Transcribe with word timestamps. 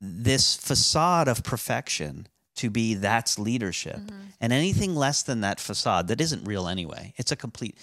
this 0.00 0.56
facade 0.56 1.28
of 1.28 1.42
perfection 1.42 2.26
to 2.56 2.70
be 2.70 2.94
that's 2.94 3.38
leadership. 3.38 3.96
Mm-hmm. 3.96 4.20
And 4.40 4.52
anything 4.52 4.94
less 4.94 5.22
than 5.22 5.40
that 5.42 5.60
facade 5.60 6.08
that 6.08 6.20
isn't 6.20 6.44
real 6.44 6.68
anyway. 6.68 7.14
It's 7.16 7.32
a 7.32 7.36
complete 7.36 7.76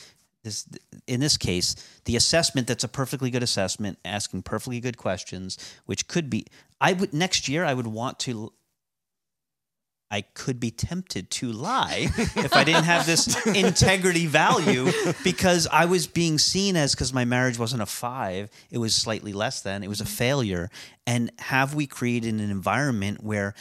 this 0.43 0.67
in 1.07 1.19
this 1.19 1.37
case 1.37 1.75
the 2.05 2.15
assessment 2.15 2.67
that's 2.67 2.83
a 2.83 2.87
perfectly 2.87 3.29
good 3.29 3.43
assessment 3.43 3.97
asking 4.05 4.41
perfectly 4.41 4.79
good 4.79 4.97
questions 4.97 5.57
which 5.85 6.07
could 6.07 6.29
be 6.29 6.45
i 6.79 6.93
would 6.93 7.13
next 7.13 7.47
year 7.47 7.65
i 7.65 7.73
would 7.73 7.87
want 7.87 8.19
to 8.19 8.53
I 10.09 10.21
could 10.21 10.59
be 10.59 10.71
tempted 10.71 11.29
to 11.31 11.51
lie 11.51 12.07
if 12.17 12.55
I 12.55 12.63
didn't 12.63 12.85
have 12.85 13.05
this 13.05 13.45
integrity 13.45 14.25
value 14.25 14.89
because 15.23 15.67
I 15.69 15.85
was 15.85 16.07
being 16.07 16.37
seen 16.37 16.77
as 16.77 16.95
because 16.95 17.11
my 17.11 17.25
marriage 17.25 17.59
wasn't 17.59 17.81
a 17.81 17.85
five, 17.85 18.49
it 18.71 18.77
was 18.77 18.95
slightly 18.95 19.33
less 19.33 19.61
than, 19.61 19.83
it 19.83 19.89
was 19.89 19.99
a 19.99 20.05
mm-hmm. 20.05 20.13
failure. 20.13 20.69
And 21.05 21.31
have 21.39 21.75
we 21.75 21.87
created 21.87 22.33
an 22.33 22.39
environment 22.39 23.21
where 23.21 23.53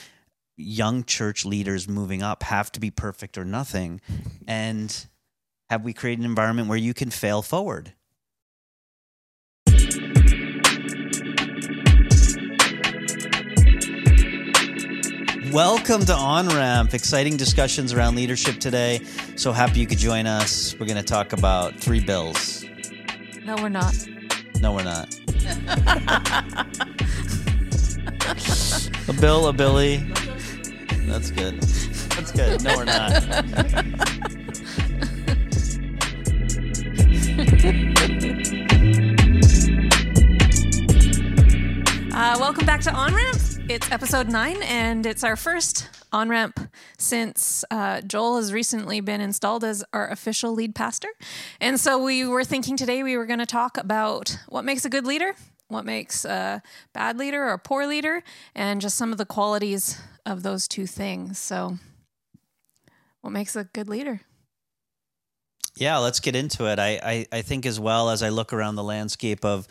young 0.56 1.02
church 1.04 1.44
leaders 1.44 1.88
moving 1.88 2.22
up 2.22 2.44
have 2.44 2.70
to 2.72 2.80
be 2.80 2.92
perfect 2.92 3.36
or 3.36 3.44
nothing? 3.44 4.00
Mm-hmm. 4.10 4.28
And 4.46 5.06
have 5.68 5.82
we 5.82 5.92
created 5.92 6.20
an 6.20 6.26
environment 6.26 6.68
where 6.68 6.78
you 6.78 6.94
can 6.94 7.10
fail 7.10 7.42
forward? 7.42 7.92
Welcome 15.52 16.04
to 16.06 16.12
On 16.12 16.48
Ramp. 16.48 16.92
Exciting 16.92 17.36
discussions 17.36 17.92
around 17.92 18.16
leadership 18.16 18.58
today. 18.58 19.00
So 19.36 19.52
happy 19.52 19.78
you 19.78 19.86
could 19.86 19.98
join 19.98 20.26
us. 20.26 20.74
We're 20.78 20.86
going 20.86 20.96
to 20.96 21.04
talk 21.04 21.32
about 21.32 21.78
three 21.78 22.00
bills. 22.00 22.64
No, 23.44 23.54
we're 23.56 23.68
not. 23.68 23.94
No, 24.60 24.72
we're 24.72 24.82
not. 24.82 25.14
a 29.08 29.12
bill, 29.20 29.46
a 29.46 29.52
Billy. 29.52 29.98
That's 31.06 31.30
good. 31.30 31.60
That's 31.60 32.32
good. 32.32 32.62
No, 32.64 32.76
we're 32.76 32.84
not. 32.84 33.12
Uh, 42.12 42.36
welcome 42.40 42.64
back 42.66 42.80
to 42.80 42.92
On 42.92 43.14
Ramp. 43.14 43.45
It's 43.68 43.90
episode 43.90 44.28
nine, 44.28 44.62
and 44.62 45.04
it's 45.04 45.24
our 45.24 45.34
first 45.34 45.88
On 46.12 46.28
Ramp 46.28 46.70
since 46.98 47.64
uh, 47.68 48.00
Joel 48.00 48.36
has 48.36 48.52
recently 48.52 49.00
been 49.00 49.20
installed 49.20 49.64
as 49.64 49.82
our 49.92 50.08
official 50.08 50.52
lead 50.52 50.76
pastor. 50.76 51.08
And 51.60 51.80
so 51.80 52.00
we 52.00 52.24
were 52.24 52.44
thinking 52.44 52.76
today 52.76 53.02
we 53.02 53.16
were 53.16 53.26
going 53.26 53.40
to 53.40 53.46
talk 53.46 53.76
about 53.76 54.38
what 54.48 54.64
makes 54.64 54.84
a 54.84 54.88
good 54.88 55.04
leader, 55.04 55.34
what 55.66 55.84
makes 55.84 56.24
a 56.24 56.62
bad 56.92 57.18
leader 57.18 57.42
or 57.42 57.54
a 57.54 57.58
poor 57.58 57.88
leader, 57.88 58.22
and 58.54 58.80
just 58.80 58.96
some 58.96 59.10
of 59.10 59.18
the 59.18 59.26
qualities 59.26 60.00
of 60.24 60.44
those 60.44 60.68
two 60.68 60.86
things. 60.86 61.36
So, 61.36 61.78
what 63.20 63.30
makes 63.30 63.56
a 63.56 63.64
good 63.64 63.88
leader? 63.88 64.20
Yeah, 65.76 65.98
let's 65.98 66.20
get 66.20 66.34
into 66.34 66.66
it. 66.66 66.78
I, 66.78 66.98
I, 67.02 67.26
I 67.30 67.42
think 67.42 67.66
as 67.66 67.78
well 67.78 68.08
as 68.08 68.22
I 68.22 68.30
look 68.30 68.54
around 68.54 68.76
the 68.76 68.82
landscape 68.82 69.44
of 69.44 69.68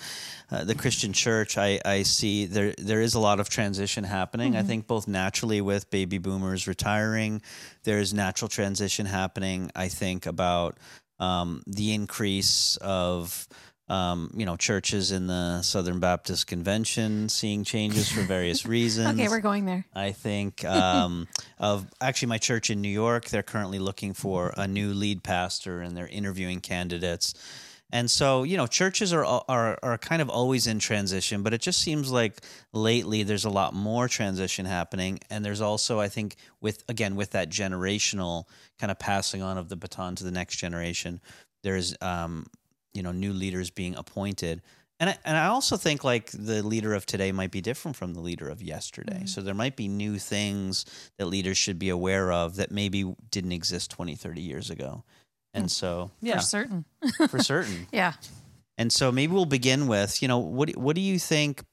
uh, 0.52 0.64
the 0.64 0.76
Christian 0.76 1.14
church, 1.14 1.58
I, 1.58 1.80
I 1.84 2.04
see 2.04 2.46
there 2.46 2.76
there 2.78 3.02
is 3.02 3.16
a 3.16 3.20
lot 3.20 3.40
of 3.40 3.50
transition 3.50 4.04
happening. 4.04 4.56
I 4.56 4.62
think 4.62 4.86
both 4.86 5.08
naturally 5.08 5.62
with 5.62 5.90
baby 5.90 6.20
boomers 6.20 6.68
retiring, 6.68 7.42
there 7.84 7.98
is 7.98 8.14
natural 8.14 8.50
transition 8.50 9.08
happening. 9.08 9.72
I 9.76 9.88
think 9.88 10.28
about 10.28 10.78
um, 11.20 11.64
the 11.66 11.94
increase 11.94 12.78
of 12.82 13.48
um, 13.88 14.32
you 14.36 14.46
know 14.46 14.56
churches 14.56 15.12
in 15.12 15.28
the 15.28 15.62
Southern 15.62 16.00
Baptist 16.00 16.48
Convention 16.48 17.30
seeing 17.30 17.64
changes 17.64 18.12
for 18.12 18.22
various 18.22 18.66
reasons. 18.68 19.20
Okay, 19.20 19.28
we're 19.28 19.40
going 19.40 19.66
there. 19.66 19.86
I 19.94 20.12
think 20.12 20.66
um, 20.66 21.28
of 21.60 21.88
actually 22.02 22.30
my 22.30 22.38
church 22.38 22.70
in 22.70 22.82
New 22.82 22.90
York. 22.90 23.30
They're 23.30 23.44
currently 23.44 23.80
looking 23.80 24.14
for 24.14 24.54
a 24.58 24.68
new 24.68 24.94
lead 24.94 25.24
pastor, 25.24 25.82
and 25.82 25.96
they're 25.96 26.08
interviewing 26.08 26.62
candidates. 26.62 27.34
And 27.92 28.10
so, 28.10 28.44
you 28.44 28.58
know, 28.58 28.66
churches 28.66 29.14
are 29.14 29.24
are 29.24 29.78
are 29.84 29.98
kind 30.00 30.22
of 30.22 30.30
always 30.30 30.66
in 30.66 30.80
transition, 30.80 31.44
but 31.44 31.54
it 31.54 31.62
just 31.62 31.80
seems 31.80 32.12
like 32.12 32.42
lately 32.74 33.22
there's 33.24 33.46
a 33.46 33.50
lot 33.50 33.74
more 33.76 34.08
transition 34.08 34.66
happening, 34.66 35.20
and 35.30 35.46
there's 35.46 35.62
also, 35.62 36.00
I 36.00 36.10
think, 36.10 36.36
with 36.60 36.84
again 36.90 37.16
with 37.16 37.32
that 37.32 37.50
generational 37.50 38.46
kind 38.80 38.90
of 38.90 38.98
passing 38.98 39.44
on 39.44 39.60
of 39.60 39.70
the 39.70 39.76
baton 39.76 40.16
to 40.16 40.24
the 40.24 40.32
next 40.32 40.56
generation, 40.58 41.22
there's 41.62 41.96
um, 42.02 42.48
you 42.96 43.04
know 43.04 43.12
new 43.12 43.34
leaders 43.34 43.70
being 43.70 43.96
appointed. 43.96 44.62
And 45.00 45.10
I, 45.10 45.18
and 45.26 45.36
I 45.36 45.48
also 45.48 45.76
think 45.76 46.06
like 46.06 46.32
the 46.32 46.64
leader 46.64 46.94
of 46.94 47.06
today 47.06 47.34
might 47.34 47.52
be 47.52 47.60
different 47.60 47.98
from 47.98 48.14
the 48.14 48.22
leader 48.22 48.48
of 48.48 48.64
yesterday. 48.64 49.24
So 49.26 49.42
there 49.42 49.54
might 49.54 49.76
be 49.76 49.90
new 49.90 50.18
things 50.18 50.86
that 51.18 51.26
leaders 51.26 51.58
should 51.58 51.78
be 51.78 51.90
aware 51.90 52.32
of 52.32 52.56
that 52.56 52.72
maybe 52.72 53.14
didn't 53.30 53.52
exist 53.52 53.92
20, 53.92 54.16
30 54.16 54.42
years 54.42 54.70
ago. 54.70 55.04
And 55.54 55.70
so, 55.70 56.12
yeah, 56.22 56.36
For 56.40 56.42
certain. 56.42 56.86
for 57.30 57.40
certain. 57.44 57.88
Yeah. 57.92 58.14
And 58.78 58.92
so 58.92 59.12
maybe 59.12 59.34
we'll 59.34 59.46
begin 59.46 59.88
with, 59.88 60.22
you 60.22 60.28
know, 60.30 60.38
what 60.40 60.72
what 60.78 60.96
do 60.96 61.02
you 61.02 61.20
think 61.20 61.64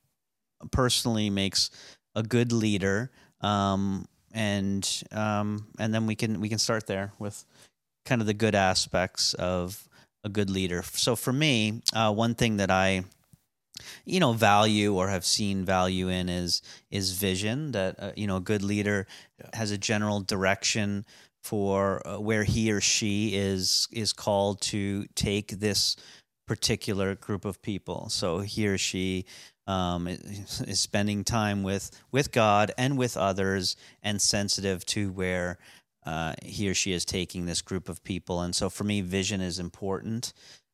personally 0.73 1.31
makes 1.31 1.71
a 2.17 2.23
good 2.25 2.53
leader? 2.53 3.13
Um, 3.41 4.07
and 4.33 4.89
um, 5.13 5.67
and 5.79 5.95
then 5.95 6.07
we 6.07 6.15
can 6.15 6.41
we 6.41 6.49
can 6.49 6.59
start 6.59 6.87
there 6.87 7.13
with 7.19 7.45
kind 8.05 8.21
of 8.21 8.27
the 8.27 8.35
good 8.35 8.55
aspects 8.55 9.35
of 9.35 9.89
a 10.25 10.29
good 10.29 10.51
leader. 10.51 10.83
So 10.83 11.17
for 11.17 11.33
me, 11.33 11.83
uh, 11.95 12.13
one 12.13 12.35
thing 12.35 12.59
that 12.59 12.71
I 12.71 13.05
you 14.05 14.21
know 14.21 14.33
value 14.33 14.95
or 14.95 15.09
have 15.09 15.25
seen 15.25 15.65
value 15.65 16.09
in 16.09 16.29
is 16.29 16.63
is 16.91 17.13
vision 17.13 17.73
that 17.73 17.97
uh, 17.99 18.13
you 18.17 18.27
know 18.27 18.37
a 18.37 18.41
good 18.41 18.63
leader 18.63 19.07
has 19.55 19.71
a 19.71 19.79
general 19.79 20.21
direction 20.21 21.05
for 21.43 22.07
uh, 22.07 22.21
where 22.21 22.45
he 22.45 22.71
or 22.71 22.81
she 22.81 23.35
is 23.35 23.89
is 23.91 24.13
called 24.13 24.61
to 24.61 25.07
take 25.15 25.49
this 25.59 25.97
particular 26.47 27.15
group 27.15 27.45
of 27.45 27.63
people 27.63 28.09
so 28.09 28.41
he 28.41 28.69
or 28.69 28.79
she 28.79 29.25
um, 29.67 30.07
is 30.09 30.61
is 30.67 30.81
spending 30.81 31.25
time 31.25 31.63
with 31.63 31.91
with 32.11 32.33
God 32.33 32.73
and 32.77 32.99
with 32.99 33.17
others 33.17 33.77
and 34.03 34.21
sensitive 34.21 34.85
to 34.87 35.11
where 35.13 35.59
uh, 36.05 36.35
he 36.43 36.69
or 36.69 36.75
she 36.75 36.93
is 36.93 37.05
taking 37.05 37.47
this 37.47 37.63
group 37.63 37.89
of 37.89 38.03
people 38.05 38.41
and 38.41 38.55
so 38.55 38.69
for 38.69 38.85
me 38.85 39.01
vision 39.01 39.41
is 39.41 39.59
important 39.59 40.33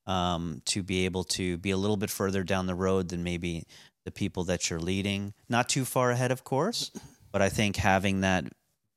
um, 0.09 0.63
to 0.65 0.83
be 0.83 1.05
able 1.05 1.23
to 1.23 1.59
be 1.59 1.71
a 1.71 1.77
little 1.77 1.99
bit 1.99 2.11
further 2.11 2.43
down 2.43 2.67
the 2.67 2.75
road 2.75 3.11
than 3.11 3.23
maybe 3.23 3.67
the 4.05 4.11
people 4.11 4.45
that 4.45 4.71
you're 4.71 4.81
leading. 4.81 5.35
Not 5.51 5.69
too 5.69 5.85
far 5.85 6.11
ahead, 6.11 6.33
of 6.33 6.43
course, 6.43 6.91
but 7.31 7.43
I 7.43 7.51
think 7.51 7.77
having 7.77 8.23
that 8.23 8.45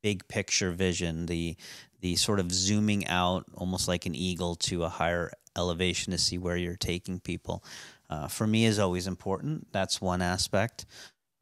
big 0.02 0.26
picture 0.26 0.72
vision, 0.72 1.26
the 1.26 1.56
the 2.00 2.16
sort 2.16 2.40
of 2.40 2.50
zooming 2.50 3.06
out, 3.06 3.44
almost 3.54 3.86
like 3.86 4.06
an 4.06 4.14
eagle 4.14 4.56
to 4.56 4.82
a 4.82 4.88
higher 4.88 5.30
elevation 5.56 6.10
to 6.10 6.18
see 6.18 6.36
where 6.36 6.56
you're 6.56 6.74
taking 6.74 7.20
people, 7.20 7.62
uh, 8.10 8.26
for 8.26 8.44
me 8.46 8.64
is 8.64 8.78
always 8.78 9.06
important. 9.06 9.68
That's 9.70 10.00
one 10.00 10.22
aspect. 10.22 10.86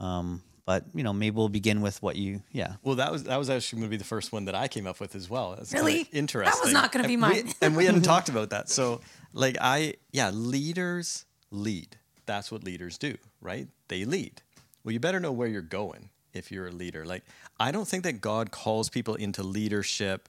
Um, 0.00 0.42
but 0.70 0.84
you 0.94 1.02
know, 1.02 1.12
maybe 1.12 1.34
we'll 1.34 1.48
begin 1.48 1.80
with 1.80 2.00
what 2.00 2.14
you, 2.14 2.42
yeah. 2.52 2.74
Well, 2.84 2.94
that 2.94 3.10
was 3.10 3.24
that 3.24 3.36
was 3.40 3.50
actually 3.50 3.80
going 3.80 3.88
to 3.88 3.90
be 3.90 3.96
the 3.96 4.04
first 4.04 4.30
one 4.30 4.44
that 4.44 4.54
I 4.54 4.68
came 4.68 4.86
up 4.86 5.00
with 5.00 5.16
as 5.16 5.28
well. 5.28 5.56
That's 5.56 5.72
kinda 5.72 5.84
Really? 5.84 6.08
That 6.12 6.60
was 6.62 6.72
not 6.72 6.92
gonna 6.92 7.08
be 7.08 7.14
And 7.14 7.22
we- 7.24 7.28
mine. 7.42 7.52
and 7.60 7.76
we 7.76 7.86
hadn't 7.86 8.02
talked 8.14 8.28
about 8.28 8.50
that. 8.50 8.68
So, 8.68 9.00
like, 9.32 9.56
I 9.60 9.94
yeah, 10.12 10.30
leaders 10.30 11.24
lead. 11.50 11.96
That's 12.24 12.52
what 12.52 12.62
leaders 12.62 12.98
do, 12.98 13.16
right? 13.40 13.66
They 13.88 14.04
lead. 14.04 14.42
Well, 14.84 14.92
you 14.92 15.00
better 15.00 15.18
know 15.18 15.32
where 15.32 15.48
you're 15.48 15.60
going 15.82 16.10
if 16.32 16.52
you're 16.52 16.68
a 16.68 16.70
leader. 16.70 17.04
Like, 17.04 17.24
I 17.58 17.72
don't 17.72 17.88
think 17.88 18.04
that 18.04 18.20
God 18.20 18.52
calls 18.52 18.88
people 18.88 19.16
into 19.16 19.42
leadership. 19.42 20.28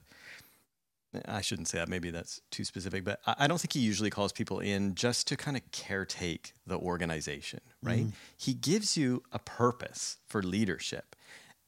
I 1.26 1.40
shouldn't 1.40 1.68
say 1.68 1.78
that. 1.78 1.88
Maybe 1.88 2.10
that's 2.10 2.40
too 2.50 2.64
specific, 2.64 3.04
but 3.04 3.20
I 3.26 3.34
I 3.40 3.46
don't 3.46 3.60
think 3.60 3.72
he 3.72 3.80
usually 3.80 4.10
calls 4.10 4.32
people 4.32 4.60
in 4.60 4.94
just 4.94 5.26
to 5.28 5.36
kind 5.36 5.56
of 5.56 5.62
caretake 5.72 6.52
the 6.66 6.78
organization, 6.78 7.60
right? 7.82 8.00
Mm-hmm. 8.00 8.10
He 8.36 8.54
gives 8.54 8.96
you 8.96 9.22
a 9.32 9.38
purpose 9.38 10.18
for 10.26 10.42
leadership. 10.42 11.16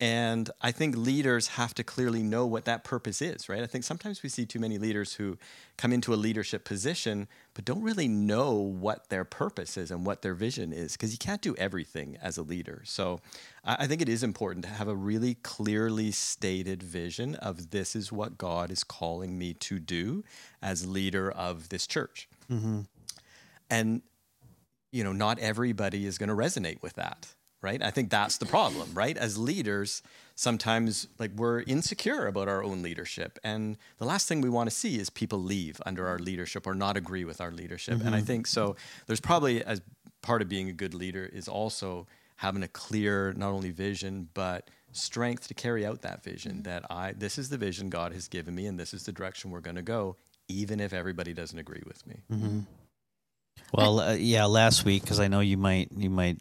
And 0.05 0.51
I 0.61 0.71
think 0.71 0.99
leaders 0.99 1.49
have 1.49 1.73
to 1.77 1.83
clearly 1.83 2.23
know 2.23 2.45
what 2.45 2.67
that 2.67 2.85
purpose 2.85 3.23
is, 3.23 3.49
right? 3.49 3.63
I 3.63 3.67
think 3.67 3.85
sometimes 3.85 4.23
we 4.23 4.29
see 4.29 4.45
too 4.45 4.59
many 4.59 4.77
leaders 4.77 5.15
who 5.15 5.39
come 5.79 5.95
into 5.95 6.13
a 6.13 6.15
leadership 6.15 6.67
position 6.67 7.27
but 7.55 7.65
don't 7.65 7.81
really 7.81 8.07
know 8.07 8.53
what 8.53 9.09
their 9.09 9.25
purpose 9.25 9.79
is 9.79 9.91
and 9.91 10.05
what 10.05 10.21
their 10.21 10.35
vision 10.35 10.75
is 10.75 10.93
because 10.93 11.13
you 11.13 11.17
can't 11.17 11.41
do 11.41 11.57
everything 11.57 12.19
as 12.21 12.37
a 12.37 12.43
leader. 12.43 12.83
So 12.85 13.21
I 13.65 13.87
think 13.87 14.03
it 14.03 14.11
is 14.11 14.23
important 14.23 14.67
to 14.67 14.71
have 14.73 14.89
a 14.89 14.95
really 14.95 15.37
clearly 15.37 16.11
stated 16.11 16.83
vision 16.83 17.37
of 17.37 17.71
this 17.71 17.97
is 17.97 18.13
what 18.13 18.37
God 18.37 18.71
is 18.71 18.85
calling 18.85 19.39
me 19.39 19.55
to 19.55 19.79
do 19.79 20.23
as 20.61 20.87
leader 20.87 21.31
of 21.31 21.71
this 21.71 21.87
church. 21.87 22.29
Mm-hmm. 22.53 22.81
And 23.71 24.03
you 24.93 25.03
know, 25.03 25.15
not 25.15 25.39
everybody 25.39 26.05
is 26.05 26.19
going 26.19 26.29
to 26.29 26.35
resonate 26.35 26.83
with 26.83 26.93
that, 26.97 27.35
right? 27.65 27.83
I 27.83 27.91
think 27.91 28.11
that's 28.11 28.37
the 28.37 28.47
problem, 28.47 28.91
right? 28.95 29.17
As 29.17 29.39
leaders, 29.39 30.03
sometimes 30.35 31.09
like 31.19 31.33
we're 31.35 31.63
insecure 31.63 32.27
about 32.27 32.47
our 32.47 32.63
own 32.63 32.83
leadership, 32.83 33.39
and 33.43 33.77
the 33.99 34.05
last 34.05 34.29
thing 34.29 34.41
we 34.41 34.51
want 34.51 34.69
to 34.69 34.77
see 34.77 34.99
is 34.99 35.11
people 35.11 35.41
leave 35.41 35.81
under 35.87 36.07
our 36.07 36.19
leadership 36.19 36.67
or 36.67 36.75
not 36.75 36.97
agree 36.97 37.25
with 37.25 37.41
our 37.41 37.51
leadership. 37.51 38.01
And 38.05 38.15
I 38.15 38.21
think 38.21 38.47
so. 38.47 38.77
There's 39.07 39.21
probably 39.21 39.65
as 39.65 39.81
part 40.23 40.43
of 40.43 40.49
being 40.49 40.69
a 40.69 40.73
good 40.73 40.95
leader 40.95 41.25
is 41.25 41.49
also 41.49 42.07
having 42.37 42.63
a 42.63 42.69
clear 42.69 43.33
not 43.37 43.51
only 43.51 43.71
vision 43.71 44.29
but 44.35 44.69
strength 44.93 45.49
to 45.49 45.55
carry 45.55 45.85
out 45.85 46.03
that 46.03 46.23
vision 46.23 46.63
that 46.63 46.85
I 46.91 47.13
this 47.13 47.37
is 47.37 47.51
the 47.51 47.59
vision 47.59 47.91
God 47.91 48.13
has 48.13 48.27
given 48.27 48.55
me 48.55 48.67
and 48.67 48.81
this 48.81 48.95
is 48.95 49.05
the 49.05 49.13
direction 49.13 49.51
we're 49.51 49.61
going 49.61 49.77
to 49.77 49.83
go 49.83 50.17
even 50.49 50.81
if 50.81 50.93
everybody 50.93 51.33
doesn't 51.33 51.59
agree 51.59 51.83
with 51.87 52.07
me. 52.07 52.23
Mm-hmm. 52.33 52.61
Well, 53.73 54.01
uh, 54.01 54.15
yeah, 54.15 54.45
last 54.45 54.85
week 54.85 55.03
because 55.03 55.21
I 55.21 55.29
know 55.29 55.41
you 55.41 55.57
might 55.57 55.91
you 55.97 56.11
might 56.11 56.39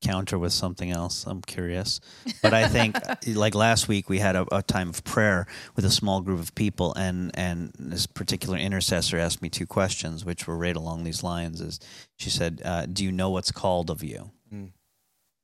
counter 0.00 0.38
with 0.38 0.52
something 0.52 0.90
else. 0.90 1.26
I'm 1.26 1.42
curious, 1.42 2.00
but 2.42 2.54
I 2.54 2.68
think 2.68 2.96
like 3.26 3.54
last 3.54 3.88
week 3.88 4.08
we 4.08 4.18
had 4.18 4.36
a, 4.36 4.46
a, 4.54 4.62
time 4.62 4.88
of 4.88 5.02
prayer 5.04 5.46
with 5.76 5.84
a 5.84 5.90
small 5.90 6.20
group 6.20 6.38
of 6.38 6.54
people, 6.54 6.94
and 6.94 7.30
and 7.34 7.72
this 7.78 8.06
particular 8.06 8.58
intercessor 8.58 9.18
asked 9.18 9.42
me 9.42 9.48
two 9.48 9.66
questions, 9.66 10.24
which 10.24 10.46
were 10.46 10.56
right 10.56 10.76
along 10.76 11.04
these 11.04 11.22
lines. 11.22 11.60
Is 11.60 11.80
she 12.16 12.30
said, 12.30 12.62
uh, 12.64 12.86
"Do 12.86 13.04
you 13.04 13.12
know 13.12 13.30
what's 13.30 13.50
called 13.50 13.90
of 13.90 14.02
you?" 14.02 14.30
Mm. 14.52 14.72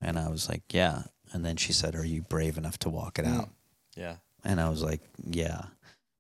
And 0.01 0.19
I 0.19 0.29
was 0.29 0.49
like, 0.49 0.63
"Yeah." 0.71 1.05
And 1.33 1.45
then 1.45 1.57
she 1.57 1.73
said, 1.73 1.95
"Are 1.95 2.07
you 2.07 2.23
brave 2.23 2.57
enough 2.59 2.79
to 2.81 2.91
walk 2.91 3.19
it 3.19 3.25
mm. 3.25 3.39
out?" 3.39 3.51
Yeah. 3.97 4.17
And 4.45 4.61
I 4.61 4.69
was 4.69 4.83
like, 4.83 5.01
"Yeah," 5.25 5.63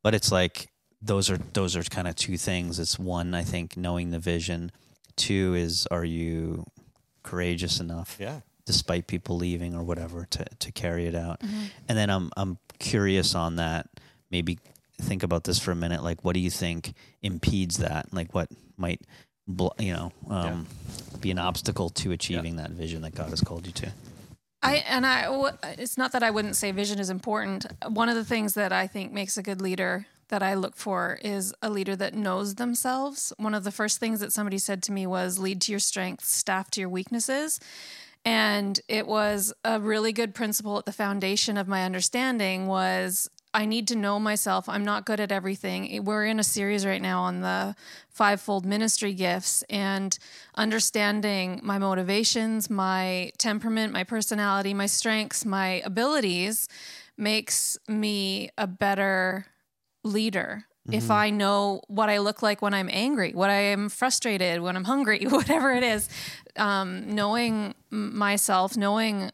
but 0.02 0.14
it's 0.14 0.32
like 0.32 0.70
those 1.04 1.30
are 1.30 1.38
those 1.52 1.76
are 1.76 1.82
kind 1.82 2.08
of 2.08 2.16
two 2.16 2.36
things. 2.36 2.78
It's 2.78 2.98
one, 2.98 3.34
I 3.34 3.42
think, 3.42 3.76
knowing 3.76 4.10
the 4.10 4.18
vision. 4.18 4.72
Two 5.16 5.54
is, 5.54 5.86
are 5.92 6.04
you 6.04 6.64
courageous 7.24 7.80
enough, 7.80 8.16
yeah, 8.20 8.40
despite 8.64 9.08
people 9.08 9.36
leaving 9.36 9.74
or 9.74 9.82
whatever, 9.82 10.26
to 10.30 10.44
to 10.44 10.70
carry 10.70 11.06
it 11.06 11.16
out? 11.16 11.40
Mm-hmm. 11.40 11.64
And 11.88 11.98
then 11.98 12.10
I'm 12.10 12.30
I'm 12.36 12.58
curious 12.78 13.34
on 13.34 13.56
that. 13.56 13.88
Maybe 14.30 14.58
think 15.00 15.24
about 15.24 15.44
this 15.44 15.58
for 15.58 15.72
a 15.72 15.76
minute. 15.76 16.04
Like, 16.04 16.24
what 16.24 16.34
do 16.34 16.40
you 16.40 16.50
think 16.50 16.94
impedes 17.22 17.78
that? 17.78 18.12
Like, 18.12 18.32
what 18.34 18.48
might 18.76 19.00
you 19.78 19.92
know 19.92 20.12
um, 20.30 20.66
yeah. 21.12 21.18
be 21.20 21.30
an 21.30 21.38
obstacle 21.38 21.90
to 21.90 22.12
achieving 22.12 22.56
yeah. 22.56 22.62
that 22.62 22.70
vision 22.70 23.02
that 23.02 23.14
God 23.14 23.30
has 23.30 23.40
called 23.40 23.66
you 23.66 23.72
to? 23.72 23.92
I 24.62 24.76
and 24.88 25.04
I 25.06 25.26
it's 25.78 25.98
not 25.98 26.12
that 26.12 26.22
I 26.22 26.30
wouldn't 26.30 26.56
say 26.56 26.72
vision 26.72 26.98
is 26.98 27.10
important. 27.10 27.66
One 27.86 28.08
of 28.08 28.14
the 28.14 28.24
things 28.24 28.54
that 28.54 28.72
I 28.72 28.86
think 28.86 29.12
makes 29.12 29.36
a 29.36 29.42
good 29.42 29.60
leader 29.60 30.06
that 30.28 30.42
I 30.42 30.54
look 30.54 30.76
for 30.76 31.18
is 31.22 31.54
a 31.62 31.70
leader 31.70 31.96
that 31.96 32.14
knows 32.14 32.56
themselves. 32.56 33.32
One 33.36 33.54
of 33.54 33.64
the 33.64 33.72
first 33.72 33.98
things 33.98 34.20
that 34.20 34.32
somebody 34.32 34.58
said 34.58 34.82
to 34.84 34.92
me 34.92 35.06
was 35.06 35.38
lead 35.38 35.60
to 35.62 35.72
your 35.72 35.80
strengths, 35.80 36.34
staff 36.34 36.70
to 36.72 36.80
your 36.80 36.88
weaknesses. 36.88 37.60
And 38.24 38.80
it 38.88 39.06
was 39.06 39.52
a 39.64 39.78
really 39.78 40.12
good 40.12 40.34
principle 40.34 40.78
at 40.78 40.86
the 40.86 40.92
foundation 40.92 41.58
of 41.58 41.68
my 41.68 41.84
understanding 41.84 42.66
was 42.66 43.28
I 43.52 43.66
need 43.66 43.86
to 43.88 43.96
know 43.96 44.18
myself. 44.18 44.68
I'm 44.68 44.84
not 44.84 45.06
good 45.06 45.20
at 45.20 45.30
everything. 45.30 46.04
We're 46.04 46.24
in 46.26 46.40
a 46.40 46.44
series 46.44 46.84
right 46.84 47.00
now 47.00 47.22
on 47.22 47.40
the 47.40 47.76
fivefold 48.08 48.66
ministry 48.66 49.14
gifts 49.14 49.62
and 49.70 50.18
understanding 50.56 51.60
my 51.62 51.78
motivations, 51.78 52.68
my 52.68 53.30
temperament, 53.38 53.92
my 53.92 54.02
personality, 54.02 54.74
my 54.74 54.86
strengths, 54.86 55.44
my 55.44 55.82
abilities 55.84 56.66
makes 57.16 57.78
me 57.86 58.50
a 58.58 58.66
better 58.66 59.46
leader 60.04 60.66
mm-hmm. 60.86 60.94
if 60.94 61.10
I 61.10 61.30
know 61.30 61.80
what 61.88 62.08
I 62.08 62.18
look 62.18 62.42
like 62.42 62.62
when 62.62 62.74
I'm 62.74 62.88
angry, 62.92 63.32
what 63.32 63.50
I 63.50 63.60
am 63.60 63.88
frustrated, 63.88 64.60
when 64.60 64.76
I'm 64.76 64.84
hungry, 64.84 65.24
whatever 65.28 65.72
it 65.72 65.82
is. 65.82 66.08
Um, 66.56 67.14
knowing 67.14 67.74
myself, 67.90 68.76
knowing 68.76 69.32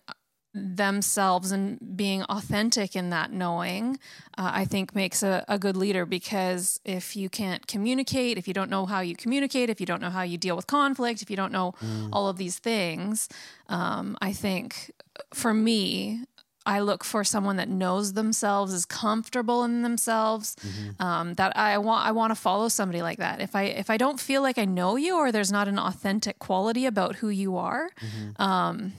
themselves 0.53 1.53
and 1.53 1.79
being 1.97 2.23
authentic 2.25 2.97
in 2.97 3.11
that 3.11 3.33
knowing, 3.33 3.99
uh, 4.37 4.51
I 4.53 4.65
think 4.65 4.95
makes 4.95 5.23
a, 5.23 5.45
a, 5.47 5.59
good 5.59 5.77
leader 5.77 6.05
because 6.05 6.81
if 6.85 7.15
you 7.15 7.29
can't 7.29 7.67
communicate, 7.69 8.37
if 8.37 8.49
you 8.49 8.55
don't 8.55 8.71
know 8.71 8.85
how 8.85 9.01
you 9.01 9.15
communicate, 9.15 9.71
if 9.71 9.79
you 9.79 9.87
don't 9.87 10.01
know 10.01 10.11
how 10.11 10.23
you 10.23 10.39
deal 10.39 10.57
with 10.57 10.67
conflict, 10.67 11.23
if 11.23 11.31
you 11.31 11.37
don't 11.37 11.53
know 11.53 11.75
mm. 11.81 12.09
all 12.13 12.29
of 12.29 12.37
these 12.37 12.59
things, 12.59 13.29
um, 13.69 14.17
I 14.21 14.33
think 14.33 14.91
for 15.33 15.55
me, 15.55 16.25
I 16.67 16.81
look 16.81 17.05
for 17.05 17.25
someone 17.25 17.57
that 17.57 17.69
knows 17.69 18.13
themselves, 18.13 18.73
is 18.73 18.85
comfortable 18.85 19.65
in 19.65 19.83
themselves. 19.83 20.57
Mm-hmm. 20.57 21.03
Um, 21.03 21.35
that 21.35 21.57
I 21.57 21.79
want, 21.79 22.07
I 22.07 22.13
want 22.13 22.31
to 22.33 22.35
follow 22.35 22.69
somebody 22.69 23.03
like 23.03 23.19
that. 23.19 23.41
If 23.41 23.57
I 23.57 23.63
if 23.65 23.91
I 23.91 23.97
don't 23.97 24.21
feel 24.21 24.43
like 24.43 24.59
I 24.59 24.67
know 24.67 24.97
you, 24.97 25.17
or 25.17 25.33
there's 25.33 25.53
not 25.53 25.69
an 25.69 25.79
authentic 25.79 26.39
quality 26.39 26.87
about 26.87 27.17
who 27.17 27.29
you 27.29 27.57
are, 27.57 27.89
mm-hmm. 28.01 28.43
um, 28.43 28.93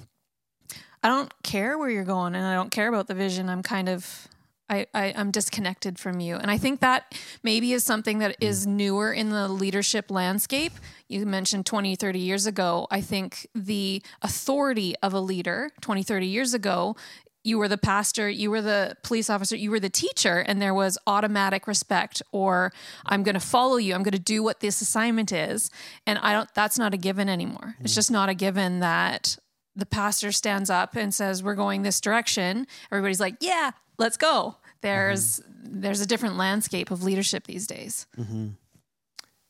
I 1.04 1.08
don't 1.08 1.32
care 1.44 1.78
where 1.78 1.90
you're 1.90 2.04
going, 2.04 2.36
and 2.36 2.46
I 2.46 2.56
don't 2.56 2.72
care 2.72 2.88
about 2.88 3.08
the 3.08 3.16
vision. 3.16 3.50
I'm 3.50 3.64
kind 3.64 3.90
of 3.90 4.28
I, 4.72 4.88
I 4.94 5.06
am 5.08 5.32
disconnected 5.32 6.00
from 6.00 6.22
you 6.22 6.38
and 6.38 6.50
i 6.50 6.58
think 6.58 6.80
that 6.80 7.14
maybe 7.44 7.74
is 7.74 7.84
something 7.84 8.20
that 8.20 8.40
mm. 8.40 8.48
is 8.48 8.66
newer 8.66 9.12
in 9.12 9.30
the 9.30 9.48
leadership 9.50 10.10
landscape 10.10 10.72
you 11.10 11.26
mentioned 11.26 11.66
20 11.66 11.96
30 11.98 12.20
years 12.20 12.46
ago 12.46 12.88
i 12.90 13.02
think 13.02 13.48
the 13.54 14.02
authority 14.22 14.96
of 15.04 15.14
a 15.14 15.20
leader 15.20 15.72
20 15.82 16.04
30 16.04 16.26
years 16.26 16.54
ago 16.54 16.96
you 17.44 17.58
were 17.58 17.68
the 17.68 17.78
pastor, 17.78 18.30
you 18.30 18.52
were 18.52 18.62
the 18.62 18.96
police 19.04 19.30
officer, 19.30 19.56
you 19.56 19.72
were 19.72 19.80
the 19.80 19.90
teacher, 19.90 20.40
and 20.40 20.62
there 20.62 20.74
was 20.74 20.98
automatic 21.08 21.68
respect, 21.68 22.22
or 22.32 22.72
I'm 23.06 23.24
going 23.24 23.34
to 23.34 23.40
follow 23.40 23.78
you, 23.78 23.96
I'm 23.96 24.04
going 24.04 24.12
to 24.14 24.20
do 24.20 24.44
what 24.44 24.60
this 24.60 24.82
assignment 24.82 25.32
is. 25.32 25.72
And 26.06 26.20
I 26.20 26.34
don't, 26.34 26.54
that's 26.54 26.78
not 26.78 26.94
a 26.94 26.98
given 26.98 27.30
anymore. 27.30 27.76
Mm. 27.80 27.86
It's 27.86 27.96
just 27.96 28.12
not 28.12 28.30
a 28.30 28.34
given 28.34 28.80
that 28.80 29.38
the 29.76 29.86
pastor 29.86 30.32
stands 30.32 30.70
up 30.70 30.96
and 30.96 31.14
says, 31.14 31.42
We're 31.42 31.56
going 31.56 31.82
this 31.82 32.02
direction. 32.02 32.68
Everybody's 32.92 33.20
like, 33.20 33.38
Yeah, 33.40 33.72
let's 33.98 34.18
go. 34.18 34.58
There's, 34.82 35.40
mm-hmm. 35.40 35.82
there's 35.82 36.02
a 36.02 36.06
different 36.06 36.38
landscape 36.38 36.92
of 36.92 37.04
leadership 37.04 37.48
these 37.48 37.68
days. 37.68 38.08
Mm-hmm. 38.18 38.50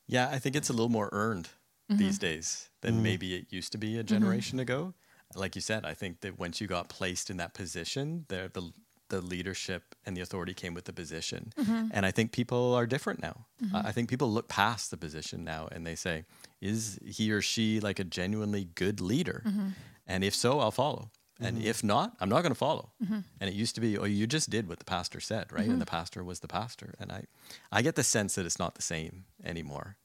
Yeah, 0.06 0.28
I 0.30 0.38
think 0.38 0.56
it's 0.56 0.68
a 0.68 0.72
little 0.72 0.90
more 0.90 1.08
earned 1.12 1.48
mm-hmm. 1.90 1.98
these 1.98 2.18
days 2.18 2.70
than 2.82 2.96
mm. 2.96 3.02
maybe 3.02 3.34
it 3.34 3.46
used 3.50 3.72
to 3.72 3.78
be 3.78 3.98
a 3.98 4.02
generation 4.02 4.56
mm-hmm. 4.56 4.62
ago 4.62 4.94
like 5.34 5.54
you 5.54 5.60
said, 5.62 5.84
I 5.84 5.94
think 5.94 6.20
that 6.20 6.38
once 6.38 6.60
you 6.60 6.66
got 6.66 6.88
placed 6.88 7.30
in 7.30 7.36
that 7.38 7.54
position, 7.54 8.24
the 8.28 8.50
the, 8.52 8.72
the 9.08 9.20
leadership 9.20 9.94
and 10.06 10.16
the 10.16 10.20
authority 10.22 10.54
came 10.54 10.74
with 10.74 10.84
the 10.84 10.92
position. 10.92 11.52
Mm-hmm. 11.58 11.88
And 11.92 12.06
I 12.06 12.10
think 12.10 12.32
people 12.32 12.74
are 12.74 12.86
different 12.86 13.20
now. 13.20 13.46
Mm-hmm. 13.62 13.76
I 13.76 13.92
think 13.92 14.08
people 14.08 14.30
look 14.32 14.48
past 14.48 14.90
the 14.90 14.96
position 14.96 15.44
now 15.44 15.68
and 15.70 15.86
they 15.86 15.94
say, 15.94 16.24
is 16.60 16.98
he 17.04 17.30
or 17.30 17.42
she 17.42 17.78
like 17.80 17.98
a 17.98 18.04
genuinely 18.04 18.68
good 18.74 19.00
leader? 19.00 19.42
Mm-hmm. 19.44 19.68
And 20.06 20.24
if 20.24 20.34
so, 20.34 20.60
I'll 20.60 20.70
follow. 20.70 21.10
And 21.40 21.58
mm-hmm. 21.58 21.66
if 21.66 21.84
not, 21.84 22.14
I'm 22.20 22.28
not 22.28 22.42
going 22.42 22.52
to 22.52 22.58
follow. 22.58 22.90
Mm-hmm. 23.04 23.18
And 23.40 23.50
it 23.50 23.54
used 23.54 23.74
to 23.74 23.80
be, 23.80 23.98
oh, 23.98 24.04
you 24.04 24.26
just 24.26 24.48
did 24.48 24.68
what 24.68 24.78
the 24.78 24.84
pastor 24.84 25.20
said, 25.20 25.52
right? 25.52 25.62
And 25.62 25.72
mm-hmm. 25.72 25.80
the 25.80 25.86
pastor 25.86 26.24
was 26.24 26.40
the 26.40 26.48
pastor. 26.48 26.94
And 26.98 27.12
I, 27.12 27.24
I 27.70 27.82
get 27.82 27.96
the 27.96 28.04
sense 28.04 28.34
that 28.36 28.46
it's 28.46 28.58
not 28.58 28.76
the 28.76 28.82
same 28.82 29.24
anymore, 29.44 29.96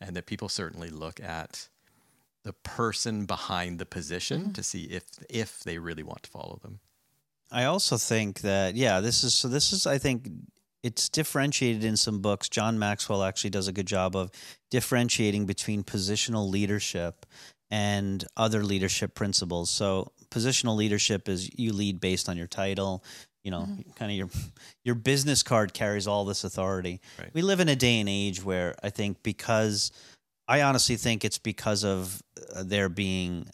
and 0.00 0.16
that 0.16 0.26
people 0.26 0.48
certainly 0.48 0.88
look 0.88 1.20
at 1.20 1.68
the 2.46 2.52
person 2.52 3.26
behind 3.26 3.80
the 3.80 3.84
position 3.84 4.40
mm-hmm. 4.40 4.52
to 4.52 4.62
see 4.62 4.84
if 4.84 5.02
if 5.28 5.64
they 5.64 5.78
really 5.78 6.04
want 6.04 6.22
to 6.22 6.30
follow 6.30 6.60
them. 6.62 6.78
I 7.50 7.64
also 7.64 7.96
think 7.96 8.42
that 8.42 8.76
yeah, 8.76 9.00
this 9.00 9.24
is 9.24 9.34
so 9.34 9.48
this 9.48 9.72
is 9.72 9.84
I 9.84 9.98
think 9.98 10.28
it's 10.84 11.08
differentiated 11.08 11.82
in 11.82 11.96
some 11.96 12.20
books. 12.20 12.48
John 12.48 12.78
Maxwell 12.78 13.24
actually 13.24 13.50
does 13.50 13.66
a 13.66 13.72
good 13.72 13.88
job 13.88 14.14
of 14.14 14.30
differentiating 14.70 15.46
between 15.46 15.82
positional 15.82 16.48
leadership 16.48 17.26
and 17.68 18.24
other 18.36 18.62
leadership 18.62 19.16
principles. 19.16 19.68
So 19.68 20.12
positional 20.30 20.76
leadership 20.76 21.28
is 21.28 21.50
you 21.58 21.72
lead 21.72 21.98
based 22.00 22.28
on 22.28 22.36
your 22.36 22.46
title, 22.46 23.02
you 23.42 23.50
know, 23.50 23.62
mm-hmm. 23.62 23.90
kind 23.96 24.12
of 24.12 24.16
your 24.16 24.28
your 24.84 24.94
business 24.94 25.42
card 25.42 25.74
carries 25.74 26.06
all 26.06 26.24
this 26.24 26.44
authority. 26.44 27.00
Right. 27.18 27.30
We 27.34 27.42
live 27.42 27.58
in 27.58 27.68
a 27.68 27.76
day 27.76 27.98
and 27.98 28.08
age 28.08 28.44
where 28.44 28.76
I 28.84 28.90
think 28.90 29.24
because 29.24 29.90
I 30.48 30.62
honestly 30.62 30.96
think 30.96 31.24
it's 31.24 31.38
because 31.38 31.84
of 31.84 32.22
uh, 32.54 32.62
there 32.64 32.88
being 32.88 33.48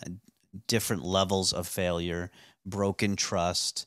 different 0.67 1.05
levels 1.05 1.53
of 1.53 1.67
failure, 1.67 2.31
broken 2.67 3.17
trust, 3.17 3.87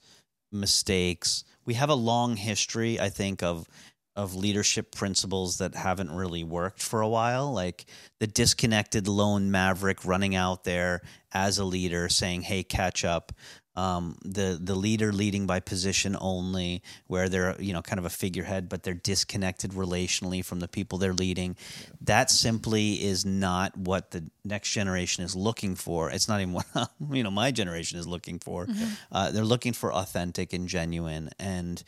mistakes. 0.52 1.44
We 1.66 1.76
have 1.76 1.90
a 1.90 1.96
long 1.96 2.36
history, 2.38 3.00
I 3.00 3.10
think, 3.10 3.44
of 3.44 3.68
of 4.16 4.34
leadership 4.34 4.96
principles 4.96 5.58
that 5.58 5.76
haven't 5.76 6.10
really 6.10 6.42
worked 6.42 6.82
for 6.82 7.02
a 7.02 7.08
while, 7.10 7.52
like 7.52 7.86
the 8.22 8.28
disconnected 8.28 9.10
lone 9.10 9.52
maverick 9.52 10.06
running 10.06 10.34
out 10.34 10.64
there 10.64 11.02
as 11.34 11.58
a 11.58 11.66
leader 11.66 12.08
saying, 12.08 12.44
"Hey, 12.44 12.64
catch 12.64 13.04
up." 13.04 13.34
Um, 13.76 14.18
the 14.24 14.60
the 14.62 14.76
leader 14.76 15.12
leading 15.12 15.46
by 15.46 15.60
position 15.60 16.16
only, 16.20 16.82
where 17.08 17.28
they're 17.28 17.60
you 17.60 17.74
know 17.74 17.82
kind 17.82 18.00
of 18.00 18.06
a 18.06 18.10
figurehead, 18.10 18.70
but 18.70 18.84
they're 18.84 18.94
disconnected 18.94 19.72
relationally 19.72 20.44
from 20.44 20.60
the 20.60 20.68
people 20.68 20.98
they're 20.98 21.14
leading. 21.14 21.58
Yeah. 21.82 21.88
That 22.02 22.32
simply 22.32 23.04
is 23.04 23.26
not 23.26 23.78
what 23.78 24.12
the 24.12 24.30
next 24.44 24.72
generation 24.72 25.24
is 25.24 25.36
looking 25.36 25.76
for. 25.76 26.10
It's 26.10 26.28
not 26.28 26.42
even 26.42 26.54
what 26.54 26.66
you 27.12 27.24
know 27.24 27.32
my 27.32 27.52
generation 27.52 28.00
is 28.00 28.08
looking 28.08 28.40
for. 28.40 28.66
Mm-hmm. 28.66 28.94
Uh, 29.12 29.32
they're 29.32 29.44
looking 29.44 29.74
for 29.74 29.94
authentic 29.94 30.54
and 30.54 30.68
genuine, 30.70 31.30
and 31.38 31.84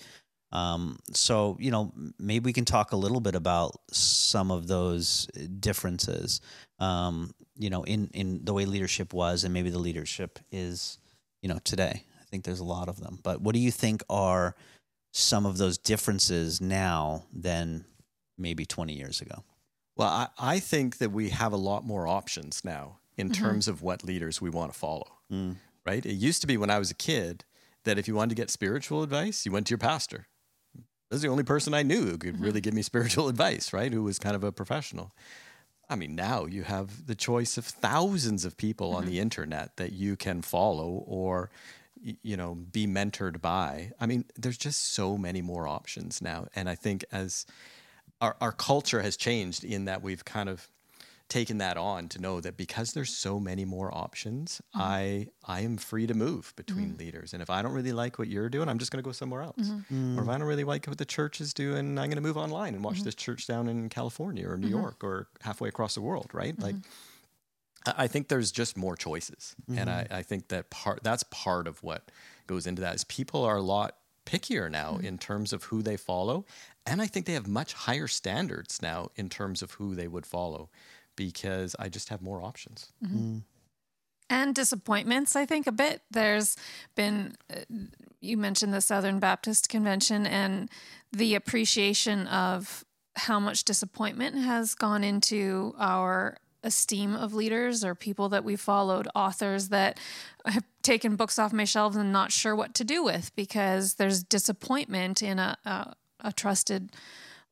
um, 0.51 0.99
so 1.13 1.57
you 1.59 1.71
know 1.71 1.93
maybe 2.19 2.45
we 2.45 2.53
can 2.53 2.65
talk 2.65 2.91
a 2.91 2.97
little 2.97 3.21
bit 3.21 3.35
about 3.35 3.79
some 3.91 4.51
of 4.51 4.67
those 4.67 5.27
differences. 5.59 6.41
Um, 6.79 7.33
you 7.57 7.69
know, 7.69 7.83
in 7.83 8.09
in 8.13 8.43
the 8.43 8.53
way 8.53 8.65
leadership 8.65 9.13
was, 9.13 9.43
and 9.43 9.53
maybe 9.53 9.69
the 9.69 9.79
leadership 9.79 10.39
is 10.51 10.99
you 11.47 11.53
know, 11.53 11.61
today. 11.63 12.03
I 12.19 12.25
think 12.25 12.43
there's 12.43 12.59
a 12.59 12.65
lot 12.65 12.89
of 12.89 12.99
them. 12.99 13.19
But 13.23 13.39
what 13.39 13.55
do 13.55 13.61
you 13.61 13.71
think 13.71 14.03
are 14.09 14.53
some 15.13 15.45
of 15.45 15.57
those 15.57 15.77
differences 15.77 16.59
now 16.59 17.23
than 17.31 17.85
maybe 18.37 18.65
20 18.65 18.91
years 18.91 19.21
ago? 19.21 19.45
Well, 19.95 20.09
I, 20.09 20.27
I 20.37 20.59
think 20.59 20.97
that 20.97 21.13
we 21.13 21.29
have 21.29 21.53
a 21.53 21.57
lot 21.57 21.85
more 21.85 22.05
options 22.05 22.65
now 22.65 22.99
in 23.15 23.29
mm-hmm. 23.29 23.41
terms 23.41 23.69
of 23.69 23.81
what 23.81 24.03
leaders 24.03 24.41
we 24.41 24.49
want 24.49 24.73
to 24.73 24.77
follow. 24.77 25.07
Mm. 25.31 25.55
right? 25.85 26.05
It 26.05 26.15
used 26.15 26.41
to 26.41 26.47
be 26.47 26.57
when 26.57 26.69
I 26.69 26.79
was 26.79 26.91
a 26.91 26.95
kid 26.95 27.45
that 27.85 27.97
if 27.97 28.09
you 28.09 28.15
wanted 28.15 28.35
to 28.35 28.41
get 28.41 28.49
spiritual 28.49 29.01
advice, 29.01 29.45
you 29.45 29.53
went 29.53 29.67
to 29.67 29.71
your 29.71 29.77
pastor. 29.77 30.27
This 31.09 31.17
is 31.17 31.21
the 31.21 31.29
only 31.29 31.43
person 31.43 31.73
I 31.73 31.83
knew 31.83 32.01
who 32.01 32.17
could 32.17 32.41
really 32.41 32.59
give 32.59 32.73
me 32.73 32.81
spiritual 32.81 33.29
advice, 33.29 33.71
right? 33.71 33.93
Who 33.93 34.03
was 34.03 34.19
kind 34.19 34.35
of 34.35 34.43
a 34.43 34.51
professional. 34.51 35.13
I 35.89 35.95
mean, 35.95 36.15
now 36.15 36.45
you 36.45 36.63
have 36.63 37.07
the 37.07 37.15
choice 37.15 37.57
of 37.57 37.65
thousands 37.65 38.43
of 38.45 38.57
people 38.57 38.93
on 38.93 39.03
mm-hmm. 39.03 39.11
the 39.11 39.19
internet 39.19 39.77
that 39.77 39.93
you 39.93 40.15
can 40.15 40.41
follow 40.41 41.03
or, 41.07 41.49
you 42.01 42.35
know, 42.35 42.55
be 42.55 42.85
mentored 42.87 43.41
by. 43.41 43.91
I 43.99 44.05
mean, 44.05 44.25
there's 44.35 44.57
just 44.57 44.93
so 44.93 45.17
many 45.17 45.41
more 45.41 45.67
options 45.67 46.21
now. 46.21 46.47
And 46.55 46.69
I 46.69 46.75
think 46.75 47.05
as 47.11 47.45
our, 48.19 48.35
our 48.41 48.51
culture 48.51 49.01
has 49.01 49.15
changed 49.15 49.63
in 49.63 49.85
that 49.85 50.01
we've 50.01 50.25
kind 50.25 50.49
of 50.49 50.67
taken 51.29 51.57
that 51.57 51.77
on 51.77 52.07
to 52.09 52.19
know 52.19 52.39
that 52.39 52.55
because 52.55 52.93
there's 52.93 53.09
so 53.09 53.39
many 53.39 53.65
more 53.65 53.95
options, 53.95 54.61
mm-hmm. 54.75 54.81
I 54.81 55.27
I 55.45 55.61
am 55.61 55.77
free 55.77 56.07
to 56.07 56.13
move 56.13 56.53
between 56.55 56.89
mm-hmm. 56.89 56.99
leaders. 56.99 57.33
And 57.33 57.41
if 57.41 57.49
I 57.49 57.61
don't 57.61 57.73
really 57.73 57.91
like 57.91 58.17
what 58.17 58.27
you're 58.27 58.49
doing, 58.49 58.69
I'm 58.69 58.77
just 58.77 58.91
going 58.91 59.03
to 59.03 59.07
go 59.07 59.11
somewhere 59.11 59.41
else. 59.41 59.69
Mm-hmm. 59.69 60.17
Or 60.17 60.21
if 60.23 60.27
mm. 60.27 60.33
I 60.33 60.37
don't 60.37 60.47
really 60.47 60.63
like 60.63 60.85
what 60.87 60.97
the 60.97 61.05
church 61.05 61.41
is 61.41 61.53
doing, 61.53 61.97
I'm 61.99 62.09
going 62.09 62.11
to 62.11 62.21
move 62.21 62.37
online 62.37 62.75
and 62.75 62.83
watch 62.83 63.03
this 63.03 63.15
church 63.15 63.47
down 63.47 63.67
in 63.67 63.89
California 63.89 64.49
or 64.49 64.57
New 64.57 64.69
York 64.69 65.03
or 65.03 65.27
halfway 65.41 65.69
across 65.69 65.95
the 65.95 66.01
world, 66.01 66.29
right? 66.33 66.57
Like 66.59 66.75
I 66.75 67.93
I 67.97 68.07
think 68.07 68.27
there's 68.27 68.51
just 68.51 68.75
more 68.75 68.95
choices. 68.95 69.55
And 69.73 69.89
I, 69.89 70.07
I 70.11 70.21
think 70.21 70.49
that 70.49 70.69
part 70.69 71.03
that's 71.03 71.23
part 71.23 71.67
of 71.67 71.83
what 71.83 72.11
goes 72.45 72.67
into 72.67 72.81
that 72.81 72.95
is 72.95 73.03
people 73.03 73.43
are 73.43 73.57
a 73.57 73.61
lot 73.61 73.95
pickier 74.25 74.69
now 74.69 74.97
in 74.97 75.17
terms 75.17 75.53
of 75.53 75.63
who 75.65 75.81
they 75.81 75.95
follow. 75.95 76.45
And 76.85 77.01
I 77.01 77.07
think 77.07 77.25
they 77.25 77.33
have 77.33 77.47
much 77.47 77.73
higher 77.73 78.07
standards 78.07 78.81
now 78.81 79.09
in 79.15 79.29
terms 79.29 79.61
of 79.61 79.71
who 79.71 79.95
they 79.95 80.07
would 80.07 80.25
follow 80.25 80.69
because 81.17 81.75
I 81.77 81.89
just 81.89 82.07
have 82.07 82.21
more 82.21 82.41
options. 82.41 82.93
and 84.29 84.53
disappointments 84.53 85.35
i 85.35 85.45
think 85.45 85.67
a 85.67 85.71
bit. 85.71 86.01
There's 86.11 86.55
been 86.95 87.35
uh, 87.49 87.59
you 88.19 88.37
mentioned 88.37 88.73
the 88.73 88.81
southern 88.81 89.19
baptist 89.19 89.69
convention 89.69 90.25
and 90.25 90.69
the 91.11 91.35
appreciation 91.35 92.27
of 92.27 92.83
how 93.15 93.39
much 93.39 93.63
disappointment 93.63 94.35
has 94.35 94.75
gone 94.75 95.03
into 95.03 95.73
our 95.77 96.37
esteem 96.63 97.15
of 97.15 97.33
leaders 97.33 97.83
or 97.85 97.95
people 97.95 98.29
that 98.29 98.43
we 98.43 98.55
followed 98.55 99.07
authors 99.15 99.69
that 99.69 99.99
have 100.45 100.63
taken 100.81 101.15
books 101.15 101.39
off 101.39 101.53
my 101.53 101.63
shelves 101.63 101.95
and 101.95 102.11
not 102.11 102.31
sure 102.31 102.55
what 102.55 102.73
to 102.73 102.83
do 102.83 103.03
with 103.03 103.33
because 103.35 103.93
there's 103.95 104.23
disappointment 104.23 105.21
in 105.21 105.39
a, 105.39 105.57
a, 105.65 105.93
a 106.21 106.33
trusted 106.33 106.91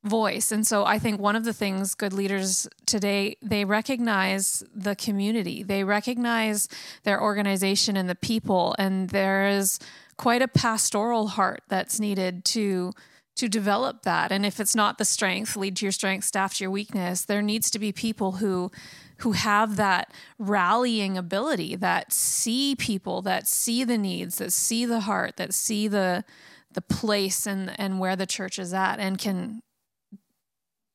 voice. 0.05 0.51
And 0.51 0.65
so 0.65 0.85
I 0.85 0.99
think 0.99 1.19
one 1.19 1.35
of 1.35 1.43
the 1.43 1.53
things 1.53 1.95
good 1.95 2.13
leaders 2.13 2.67
today 2.85 3.37
they 3.41 3.65
recognize 3.65 4.63
the 4.73 4.95
community. 4.95 5.63
They 5.63 5.83
recognize 5.83 6.69
their 7.03 7.21
organization 7.21 7.97
and 7.97 8.07
the 8.09 8.15
people 8.15 8.75
and 8.77 9.09
there 9.09 9.47
is 9.47 9.79
quite 10.17 10.41
a 10.41 10.47
pastoral 10.47 11.27
heart 11.27 11.61
that's 11.67 11.99
needed 11.99 12.45
to 12.45 12.93
to 13.35 13.49
develop 13.49 14.03
that. 14.03 14.31
And 14.31 14.45
if 14.45 14.61
it's 14.61 14.75
not 14.75 14.97
the 14.97 15.03
strength, 15.03 15.57
lead 15.57 15.75
to 15.77 15.85
your 15.85 15.91
strength, 15.91 16.23
staff 16.23 16.55
to 16.55 16.63
your 16.63 16.71
weakness, 16.71 17.25
there 17.25 17.41
needs 17.41 17.69
to 17.71 17.79
be 17.79 17.91
people 17.91 18.33
who 18.33 18.71
who 19.19 19.31
have 19.31 19.77
that 19.77 20.13
rallying 20.37 21.17
ability 21.17 21.75
that 21.77 22.11
see 22.11 22.75
people, 22.75 23.21
that 23.21 23.47
see 23.47 23.83
the 23.83 23.97
needs, 23.97 24.37
that 24.37 24.51
see 24.51 24.85
the 24.85 25.01
heart, 25.01 25.37
that 25.37 25.53
see 25.53 25.87
the 25.87 26.23
the 26.71 26.81
place 26.81 27.45
and 27.45 27.77
and 27.79 27.99
where 27.99 28.15
the 28.15 28.25
church 28.25 28.59
is 28.59 28.73
at 28.73 28.99
and 28.99 29.17
can 29.17 29.61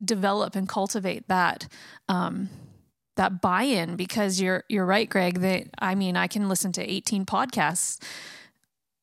develop 0.05 0.57
and 0.57 0.69
cultivate 0.69 1.29
that 1.29 1.69
um, 2.09 2.49
that 3.17 3.41
buy-in 3.41 3.97
because 3.97 4.41
you're 4.41 4.65
you're 4.69 4.87
right 4.87 5.09
Greg 5.09 5.41
that 5.41 5.65
I 5.79 5.95
mean 5.95 6.17
I 6.17 6.27
can 6.27 6.49
listen 6.49 6.73
to 6.73 6.83
18 6.83 7.27
podcasts 7.27 8.03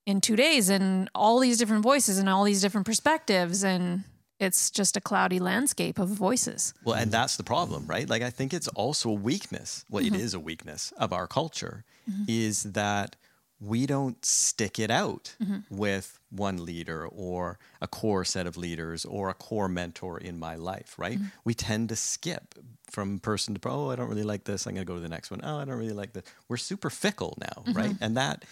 in 0.06 0.22
2 0.22 0.36
days 0.36 0.70
and 0.70 1.10
all 1.14 1.40
these 1.40 1.58
different 1.58 1.84
voices 1.84 2.18
and 2.18 2.30
all 2.30 2.44
these 2.44 2.62
different 2.62 2.86
perspectives 2.86 3.64
and 3.64 4.04
it's 4.40 4.70
just 4.70 4.96
a 4.96 5.02
cloudy 5.02 5.40
landscape 5.40 5.98
of 5.98 6.10
voices. 6.10 6.74
Well, 6.84 6.96
and 6.96 7.12
that's 7.12 7.38
the 7.38 7.44
problem, 7.44 7.88
right? 7.88 8.08
Like 8.08 8.22
I 8.22 8.30
think 8.30 8.54
it's 8.54 8.68
also 8.70 9.10
a 9.10 9.14
weakness. 9.14 9.84
Well, 9.90 10.06
it 10.06 10.14
is 10.14 10.36
a 10.36 10.40
weakness 10.40 10.94
of 10.98 11.12
our 11.12 11.28
culture 11.28 11.84
is 12.28 12.64
that 12.64 13.16
we 13.60 13.88
don't 13.88 14.24
stick 14.24 14.78
it 14.78 14.92
out 14.92 15.36
mm-hmm. 15.42 15.60
with 15.76 16.20
one 16.30 16.64
leader 16.64 17.08
or 17.08 17.58
a 17.82 17.88
core 17.88 18.24
set 18.24 18.46
of 18.46 18.56
leaders 18.56 19.04
or 19.04 19.30
a 19.30 19.34
core 19.34 19.68
mentor 19.68 20.20
in 20.20 20.38
my 20.38 20.56
life, 20.56 20.94
right? 20.98 21.18
Mm-hmm. 21.18 21.28
We 21.44 21.54
tend 21.54 21.90
to 21.90 21.96
skip 21.96 22.56
from 22.90 23.20
person 23.20 23.56
to 23.56 23.70
oh, 23.70 23.90
I 23.90 23.96
don't 23.96 24.10
really 24.10 24.24
like 24.24 24.44
this. 24.44 24.68
I'm 24.68 24.76
going 24.76 24.86
to 24.86 24.90
go 24.90 24.96
to 24.96 25.02
the 25.02 25.10
next 25.10 25.32
one. 25.32 25.42
Oh, 25.44 25.58
I 25.58 25.66
don't 25.66 25.78
really 25.78 25.94
like 25.94 26.14
this. 26.14 26.24
We're 26.48 26.58
super 26.58 26.90
fickle 26.90 27.36
now, 27.40 27.64
mm-hmm. 27.64 27.74
right? 27.74 27.96
And 28.00 28.16
that 28.18 28.46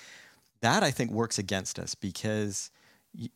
that 0.62 0.82
I 0.82 0.92
think 0.92 1.12
works 1.12 1.38
against 1.38 1.78
us 1.78 1.94
because 1.94 2.72
y- 3.18 3.30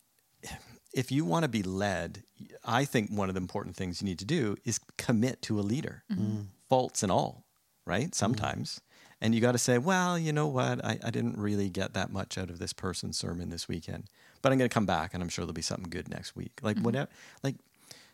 if 0.93 1.11
you 1.11 1.23
want 1.23 1.43
to 1.43 1.49
be 1.49 1.61
led, 1.61 2.23
I 2.65 2.85
think 2.85 3.11
one 3.11 3.29
of 3.29 3.35
the 3.35 3.41
important 3.41 3.75
things 3.75 4.01
you 4.01 4.07
need 4.07 4.19
to 4.19 4.25
do 4.25 4.57
is 4.65 4.79
commit 4.97 5.41
to 5.43 5.59
a 5.59 5.61
leader, 5.61 6.03
mm. 6.11 6.45
faults 6.67 7.03
and 7.03 7.11
all, 7.11 7.45
right? 7.85 8.07
Mm. 8.07 8.15
Sometimes. 8.15 8.81
And 9.21 9.35
you 9.35 9.41
got 9.41 9.51
to 9.51 9.57
say, 9.57 9.77
well, 9.77 10.17
you 10.17 10.31
know 10.31 10.47
what? 10.47 10.83
I, 10.83 10.97
I 11.03 11.11
didn't 11.11 11.37
really 11.37 11.69
get 11.69 11.93
that 11.93 12.11
much 12.11 12.37
out 12.37 12.49
of 12.49 12.59
this 12.59 12.73
person's 12.73 13.17
sermon 13.17 13.49
this 13.49 13.67
weekend, 13.67 14.05
but 14.41 14.51
I'm 14.51 14.57
going 14.57 14.69
to 14.69 14.73
come 14.73 14.85
back 14.85 15.13
and 15.13 15.21
I'm 15.21 15.29
sure 15.29 15.43
there'll 15.43 15.53
be 15.53 15.61
something 15.61 15.89
good 15.89 16.09
next 16.09 16.35
week. 16.35 16.59
Like, 16.61 16.77
mm-hmm. 16.77 16.85
whatever, 16.85 17.09
like, 17.43 17.55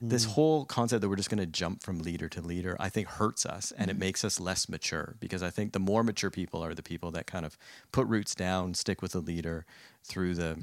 this 0.01 0.25
mm. 0.25 0.31
whole 0.31 0.65
concept 0.65 1.01
that 1.01 1.09
we're 1.09 1.15
just 1.15 1.29
going 1.29 1.39
to 1.39 1.45
jump 1.45 1.81
from 1.81 2.00
leader 2.00 2.27
to 2.29 2.41
leader, 2.41 2.75
I 2.79 2.89
think 2.89 3.07
hurts 3.07 3.45
us 3.45 3.71
and 3.77 3.89
it 3.89 3.93
mm-hmm. 3.93 4.01
makes 4.01 4.25
us 4.25 4.39
less 4.39 4.67
mature 4.67 5.15
because 5.19 5.41
I 5.41 5.50
think 5.50 5.71
the 5.71 5.79
more 5.79 6.03
mature 6.03 6.29
people 6.29 6.63
are 6.63 6.74
the 6.74 6.83
people 6.83 7.12
that 7.12 7.27
kind 7.27 7.45
of 7.45 7.57
put 7.91 8.07
roots 8.07 8.35
down, 8.35 8.74
stick 8.74 9.01
with 9.01 9.13
the 9.13 9.21
leader 9.21 9.65
through 10.03 10.35
the 10.35 10.62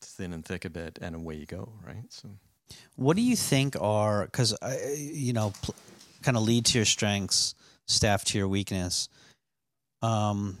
thin 0.00 0.32
and 0.32 0.44
thick 0.44 0.64
a 0.64 0.70
bit, 0.70 0.98
and 1.02 1.16
away 1.16 1.36
you 1.36 1.46
go, 1.46 1.72
right? 1.84 2.04
So, 2.10 2.28
What 2.96 3.16
do 3.16 3.22
you 3.22 3.36
think 3.36 3.76
are 3.80 4.26
because 4.26 4.52
uh, 4.62 4.76
you 4.96 5.32
know, 5.32 5.52
pl- 5.62 5.74
kind 6.22 6.36
of 6.36 6.44
lead 6.44 6.64
to 6.66 6.78
your 6.78 6.84
strengths, 6.84 7.54
staff 7.86 8.24
to 8.26 8.38
your 8.38 8.48
weakness. 8.48 9.08
Um, 10.02 10.58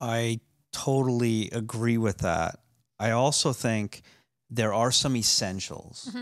I 0.00 0.40
totally 0.72 1.50
agree 1.50 1.98
with 1.98 2.18
that. 2.18 2.58
I 2.98 3.12
also 3.12 3.52
think 3.52 4.02
there 4.50 4.72
are 4.72 4.90
some 4.90 5.16
essentials, 5.16 6.16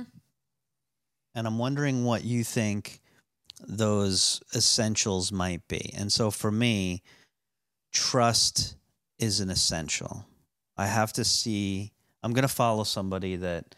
and 1.35 1.47
I'm 1.47 1.59
wondering 1.59 2.05
what 2.05 2.25
you 2.25 2.45
think 2.45 3.01
those 3.67 4.41
essentials 4.55 5.33
might 5.33 5.67
be. 5.69 5.93
And 5.97 6.13
so 6.13 6.31
for 6.31 6.51
me, 6.51 7.03
trust 7.93 8.77
is 9.19 9.41
an 9.41 9.49
essential. 9.51 10.27
I 10.77 10.87
have 10.87 11.13
to 11.15 11.25
see. 11.25 11.93
I'm 12.23 12.33
going 12.33 12.43
to 12.43 12.49
follow 12.49 12.85
somebody 12.85 13.37
that 13.37 13.75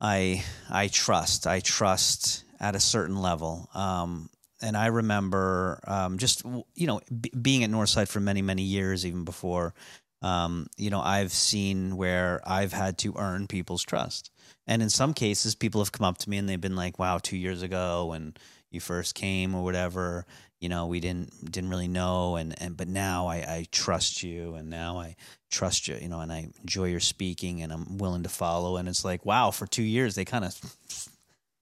I 0.00 0.44
I 0.70 0.88
trust. 0.88 1.46
I 1.46 1.60
trust 1.60 2.44
at 2.60 2.76
a 2.76 2.80
certain 2.80 3.20
level. 3.20 3.68
Um, 3.74 4.28
and 4.64 4.76
I 4.76 4.86
remember 4.86 5.78
um, 5.86 6.18
just 6.18 6.42
you 6.74 6.86
know 6.86 7.00
b- 7.20 7.30
being 7.40 7.62
at 7.62 7.70
Northside 7.70 8.08
for 8.08 8.20
many 8.20 8.42
many 8.42 8.62
years, 8.62 9.06
even 9.06 9.24
before. 9.24 9.74
Um, 10.22 10.68
you 10.78 10.88
know, 10.88 11.02
I've 11.02 11.32
seen 11.32 11.98
where 11.98 12.40
I've 12.46 12.72
had 12.72 12.96
to 12.98 13.14
earn 13.18 13.46
people's 13.46 13.84
trust, 13.84 14.30
and 14.66 14.82
in 14.82 14.88
some 14.88 15.12
cases, 15.12 15.54
people 15.54 15.82
have 15.82 15.92
come 15.92 16.06
up 16.06 16.18
to 16.18 16.30
me 16.30 16.38
and 16.38 16.48
they've 16.48 16.60
been 16.60 16.76
like, 16.76 16.98
"Wow, 16.98 17.18
two 17.18 17.36
years 17.36 17.62
ago 17.62 18.06
when 18.06 18.34
you 18.70 18.80
first 18.80 19.14
came 19.14 19.54
or 19.54 19.62
whatever, 19.62 20.26
you 20.60 20.70
know, 20.70 20.86
we 20.86 20.98
didn't 20.98 21.52
didn't 21.52 21.68
really 21.68 21.88
know, 21.88 22.36
and 22.36 22.60
and 22.60 22.74
but 22.74 22.88
now 22.88 23.26
I, 23.26 23.36
I 23.36 23.66
trust 23.70 24.22
you, 24.22 24.54
and 24.54 24.70
now 24.70 24.98
I 24.98 25.16
trust 25.50 25.88
you, 25.88 25.96
you 25.96 26.08
know, 26.08 26.20
and 26.20 26.32
I 26.32 26.48
enjoy 26.62 26.86
your 26.86 27.00
speaking, 27.00 27.60
and 27.60 27.70
I'm 27.70 27.98
willing 27.98 28.22
to 28.22 28.30
follow. 28.30 28.78
And 28.78 28.88
it's 28.88 29.04
like, 29.04 29.26
wow, 29.26 29.50
for 29.50 29.66
two 29.66 29.82
years 29.82 30.14
they 30.14 30.24
kind 30.24 30.44
of 30.44 30.58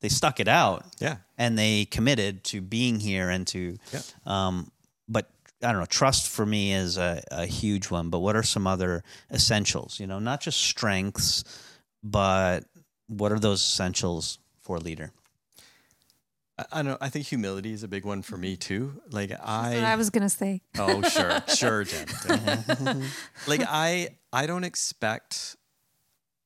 they 0.03 0.09
stuck 0.11 0.39
it 0.41 0.49
out, 0.49 0.85
yeah. 0.99 1.17
and 1.39 1.57
they 1.59 1.87
committed 1.87 2.45
to 2.45 2.61
being 2.61 3.01
here 3.01 3.31
and 3.31 3.47
to, 3.47 3.79
Yeah. 3.93 4.01
um, 4.27 4.71
but 5.09 5.31
I 5.63 5.71
don't 5.71 5.81
know, 5.81 5.87
trust 5.87 6.29
for 6.29 6.45
me 6.45 6.73
is 6.75 6.99
a, 6.99 7.23
a 7.31 7.47
huge 7.47 7.89
one. 7.91 8.11
But 8.11 8.19
what 8.19 8.35
are 8.37 8.43
some 8.43 8.67
other 8.67 9.05
essentials? 9.33 9.99
You 10.01 10.07
know, 10.09 10.19
not 10.19 10.41
just 10.41 10.61
strengths, 10.61 11.45
but 12.03 12.65
what 13.07 13.31
are 13.33 13.39
those 13.39 13.61
essentials 13.63 14.39
for 14.61 14.77
a 14.77 14.81
leader? 14.81 15.13
I, 16.59 16.65
I 16.73 16.77
don't 16.83 16.87
know. 16.87 16.99
I 17.01 17.09
think 17.09 17.27
humility 17.27 17.73
is 17.73 17.83
a 17.85 17.89
big 17.89 18.05
one 18.05 18.23
for 18.23 18.37
me 18.37 18.57
too. 18.57 19.01
Like 19.11 19.31
I 19.33 19.79
I, 19.85 19.97
was 19.97 20.11
going 20.11 20.23
to 20.23 20.29
say. 20.29 20.63
oh 20.79 21.01
sure, 21.09 21.43
sure, 21.55 21.85
Jen. 21.85 22.07
like 23.47 23.63
I, 23.69 24.17
I 24.33 24.47
don't 24.47 24.65
expect 24.65 25.57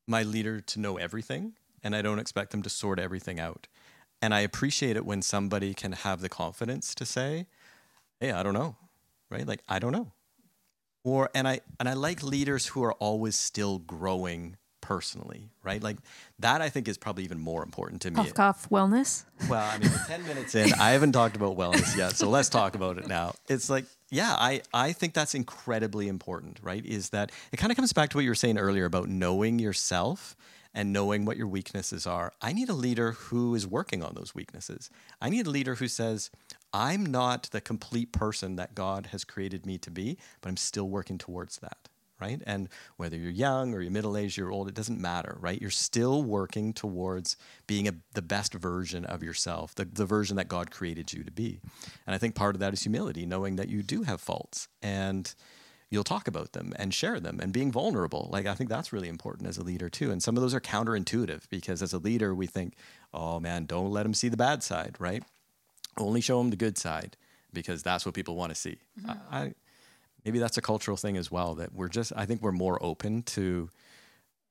my 0.06 0.22
leader 0.24 0.60
to 0.60 0.80
know 0.80 0.98
everything, 0.98 1.54
and 1.86 1.94
I 1.94 2.02
don't 2.02 2.18
expect 2.18 2.50
them 2.50 2.62
to 2.62 2.68
sort 2.68 2.98
everything 2.98 3.38
out. 3.38 3.68
And 4.20 4.34
I 4.34 4.40
appreciate 4.40 4.96
it 4.96 5.06
when 5.06 5.22
somebody 5.22 5.72
can 5.72 5.92
have 5.92 6.20
the 6.20 6.28
confidence 6.28 6.94
to 6.96 7.06
say, 7.06 7.46
"Hey, 8.18 8.32
I 8.32 8.42
don't 8.42 8.54
know," 8.54 8.76
right? 9.30 9.46
Like 9.46 9.62
I 9.68 9.78
don't 9.78 9.92
know. 9.92 10.12
Or 11.04 11.30
and 11.32 11.46
I 11.46 11.60
and 11.78 11.88
I 11.88 11.92
like 11.92 12.22
leaders 12.22 12.66
who 12.66 12.82
are 12.82 12.94
always 12.94 13.36
still 13.36 13.78
growing 13.78 14.56
personally, 14.80 15.50
right? 15.62 15.82
Like 15.82 15.98
that, 16.40 16.60
I 16.60 16.68
think 16.68 16.88
is 16.88 16.98
probably 16.98 17.24
even 17.24 17.38
more 17.38 17.62
important 17.62 18.02
to 18.02 18.10
me. 18.10 18.16
Cough, 18.16 18.34
cough, 18.34 18.68
wellness. 18.68 19.24
Well, 19.48 19.68
I 19.68 19.78
mean, 19.78 19.90
10 20.06 20.26
minutes 20.26 20.54
in. 20.54 20.72
I 20.74 20.90
haven't 20.90 21.12
talked 21.12 21.34
about 21.34 21.56
wellness 21.56 21.96
yet, 21.96 22.12
so 22.16 22.30
let's 22.30 22.48
talk 22.48 22.76
about 22.76 22.96
it 22.96 23.08
now. 23.08 23.34
It's 23.48 23.68
like, 23.68 23.84
yeah, 24.10 24.34
I, 24.38 24.62
I 24.72 24.92
think 24.92 25.12
that's 25.12 25.34
incredibly 25.34 26.06
important, 26.06 26.60
right? 26.62 26.84
Is 26.84 27.10
that 27.10 27.32
it 27.52 27.56
kind 27.56 27.72
of 27.72 27.76
comes 27.76 27.92
back 27.92 28.10
to 28.10 28.16
what 28.16 28.22
you 28.22 28.30
were 28.30 28.36
saying 28.36 28.58
earlier 28.58 28.84
about 28.84 29.08
knowing 29.08 29.58
yourself 29.58 30.36
and 30.76 30.92
knowing 30.92 31.24
what 31.24 31.38
your 31.38 31.48
weaknesses 31.48 32.06
are. 32.06 32.34
I 32.42 32.52
need 32.52 32.68
a 32.68 32.74
leader 32.74 33.12
who 33.12 33.54
is 33.54 33.66
working 33.66 34.02
on 34.02 34.14
those 34.14 34.34
weaknesses. 34.34 34.90
I 35.22 35.30
need 35.30 35.46
a 35.46 35.50
leader 35.50 35.76
who 35.76 35.88
says, 35.88 36.30
I'm 36.70 37.06
not 37.06 37.44
the 37.50 37.62
complete 37.62 38.12
person 38.12 38.56
that 38.56 38.74
God 38.74 39.06
has 39.06 39.24
created 39.24 39.64
me 39.64 39.78
to 39.78 39.90
be, 39.90 40.18
but 40.42 40.50
I'm 40.50 40.58
still 40.58 40.88
working 40.88 41.18
towards 41.18 41.58
that 41.58 41.88
right? 42.18 42.40
And 42.46 42.70
whether 42.96 43.14
you're 43.14 43.30
young 43.30 43.74
or 43.74 43.82
you're 43.82 43.90
middle 43.90 44.16
aged, 44.16 44.38
you're 44.38 44.50
old, 44.50 44.68
it 44.68 44.74
doesn't 44.74 44.98
matter, 44.98 45.36
right? 45.38 45.60
You're 45.60 45.70
still 45.70 46.22
working 46.22 46.72
towards 46.72 47.36
being 47.66 47.86
a, 47.88 47.92
the 48.14 48.22
best 48.22 48.54
version 48.54 49.04
of 49.04 49.22
yourself, 49.22 49.74
the, 49.74 49.84
the 49.84 50.06
version 50.06 50.36
that 50.36 50.48
God 50.48 50.70
created 50.70 51.12
you 51.12 51.24
to 51.24 51.30
be. 51.30 51.60
And 52.06 52.14
I 52.14 52.18
think 52.18 52.34
part 52.34 52.54
of 52.54 52.60
that 52.60 52.72
is 52.72 52.84
humility, 52.84 53.26
knowing 53.26 53.56
that 53.56 53.68
you 53.68 53.82
do 53.82 54.04
have 54.04 54.22
faults 54.22 54.68
and 54.80 55.34
you'll 55.90 56.04
talk 56.04 56.26
about 56.26 56.52
them 56.52 56.72
and 56.76 56.92
share 56.92 57.20
them 57.20 57.38
and 57.40 57.52
being 57.52 57.70
vulnerable. 57.70 58.28
Like, 58.32 58.46
I 58.46 58.54
think 58.54 58.68
that's 58.68 58.92
really 58.92 59.08
important 59.08 59.48
as 59.48 59.56
a 59.56 59.62
leader, 59.62 59.88
too. 59.88 60.10
And 60.10 60.22
some 60.22 60.36
of 60.36 60.42
those 60.42 60.54
are 60.54 60.60
counterintuitive 60.60 61.48
because 61.48 61.82
as 61.82 61.92
a 61.92 61.98
leader, 61.98 62.34
we 62.34 62.46
think, 62.46 62.74
oh 63.14 63.38
man, 63.38 63.66
don't 63.66 63.90
let 63.90 64.02
them 64.02 64.14
see 64.14 64.28
the 64.28 64.36
bad 64.36 64.62
side, 64.62 64.96
right? 64.98 65.22
Only 65.96 66.20
show 66.20 66.38
them 66.38 66.50
the 66.50 66.56
good 66.56 66.76
side 66.76 67.16
because 67.52 67.82
that's 67.82 68.04
what 68.04 68.14
people 68.14 68.36
want 68.36 68.50
to 68.50 68.56
see. 68.56 68.78
Mm-hmm. 69.00 69.34
I, 69.34 69.54
maybe 70.26 70.40
that's 70.40 70.58
a 70.58 70.62
cultural 70.62 70.96
thing 70.96 71.16
as 71.16 71.30
well 71.30 71.54
that 71.54 71.72
we're 71.72 71.88
just 71.88 72.12
i 72.16 72.26
think 72.26 72.42
we're 72.42 72.52
more 72.52 72.82
open 72.82 73.22
to 73.22 73.70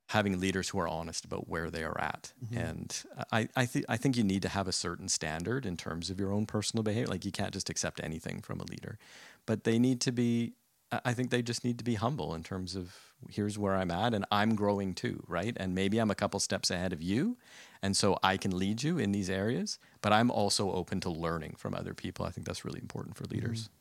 having 0.08 0.40
leaders 0.40 0.68
who 0.70 0.78
are 0.78 0.88
honest 0.88 1.24
about 1.24 1.48
where 1.48 1.70
they 1.70 1.84
are 1.84 2.00
at 2.00 2.32
mm-hmm. 2.44 2.58
and 2.58 3.04
i 3.30 3.46
I, 3.54 3.66
th- 3.66 3.84
I 3.88 3.96
think 3.96 4.16
you 4.16 4.24
need 4.24 4.42
to 4.42 4.48
have 4.48 4.66
a 4.66 4.72
certain 4.72 5.08
standard 5.08 5.66
in 5.66 5.76
terms 5.76 6.10
of 6.10 6.18
your 6.18 6.32
own 6.32 6.46
personal 6.46 6.82
behavior 6.82 7.08
like 7.08 7.24
you 7.24 7.30
can't 7.30 7.52
just 7.52 7.70
accept 7.70 8.00
anything 8.02 8.40
from 8.40 8.58
a 8.58 8.64
leader 8.64 8.98
but 9.44 9.64
they 9.64 9.78
need 9.78 10.00
to 10.00 10.12
be 10.12 10.54
i 10.92 11.12
think 11.12 11.30
they 11.30 11.42
just 11.42 11.64
need 11.64 11.78
to 11.78 11.84
be 11.84 11.94
humble 11.94 12.34
in 12.34 12.42
terms 12.42 12.74
of 12.74 12.94
here's 13.30 13.58
where 13.58 13.74
i'm 13.74 13.90
at 13.90 14.14
and 14.14 14.24
i'm 14.30 14.54
growing 14.54 14.94
too 14.94 15.22
right 15.26 15.56
and 15.58 15.74
maybe 15.74 15.98
i'm 15.98 16.10
a 16.10 16.14
couple 16.14 16.38
steps 16.38 16.70
ahead 16.70 16.92
of 16.92 17.02
you 17.02 17.36
and 17.82 17.96
so 17.96 18.18
i 18.22 18.36
can 18.36 18.56
lead 18.56 18.82
you 18.82 18.98
in 18.98 19.12
these 19.12 19.30
areas 19.30 19.78
but 20.02 20.12
i'm 20.12 20.30
also 20.30 20.70
open 20.72 21.00
to 21.00 21.10
learning 21.10 21.54
from 21.56 21.74
other 21.74 21.94
people 21.94 22.24
i 22.24 22.30
think 22.30 22.46
that's 22.46 22.64
really 22.64 22.80
important 22.80 23.16
for 23.16 23.24
leaders 23.24 23.64
mm-hmm. 23.64 23.72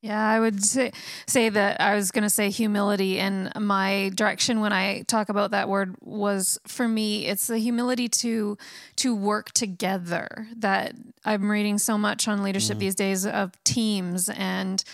Yeah, 0.00 0.24
I 0.24 0.38
would 0.38 0.64
say, 0.64 0.92
say 1.26 1.48
that 1.48 1.80
I 1.80 1.96
was 1.96 2.12
going 2.12 2.22
to 2.22 2.30
say 2.30 2.50
humility, 2.50 3.18
and 3.18 3.50
my 3.56 4.12
direction 4.14 4.60
when 4.60 4.72
I 4.72 5.02
talk 5.02 5.28
about 5.28 5.50
that 5.50 5.68
word 5.68 5.96
was 6.00 6.56
for 6.68 6.86
me, 6.86 7.26
it's 7.26 7.48
the 7.48 7.58
humility 7.58 8.08
to 8.08 8.56
to 8.96 9.14
work 9.16 9.50
together. 9.50 10.46
That 10.56 10.94
I'm 11.24 11.50
reading 11.50 11.78
so 11.78 11.98
much 11.98 12.28
on 12.28 12.44
leadership 12.44 12.76
mm. 12.76 12.80
these 12.80 12.94
days 12.94 13.26
of 13.26 13.52
teams 13.64 14.28
and 14.28 14.84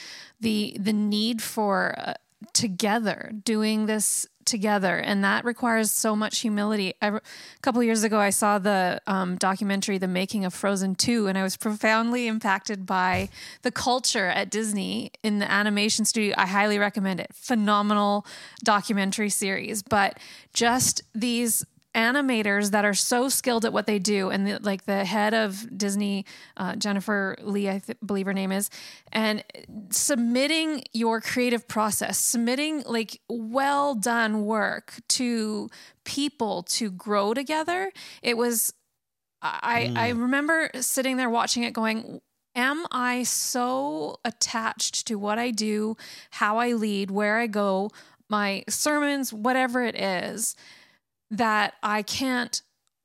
the 0.40 0.76
the 0.78 0.92
need 0.92 1.42
for 1.42 1.94
uh, 1.98 2.14
together 2.52 3.32
doing 3.44 3.86
this 3.86 4.26
together. 4.44 4.98
And 4.98 5.24
that 5.24 5.44
requires 5.44 5.90
so 5.90 6.14
much 6.14 6.40
humility. 6.40 6.92
A 7.00 7.20
couple 7.62 7.82
years 7.82 8.04
ago 8.04 8.18
i 8.18 8.30
saw 8.30 8.58
the 8.58 9.00
um, 9.06 9.36
documentary 9.36 9.98
the 9.98 10.08
making 10.08 10.44
of 10.44 10.52
frozen 10.52 10.94
2 10.94 11.26
and 11.26 11.38
i 11.38 11.42
was 11.42 11.56
profoundly 11.56 12.26
impacted 12.26 12.84
by 12.84 13.28
the 13.62 13.70
culture 13.70 14.26
at 14.26 14.50
disney 14.50 15.10
in 15.22 15.38
the 15.38 15.50
animation 15.50 16.04
studio. 16.04 16.34
I 16.36 16.46
highly 16.46 16.78
recommend 16.78 17.20
it. 17.20 17.30
Phenomenal 17.32 18.26
documentary 18.62 19.30
series. 19.30 19.82
But 19.82 20.18
just 20.52 21.02
these 21.14 21.64
animators 21.94 22.72
that 22.72 22.84
are 22.84 22.94
so 22.94 23.28
skilled 23.28 23.64
at 23.64 23.72
what 23.72 23.86
they 23.86 23.98
do 23.98 24.30
and 24.30 24.46
the, 24.46 24.58
like 24.60 24.84
the 24.84 25.04
head 25.04 25.32
of 25.32 25.66
disney 25.76 26.24
uh, 26.56 26.74
jennifer 26.76 27.36
lee 27.42 27.68
i 27.68 27.78
th- 27.78 27.98
believe 28.04 28.26
her 28.26 28.32
name 28.32 28.50
is 28.50 28.68
and 29.12 29.44
submitting 29.90 30.82
your 30.92 31.20
creative 31.20 31.68
process 31.68 32.18
submitting 32.18 32.82
like 32.86 33.20
well 33.28 33.94
done 33.94 34.44
work 34.44 34.94
to 35.08 35.68
people 36.04 36.64
to 36.64 36.90
grow 36.90 37.32
together 37.32 37.92
it 38.22 38.36
was 38.36 38.72
i 39.40 39.84
mm. 39.84 39.96
i 39.96 40.08
remember 40.08 40.70
sitting 40.80 41.16
there 41.16 41.30
watching 41.30 41.62
it 41.62 41.72
going 41.72 42.20
am 42.56 42.84
i 42.90 43.22
so 43.22 44.16
attached 44.24 45.06
to 45.06 45.14
what 45.16 45.38
i 45.38 45.50
do 45.50 45.96
how 46.30 46.58
i 46.58 46.72
lead 46.72 47.10
where 47.10 47.38
i 47.38 47.46
go 47.46 47.88
my 48.28 48.64
sermons 48.68 49.32
whatever 49.32 49.84
it 49.84 49.94
is 49.94 50.56
that 51.36 51.74
I 51.82 52.02
can't 52.02 52.60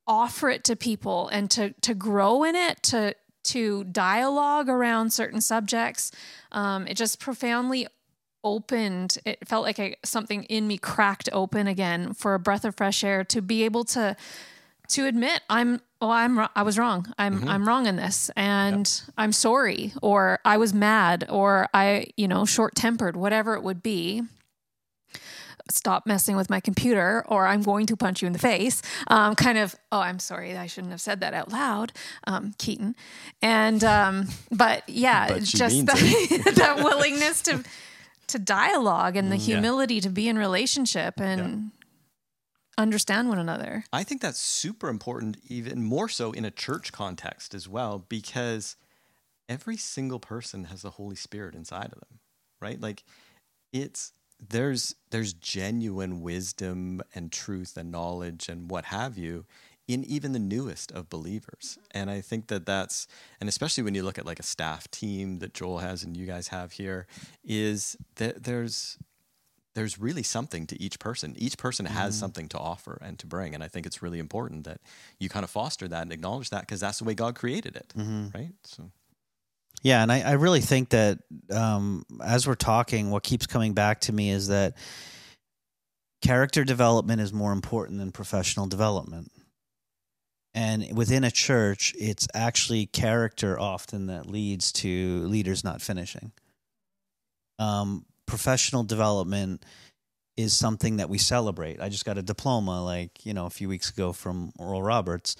offer 0.10 0.50
it 0.50 0.63
to 0.65 0.76
people 0.76 1.28
and 1.30 1.52
to 1.52 1.72
to 1.82 1.94
grow 1.94 2.44
in 2.44 2.56
it 2.56 2.82
to 2.82 3.15
to 3.44 3.84
dialogue 3.86 4.68
around 4.68 5.13
certain 5.13 5.39
subjects 5.39 6.12
um, 6.52 6.88
it 6.88 6.98
just 6.98 7.20
profoundly 7.20 7.88
opened 8.44 9.20
it 9.24 9.48
felt 9.48 9.63
like 9.63 9.78
a, 9.80 9.96
something 10.04 10.44
in 10.46 10.68
me 10.68 10.78
cracked 10.78 11.30
open 11.32 11.68
again 11.68 12.13
for 12.13 12.34
a 12.34 12.39
breath 12.39 12.65
of 12.65 12.76
fresh 12.76 13.04
air 13.04 13.24
to 13.24 13.42
be 13.42 13.63
able 13.63 13.84
to 13.84 14.15
to 14.88 15.06
admit 15.06 15.42
i'm 15.50 15.80
well 16.02 16.10
i'm 16.10 16.48
i 16.56 16.63
was 16.63 16.80
wrong 16.80 17.13
i'm 17.20 17.39
mm-hmm. 17.39 17.50
i'm 17.50 17.68
wrong 17.68 17.86
in 17.86 17.96
this 17.96 18.32
and 18.36 19.02
yep. 19.06 19.13
i'm 19.18 19.32
sorry 19.32 19.94
or 20.02 20.39
i 20.44 20.58
was 20.58 20.74
mad 20.74 21.26
or 21.30 21.68
i 21.74 22.08
you 22.18 22.28
know 22.28 22.46
short 22.46 22.74
tempered 22.74 23.15
whatever 23.15 23.54
it 23.54 23.62
would 23.62 23.84
be 23.84 24.24
stop 25.72 26.06
messing 26.06 26.36
with 26.36 26.50
my 26.50 26.60
computer 26.60 27.24
or 27.28 27.46
I'm 27.46 27.62
going 27.62 27.86
to 27.88 27.98
punch 27.98 28.22
you 28.22 28.28
in 28.28 28.34
the 28.34 28.40
face. 28.40 28.82
Um, 29.08 29.36
kind 29.36 29.58
of, 29.58 29.76
oh, 29.92 30.00
I'm 30.00 30.20
sorry, 30.20 30.58
I 30.58 30.68
shouldn't 30.68 30.92
have 30.92 31.02
said 31.02 31.22
that 31.22 31.34
out 31.34 31.52
loud, 31.52 31.92
um, 32.28 32.54
Keaton. 32.58 32.96
And, 33.42 33.84
um, 33.84 34.28
but 34.52 34.88
yeah, 34.88 35.28
but 35.30 35.44
just 35.44 35.86
that, 35.86 36.54
that, 36.56 36.78
willingness 36.84 37.42
to, 37.44 37.64
to 38.28 38.40
dialogue 38.40 39.16
and 39.16 39.32
the 39.32 39.38
mm, 39.38 39.42
humility 39.42 39.96
yeah. 39.96 40.02
to 40.02 40.10
be 40.10 40.28
in 40.28 40.38
relationship 40.38 41.20
and 41.20 41.42
yeah. 41.42 41.58
understand 42.78 43.30
one 43.30 43.40
another. 43.40 43.84
I 43.92 44.04
think 44.04 44.22
that's 44.22 44.40
super 44.40 44.90
important, 44.90 45.38
even 45.48 45.84
more 45.84 46.10
so 46.10 46.32
in 46.32 46.46
a 46.46 46.52
church 46.52 46.92
context 46.92 47.54
as 47.54 47.68
well, 47.68 48.06
because 48.10 48.76
every 49.48 49.78
single 49.78 50.20
person 50.20 50.66
has 50.66 50.84
the 50.84 50.92
Holy 50.92 51.16
Spirit 51.16 51.56
inside 51.56 51.92
of 51.92 52.00
them, 52.00 52.20
right? 52.62 52.80
Like 52.80 53.04
it's, 53.74 54.14
there's 54.39 54.95
there's 55.12 55.34
genuine 55.34 56.21
wisdom 56.21 57.02
and 57.13 57.32
truth 57.32 57.78
and 57.78 57.91
knowledge 57.91 58.47
and 58.49 58.69
what 58.69 58.86
have 58.86 59.17
you 59.17 59.45
in 59.88 60.04
even 60.04 60.34
the 60.34 60.39
newest 60.39 60.91
of 60.91 61.10
believers. 61.10 61.78
And 61.91 62.10
i 62.10 62.21
think 62.21 62.47
that 62.47 62.65
that's 62.65 63.08
and 63.39 63.49
especially 63.49 63.84
when 63.84 63.95
you 63.95 64.04
look 64.04 64.17
at 64.17 64.25
like 64.25 64.39
a 64.39 64.43
staff 64.43 64.89
team 64.91 65.39
that 65.39 65.54
joel 65.54 65.80
has 65.80 66.04
and 66.04 66.15
you 66.15 66.25
guys 66.25 66.49
have 66.49 66.73
here 66.73 67.08
is 67.43 67.97
that 68.15 68.43
there's 68.43 68.97
there's 69.75 69.99
really 69.99 70.23
something 70.23 70.65
to 70.67 70.82
each 70.82 70.99
person. 70.99 71.36
Each 71.38 71.58
person 71.58 71.86
has 71.86 72.13
mm-hmm. 72.15 72.19
something 72.19 72.47
to 72.49 72.58
offer 72.58 72.99
and 73.02 73.17
to 73.19 73.28
bring. 73.28 73.54
And 73.54 73.63
i 73.63 73.67
think 73.67 73.86
it's 73.86 74.02
really 74.02 74.19
important 74.19 74.63
that 74.65 74.80
you 75.19 75.30
kind 75.30 75.43
of 75.43 75.49
foster 75.49 75.88
that 75.88 76.04
and 76.04 76.13
acknowledge 76.13 76.49
that 76.49 76.62
because 76.62 76.80
that's 76.80 76.99
the 76.99 77.06
way 77.06 77.13
god 77.13 77.36
created 77.36 77.75
it 77.75 77.93
mm-hmm. 77.97 78.28
right? 78.34 78.54
So 78.63 78.91
yeah, 79.82 80.04
and 80.04 80.12
I, 80.12 80.22
I 80.22 80.32
really 80.34 80.62
think 80.62 80.89
that 80.89 81.20
um, 81.52 82.04
as 82.24 82.48
we're 82.48 82.56
talking, 82.56 83.12
what 83.12 83.24
keeps 83.24 83.48
coming 83.48 83.74
back 83.74 84.02
to 84.02 84.13
me 84.13 84.30
is 84.30 84.48
that 84.50 84.76
character 86.22 86.63
development 86.63 87.22
is 87.22 87.32
more 87.32 87.54
important 87.54 88.00
than 88.00 88.12
professional 88.12 88.68
development. 88.68 89.32
And 90.54 90.98
within 90.98 91.24
a 91.24 91.32
church, 91.32 91.94
it's 91.98 92.28
actually 92.34 92.88
character 92.88 93.60
often 93.60 94.08
that 94.08 94.26
leads 94.26 94.72
to 94.74 95.26
leaders 95.28 95.63
not 95.63 95.82
finishing. 95.82 96.32
Um, 97.60 98.06
professional 98.26 98.84
development 98.84 99.63
is 100.39 100.54
something 100.54 100.95
that 100.97 101.10
we 101.10 101.17
celebrate. 101.17 101.82
I 101.82 101.89
just 101.89 102.06
got 102.06 102.17
a 102.17 102.21
diploma 102.21 102.82
like, 102.82 103.25
you 103.25 103.34
know, 103.34 103.45
a 103.45 103.49
few 103.49 103.67
weeks 103.67 103.89
ago 103.89 104.13
from 104.13 104.54
Oral 104.58 104.82
Roberts 104.82 105.36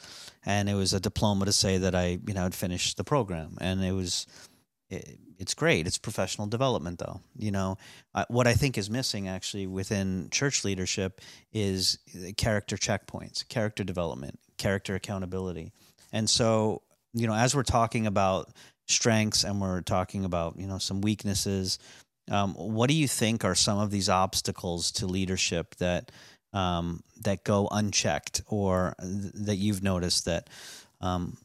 and 0.46 0.70
it 0.70 0.74
was 0.74 0.92
a 0.92 1.00
diploma 1.00 1.46
to 1.46 1.54
say 1.54 1.78
that 1.78 1.96
I, 1.96 2.20
you 2.28 2.34
know, 2.34 2.44
had 2.44 2.54
finished 2.54 2.98
the 2.98 3.06
program 3.06 3.58
and 3.62 3.82
it 3.82 3.94
was 3.94 4.28
it, 4.90 5.18
it's 5.38 5.54
great. 5.54 5.88
It's 5.88 5.98
professional 5.98 6.48
development 6.48 7.00
though. 7.00 7.22
You 7.38 7.52
know, 7.52 7.78
what 8.28 8.46
I 8.46 8.54
think 8.54 8.78
is 8.78 8.90
missing 8.90 9.30
actually 9.30 9.68
within 9.68 10.28
church 10.32 10.66
leadership 10.66 11.22
is 11.54 12.00
character 12.36 12.76
checkpoints, 12.76 13.48
character 13.48 13.86
development, 13.86 14.38
character 14.58 14.96
accountability. 14.96 15.72
And 16.12 16.30
so, 16.30 16.82
you 17.14 17.26
know, 17.26 17.36
as 17.36 17.56
we're 17.56 17.64
talking 17.64 18.06
about 18.06 18.50
strengths 18.90 19.46
and 19.46 19.62
we're 19.62 19.80
talking 19.80 20.26
about, 20.26 20.60
you 20.60 20.68
know, 20.68 20.78
some 20.78 21.00
weaknesses, 21.00 21.80
um, 22.30 22.54
what 22.54 22.90
do 22.90 22.96
you 22.96 23.08
think 23.08 23.44
are 23.44 23.56
some 23.56 23.80
of 23.80 23.92
these 23.92 24.10
obstacles 24.10 24.92
to 24.94 25.08
leadership 25.08 25.76
that 25.76 26.12
um, 26.54 27.04
that 27.22 27.44
go 27.44 27.68
unchecked, 27.72 28.42
or 28.48 28.96
th- 29.00 29.34
that 29.34 29.56
you've 29.56 29.84
noticed 29.84 30.26
that 30.26 30.50
um, 31.02 31.38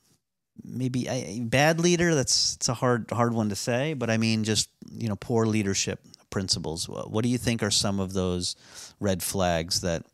maybe 0.63 1.09
a 1.09 1.41
bad 1.41 1.81
leader? 1.81 2.15
That's 2.15 2.57
it's 2.57 2.69
a 2.69 2.75
hard 2.75 3.11
hard 3.11 3.35
one 3.35 3.49
to 3.49 3.57
say, 3.57 3.95
but 3.95 4.11
I 4.11 4.17
mean 4.17 4.45
just 4.45 4.69
you 4.93 5.09
know 5.09 5.17
poor 5.17 5.47
leadership 5.47 6.01
principles. 6.31 6.89
What 6.89 7.23
do 7.23 7.29
you 7.29 7.39
think 7.39 7.63
are 7.63 7.71
some 7.71 8.01
of 8.01 8.13
those 8.13 8.57
red 9.01 9.23
flags 9.23 9.81
that 9.83 10.05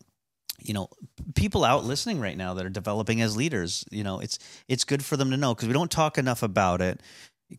you 0.62 0.74
know 0.74 0.88
people 1.34 1.64
out 1.64 1.84
listening 1.84 2.20
right 2.20 2.36
now 2.36 2.54
that 2.54 2.66
are 2.66 2.70
developing 2.70 3.20
as 3.20 3.36
leaders 3.36 3.84
you 3.90 4.04
know 4.04 4.20
it's 4.20 4.38
it's 4.68 4.84
good 4.84 5.04
for 5.04 5.16
them 5.16 5.30
to 5.30 5.36
know 5.36 5.54
because 5.54 5.68
we 5.68 5.74
don't 5.74 5.90
talk 5.90 6.18
enough 6.18 6.42
about 6.42 6.80
it 6.80 7.00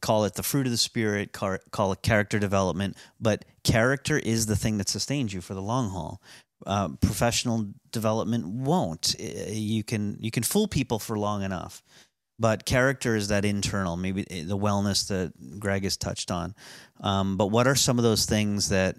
call 0.02 0.26
it 0.26 0.36
the 0.36 0.44
fruit 0.44 0.66
of 0.66 0.72
the 0.72 0.78
spirit 0.78 1.34
call, 1.34 1.58
call 1.72 1.92
it 1.92 2.02
character 2.02 2.40
development 2.40 2.96
but 3.20 3.46
character 3.64 4.18
is 4.18 4.46
the 4.46 4.56
thing 4.56 4.78
that 4.78 4.90
sustains 4.90 5.34
you 5.34 5.42
for 5.42 5.54
the 5.54 5.62
long 5.62 5.90
haul. 5.90 6.22
Uh, 6.66 6.90
professional 7.02 7.66
development 7.92 8.46
won't. 8.46 9.16
You 9.20 9.84
can 9.84 10.18
you 10.20 10.30
can 10.30 10.44
fool 10.44 10.68
people 10.68 11.00
for 11.00 11.18
long 11.18 11.44
enough 11.44 11.82
but 12.40 12.66
character 12.66 13.16
is 13.16 13.28
that 13.28 13.46
internal 13.46 13.96
maybe 13.98 14.26
eh, 14.32 14.44
the 14.46 14.58
wellness 14.58 15.08
that 15.08 15.60
greg 15.60 15.84
has 15.84 15.96
touched 15.96 16.32
on. 16.32 16.56
Um, 17.02 17.38
but 17.38 17.48
what 17.48 17.68
are 17.68 17.76
some 17.76 18.00
of 18.00 18.04
those 18.04 18.26
things 18.26 18.70
that 18.70 18.98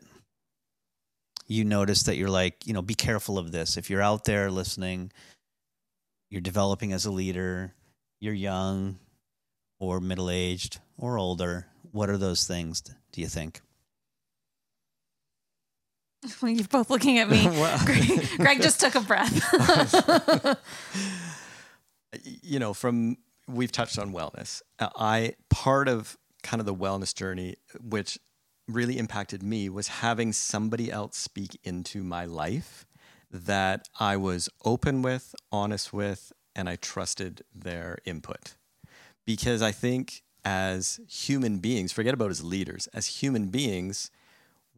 you 1.49 1.65
notice 1.65 2.05
that 2.05 2.17
you're 2.17 2.31
like, 2.31 2.67
you 2.67 2.73
know, 2.73 2.83
be 2.83 2.95
careful 2.95 3.39
of 3.39 3.53
this. 3.53 3.77
If 3.77 3.91
you're 3.91 4.01
out 4.01 4.25
there 4.25 4.51
listening, 4.51 5.13
you're 6.31 6.41
developing 6.41 6.93
as 6.93 7.05
a 7.05 7.11
leader, 7.11 7.75
you're 8.21 8.33
young 8.33 8.99
or 9.83 9.99
middle 9.99 10.31
aged 10.31 10.79
or 10.97 11.19
older, 11.19 11.67
what 11.91 12.09
are 12.09 12.17
those 12.17 12.47
things, 12.47 12.81
do 13.11 13.21
you 13.21 13.27
think? 13.27 13.61
Well, 16.41 16.53
you're 16.53 16.69
both 16.69 16.89
looking 16.89 17.19
at 17.19 17.29
me. 17.29 17.43
Greg, 17.85 18.29
Greg 18.37 18.63
just 18.63 18.79
took 18.79 18.95
a 18.95 19.01
breath. 19.01 19.35
you 22.23 22.61
know, 22.61 22.73
from 22.73 23.17
we've 23.49 23.73
touched 23.73 23.99
on 23.99 24.13
wellness. 24.13 24.63
Uh, 24.79 24.91
I 24.95 25.35
part 25.51 25.89
of 25.89 26.17
kind 26.45 26.61
of 26.61 26.67
the 26.67 26.77
wellness 26.77 27.13
journey, 27.13 27.57
which 27.81 28.21
really 28.69 28.99
impacted 28.99 29.43
me 29.43 29.69
was 29.69 29.89
having 29.89 30.33
somebody 30.33 30.93
else 30.93 31.17
speak 31.17 31.59
into 31.65 32.05
my 32.05 32.25
life 32.25 32.87
that 33.29 33.89
I 33.99 34.17
was 34.17 34.49
open 34.65 35.03
with, 35.03 35.35
honest 35.51 35.93
with, 35.93 36.33
and 36.55 36.69
I 36.69 36.77
trusted 36.77 37.43
their 37.53 37.99
input. 38.05 38.55
Because 39.25 39.63
I 39.63 39.73
think 39.73 40.23
as 40.45 41.01
human 41.09 41.59
beings, 41.59 41.93
forget 41.93 42.15
about 42.15 42.31
as 42.31 42.43
leaders, 42.43 42.89
as 42.93 43.07
human 43.07 43.49
beings, 43.49 44.11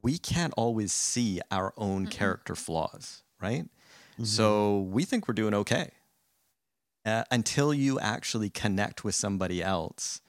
we 0.02 0.18
can't 0.18 0.52
always 0.56 0.92
see 0.92 1.40
our 1.50 1.72
own 1.76 2.06
mm 2.06 2.10
character 2.10 2.54
flaws, 2.54 3.22
right? 3.40 3.64
Mm-hmm. 4.12 4.24
So 4.24 4.80
we 4.80 5.04
think 5.04 5.26
we're 5.26 5.34
doing 5.34 5.54
okay 5.54 5.90
uh, 7.04 7.24
until 7.30 7.74
you 7.74 7.98
actually 8.00 8.50
connect 8.50 9.04
with 9.04 9.14
somebody 9.14 9.62
else 9.62 10.20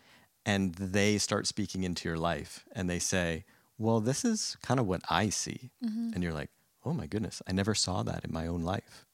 and 0.45 0.73
they 0.75 1.17
start 1.17 1.47
speaking 1.47 1.83
into 1.83 2.07
your 2.07 2.17
life 2.17 2.65
and 2.71 2.89
they 2.89 2.99
say, 2.99 3.45
Well, 3.77 3.99
this 3.99 4.23
is 4.23 4.57
kind 4.61 4.79
of 4.79 4.87
what 4.87 5.01
I 5.09 5.29
see. 5.29 5.71
Mm-hmm. 5.83 6.11
And 6.13 6.23
you're 6.23 6.33
like, 6.33 6.49
Oh 6.85 6.93
my 6.93 7.07
goodness, 7.07 7.41
I 7.47 7.51
never 7.51 7.73
saw 7.73 8.03
that 8.03 8.23
in 8.23 8.31
my 8.31 8.47
own 8.47 8.63
life. 8.63 9.05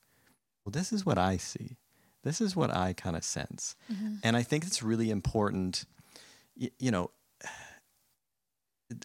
Well, 0.66 0.72
this 0.72 0.92
is 0.92 1.06
what 1.06 1.18
I 1.18 1.38
see. 1.38 1.78
This 2.24 2.42
is 2.42 2.56
what 2.56 2.76
I 2.76 2.94
kind 2.94 3.16
of 3.16 3.24
sense. 3.24 3.76
Mm-hmm. 3.92 4.16
And 4.24 4.38
I 4.38 4.44
think 4.44 4.66
it's 4.66 4.84
really 4.84 5.10
important, 5.10 5.86
you, 6.56 6.70
you 6.80 6.92
know, 6.92 7.12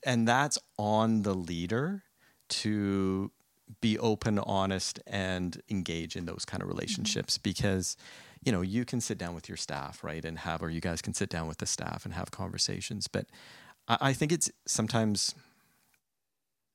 and 0.05 0.27
that's 0.27 0.59
on 0.79 1.23
the 1.23 1.35
leader 1.35 2.03
to 2.49 3.31
be 3.81 3.99
open, 3.99 4.39
honest, 4.39 5.01
and 5.07 5.61
engage 5.69 6.17
in 6.17 6.27
those 6.27 6.45
kind 6.45 6.63
of 6.63 6.69
mm-hmm. 6.69 6.77
relationships 6.77 7.35
mm-hmm. 7.35 7.43
because 7.43 7.97
you 8.47 8.53
know, 8.53 8.61
you 8.61 8.85
can 8.85 9.01
sit 9.01 9.19
down 9.19 9.35
with 9.35 9.49
your 9.49 9.57
staff, 9.57 10.05
right, 10.05 10.25
and 10.25 10.39
have, 10.39 10.63
or 10.63 10.71
you 10.71 10.81
guys 10.81 11.03
can 11.03 11.13
sit 11.13 11.29
down 11.29 11.49
with 11.49 11.59
the 11.59 11.67
staff 11.67 12.05
and 12.05 12.15
have 12.15 12.31
conversations. 12.31 13.09
But 13.09 13.27
I, 13.89 13.99
I 14.01 14.13
think 14.13 14.31
it's 14.31 14.51
sometimes, 14.67 15.35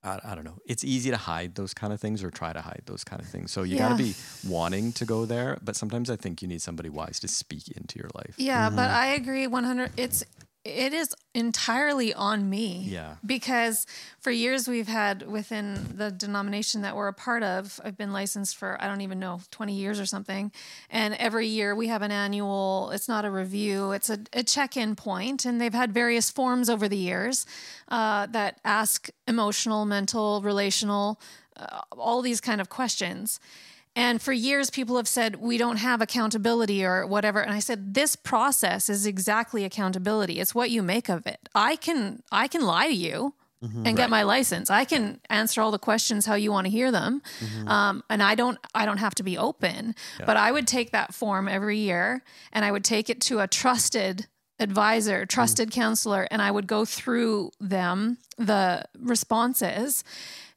I, 0.04 0.20
I, 0.24 0.36
don't 0.36 0.44
know, 0.44 0.58
it's 0.66 0.84
easy 0.84 1.12
to 1.12 1.18
hide 1.18 1.56
those 1.56 1.74
kind 1.74 1.94
of 1.94 2.00
things 2.00 2.24
or 2.24 2.32
try 2.32 2.54
to 2.54 2.62
hide 2.62 2.82
those 2.86 3.04
kind 3.04 3.22
of 3.22 3.28
things. 3.28 3.52
So 3.52 3.64
you 3.64 3.76
yeah. 3.76 3.90
got 3.90 3.98
to 3.98 4.04
be 4.04 4.16
wanting 4.48 4.94
to 4.94 5.06
go 5.06 5.26
there, 5.26 5.58
but 5.64 5.76
sometimes 5.76 6.10
I 6.10 6.16
think 6.16 6.42
you 6.42 6.48
need 6.48 6.62
somebody 6.62 6.90
wise 6.90 7.20
to 7.20 7.28
speak 7.28 7.68
into 7.70 8.00
your 8.00 8.10
life. 8.16 8.36
Yeah, 8.38 8.68
mm-hmm. 8.68 8.78
but 8.78 8.90
I 8.90 9.08
agree 9.08 9.48
100. 9.48 9.92
It's 9.98 10.24
it 10.64 10.94
is 10.94 11.16
entirely 11.34 12.14
on 12.14 12.50
me. 12.50 12.86
Yeah. 12.88 13.16
Because 13.26 13.88
for 14.20 14.30
years 14.30 14.68
we've 14.68 14.88
had 14.88 15.28
within 15.28 15.94
the 15.96 16.12
denomination 16.12 16.82
that 16.82 16.96
we're 16.96 17.08
a 17.08 17.14
part 17.14 17.42
of, 17.42 17.80
I've 17.84 17.98
been 17.98 18.14
licensed 18.14 18.56
for, 18.58 18.78
I 18.80 18.88
don't 18.88 19.02
even 19.02 19.20
know, 19.20 19.42
20 19.50 19.74
years 19.74 20.00
or 20.00 20.06
something. 20.06 20.52
And 20.90 21.16
every 21.16 21.48
year 21.48 21.74
we 21.74 21.88
have 21.88 22.04
an 22.04 22.12
annual, 22.12 22.92
it's 22.94 23.08
not 23.08 23.26
a 23.26 23.32
review, 23.32 23.92
it's 23.92 24.10
a, 24.10 24.20
a 24.34 24.44
check 24.44 24.78
in 24.78 24.96
point, 24.96 25.46
And 25.46 25.60
they've 25.60 25.74
had 25.74 25.94
various 25.94 26.30
forms 26.30 26.70
over 26.70 26.88
the 26.88 26.98
years 26.98 27.46
uh, 27.88 28.28
that 28.28 28.60
ask 28.64 29.10
emotional, 29.28 29.86
mental, 29.86 30.42
relational, 30.44 31.20
uh, 31.58 31.82
all 31.92 32.22
these 32.22 32.42
kind 32.42 32.62
of 32.62 32.70
questions. 32.70 33.40
And 33.96 34.22
for 34.22 34.32
years, 34.32 34.70
people 34.70 34.96
have 34.98 35.08
said, 35.08 35.36
we 35.36 35.58
don't 35.58 35.78
have 35.78 36.02
accountability 36.02 36.86
or 36.86 37.06
whatever. 37.06 37.42
And 37.42 37.52
I 37.52 37.60
said, 37.60 37.94
this 37.94 38.16
process 38.16 38.90
is 38.90 39.06
exactly 39.06 39.66
accountability. 39.66 40.40
It's 40.40 40.56
what 40.56 40.70
you 40.70 40.82
make 40.82 41.10
of 41.10 41.28
it. 41.28 41.50
I 41.54 41.76
can, 41.76 42.24
I 42.32 42.48
can 42.48 42.62
lie 42.62 42.88
to 42.88 42.94
you. 42.94 43.34
Mm-hmm, 43.64 43.78
and 43.78 43.86
right. 43.86 43.96
get 43.96 44.10
my 44.10 44.24
license. 44.24 44.72
I 44.72 44.86
can 44.86 45.22
answer 45.30 45.62
all 45.62 45.70
the 45.70 45.78
questions 45.78 46.26
how 46.26 46.34
you 46.34 46.52
want 46.52 46.66
to 46.66 46.72
hear 46.72 46.92
them, 46.92 47.22
mm-hmm. 47.40 47.68
um, 47.68 48.04
and 48.10 48.24
I 48.24 48.34
don't. 48.34 48.58
I 48.74 48.88
don't 48.88 48.98
have 48.98 49.14
to 49.14 49.24
be 49.24 49.38
open. 49.38 49.94
Yeah. 50.20 50.26
But 50.26 50.36
I 50.38 50.52
would 50.52 50.66
take 50.66 50.94
that 50.94 51.14
form 51.14 51.48
every 51.48 51.78
year, 51.78 52.24
and 52.52 52.66
I 52.66 52.72
would 52.72 52.84
take 52.84 53.08
it 53.08 53.22
to 53.22 53.38
a 53.38 53.48
trusted 53.48 54.26
advisor, 54.60 55.28
trusted 55.28 55.70
mm-hmm. 55.70 55.80
counselor, 55.80 56.28
and 56.32 56.42
I 56.42 56.50
would 56.50 56.66
go 56.66 56.86
through 56.86 57.52
them 57.60 58.18
the 58.36 58.84
responses 58.98 60.04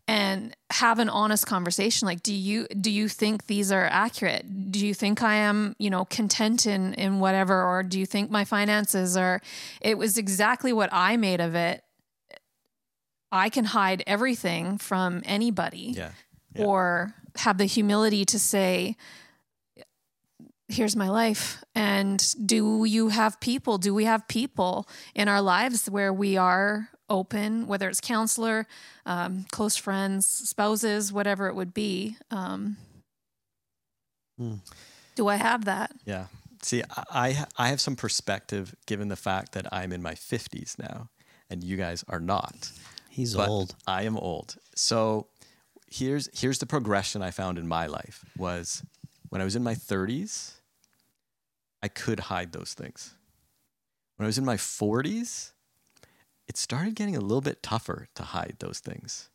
and 0.07 0.55
have 0.71 0.99
an 0.99 1.09
honest 1.09 1.47
conversation 1.47 2.07
like 2.07 2.23
do 2.23 2.35
you 2.35 2.67
do 2.69 2.91
you 2.91 3.09
think 3.09 3.47
these 3.47 3.73
are 3.73 3.87
accurate? 3.87 4.71
Do 4.71 4.87
you 4.87 4.95
think 4.95 5.23
i 5.23 5.35
am 5.35 5.75
you 5.79 5.91
know 5.91 6.05
content 6.05 6.67
in 6.67 6.95
in 6.95 7.21
whatever 7.21 7.63
or 7.63 7.83
do 7.83 7.99
you 7.99 8.07
think 8.07 8.31
my 8.31 8.45
finances 8.45 9.17
are 9.17 9.41
it 9.81 9.97
was 9.97 10.19
exactly 10.19 10.73
what 10.73 10.91
i 10.93 11.17
made 11.17 11.41
of 11.41 11.55
it. 11.55 11.83
I 13.33 13.49
can 13.49 13.65
hide 13.65 14.05
everything 14.07 14.79
from 14.79 15.23
anybody. 15.25 15.95
Yeah, 15.97 16.11
yeah. 16.55 16.65
or 16.65 17.15
have 17.37 17.59
the 17.59 17.65
humility 17.65 18.25
to 18.27 18.39
say 18.39 18.97
here's 20.69 20.97
my 20.97 21.09
life 21.09 21.63
and 21.75 22.35
do 22.47 22.85
you 22.85 23.09
have 23.09 23.41
people? 23.41 23.79
Do 23.79 23.95
we 23.95 24.05
have 24.05 24.27
people 24.29 24.89
in 25.15 25.29
our 25.29 25.43
lives 25.43 25.91
where 25.91 26.13
we 26.13 26.37
are 26.37 26.89
open, 27.09 27.67
whether 27.67 27.89
it's 27.89 28.01
counselor, 28.01 28.67
um, 29.07 29.47
close 29.51 29.77
friends, 29.77 30.27
spouses, 30.27 31.13
whatever 31.13 31.49
it 31.49 31.55
would 31.55 31.75
be. 31.75 32.17
Um, 32.31 32.77
mm. 34.41 34.59
Do 35.15 35.29
I 35.29 35.37
have 35.37 35.65
that? 35.67 35.93
Yeah. 36.05 36.27
See, 36.63 36.83
I 37.11 37.45
I 37.59 37.69
have 37.69 37.81
some 37.81 37.95
perspective 37.95 38.75
given 38.87 39.09
the 39.09 39.17
fact 39.17 39.53
that 39.53 39.73
I'm 39.73 39.93
in 39.93 40.03
my 40.03 40.15
50s 40.15 40.79
now, 40.79 41.11
and 41.51 41.63
you 41.63 41.77
guys 41.77 42.05
are 42.09 42.21
not. 42.21 42.71
He's 43.11 43.37
old. 43.37 43.77
I 43.87 44.03
am 44.05 44.17
old. 44.17 44.57
So 44.75 45.29
here's 45.91 46.29
here's 46.33 46.59
the 46.59 46.67
progression 46.67 47.23
I 47.23 47.31
found 47.31 47.59
in 47.59 47.69
my 47.69 47.87
life 47.87 48.25
was 48.37 48.83
when 49.29 49.41
I 49.41 49.45
was 49.45 49.57
in 49.57 49.63
my 49.63 49.75
30s, 49.75 50.55
I 51.83 51.89
could 51.89 52.21
hide 52.21 52.53
those 52.53 52.73
things. 52.73 53.15
When 54.17 54.25
I 54.25 54.29
was 54.29 54.39
in 54.39 54.45
my 54.45 54.57
40s, 54.57 55.53
it 56.47 56.57
started 56.57 56.95
getting 56.95 57.17
a 57.17 57.21
little 57.21 57.41
bit 57.41 57.63
tougher 57.63 58.09
to 58.15 58.23
hide 58.23 58.57
those 58.59 58.81
things. 58.81 59.31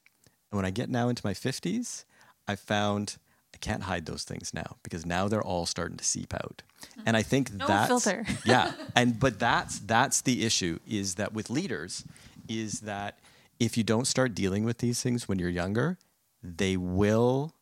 And 0.52 0.58
when 0.58 0.66
I 0.66 0.72
get 0.72 0.90
now 0.90 1.10
into 1.10 1.26
my 1.26 1.34
50s, 1.34 2.06
I 2.48 2.56
found 2.56 3.18
I 3.54 3.58
can't 3.58 3.84
hide 3.84 4.06
those 4.06 4.24
things 4.24 4.54
now 4.54 4.78
because 4.84 5.06
now 5.06 5.28
they're 5.28 5.44
all 5.44 5.66
starting 5.66 5.98
to 5.98 6.04
seep 6.04 6.34
out. 6.34 6.62
And 7.06 7.18
I 7.18 7.24
think 7.24 7.54
no 7.54 7.68
that's 7.68 7.88
filter. 7.88 8.26
yeah, 8.46 8.74
and 8.96 9.20
but 9.20 9.40
that's 9.40 9.80
that's 9.80 10.22
the 10.22 10.46
issue 10.46 10.80
is 10.88 11.16
that 11.16 11.34
with 11.34 11.50
leaders 11.50 12.06
is 12.48 12.82
that 12.82 13.20
if 13.60 13.78
you 13.78 13.84
don't 13.84 14.06
start 14.06 14.34
dealing 14.34 14.64
with 14.64 14.78
these 14.78 15.02
things 15.02 15.28
when 15.28 15.40
you're 15.40 15.50
younger, 15.50 15.98
they 16.42 16.78
will 16.78 17.54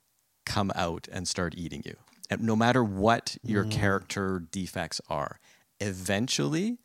come 0.45 0.71
out 0.75 1.07
and 1.11 1.27
start 1.27 1.55
eating 1.57 1.81
you. 1.85 1.95
And 2.29 2.43
no 2.43 2.55
matter 2.55 2.83
what 2.83 3.37
your 3.43 3.65
mm. 3.65 3.71
character 3.71 4.43
defects 4.51 5.01
are, 5.09 5.39
eventually 5.79 6.77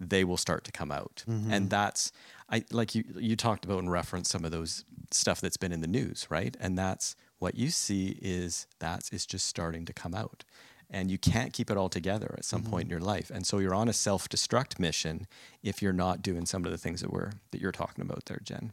they 0.00 0.24
will 0.24 0.36
start 0.36 0.64
to 0.64 0.72
come 0.72 0.92
out. 0.92 1.24
Mm-hmm. 1.28 1.52
And 1.52 1.70
that's 1.70 2.12
I 2.50 2.64
like 2.70 2.94
you 2.94 3.04
you 3.16 3.36
talked 3.36 3.64
about 3.64 3.78
and 3.78 3.90
referenced 3.90 4.30
some 4.30 4.44
of 4.44 4.50
those 4.50 4.84
stuff 5.10 5.40
that's 5.40 5.56
been 5.56 5.72
in 5.72 5.80
the 5.80 5.86
news, 5.86 6.26
right? 6.30 6.56
And 6.60 6.78
that's 6.78 7.16
what 7.38 7.54
you 7.54 7.70
see 7.70 8.18
is 8.22 8.66
that 8.78 9.08
is 9.12 9.26
just 9.26 9.46
starting 9.46 9.84
to 9.86 9.92
come 9.92 10.14
out. 10.14 10.44
And 10.88 11.10
you 11.10 11.18
can't 11.18 11.52
keep 11.52 11.70
it 11.70 11.76
all 11.76 11.88
together 11.88 12.34
at 12.38 12.44
some 12.44 12.62
mm-hmm. 12.62 12.70
point 12.70 12.84
in 12.84 12.90
your 12.90 13.00
life. 13.00 13.28
And 13.28 13.44
so 13.44 13.58
you're 13.58 13.74
on 13.74 13.88
a 13.88 13.92
self-destruct 13.92 14.78
mission 14.78 15.26
if 15.62 15.82
you're 15.82 15.92
not 15.92 16.22
doing 16.22 16.46
some 16.46 16.64
of 16.64 16.70
the 16.70 16.78
things 16.78 17.00
that 17.00 17.12
we're 17.12 17.32
that 17.50 17.60
you're 17.60 17.72
talking 17.72 18.02
about 18.02 18.26
there, 18.26 18.40
Jen. 18.44 18.72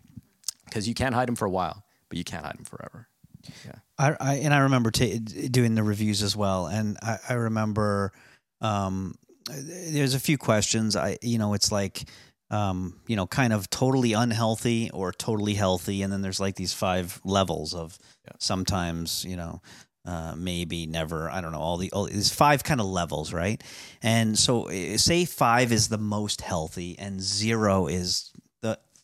Because 0.65 0.87
you 0.87 0.93
can't 0.93 1.15
hide 1.15 1.27
them 1.27 1.35
for 1.35 1.45
a 1.45 1.49
while, 1.49 1.83
but 2.09 2.17
you 2.17 2.23
can't 2.23 2.45
hide 2.45 2.57
them 2.57 2.65
forever. 2.65 3.07
Yeah. 3.65 3.75
I, 3.97 4.15
I 4.19 4.35
and 4.35 4.53
I 4.53 4.59
remember 4.59 4.91
t- 4.91 5.19
doing 5.19 5.75
the 5.75 5.83
reviews 5.83 6.21
as 6.23 6.35
well, 6.35 6.67
and 6.67 6.97
I, 7.01 7.17
I 7.29 7.33
remember 7.33 8.13
um, 8.61 9.15
there's 9.47 10.13
a 10.13 10.19
few 10.19 10.37
questions. 10.37 10.95
I 10.95 11.17
you 11.21 11.37
know 11.37 11.53
it's 11.53 11.71
like 11.71 12.05
um, 12.49 12.99
you 13.07 13.15
know 13.15 13.27
kind 13.27 13.53
of 13.53 13.69
totally 13.69 14.13
unhealthy 14.13 14.89
or 14.91 15.11
totally 15.11 15.53
healthy, 15.53 16.01
and 16.01 16.11
then 16.11 16.21
there's 16.21 16.39
like 16.39 16.55
these 16.55 16.73
five 16.73 17.19
levels 17.23 17.73
of 17.73 17.97
yeah. 18.25 18.33
sometimes 18.39 19.25
you 19.25 19.35
know 19.35 19.61
uh, 20.05 20.35
maybe, 20.37 20.85
never. 20.85 21.29
I 21.29 21.39
don't 21.39 21.53
know. 21.53 21.59
All 21.59 21.77
the 21.77 21.91
all, 21.91 22.05
there's 22.05 22.33
five 22.33 22.63
kind 22.63 22.81
of 22.81 22.87
levels, 22.87 23.31
right? 23.31 23.63
And 24.01 24.37
so, 24.37 24.67
uh, 24.67 24.97
say 24.97 25.23
five 25.25 25.71
is 25.71 25.87
the 25.87 25.97
most 25.97 26.41
healthy, 26.41 26.97
and 26.99 27.21
zero 27.21 27.87
is 27.87 28.31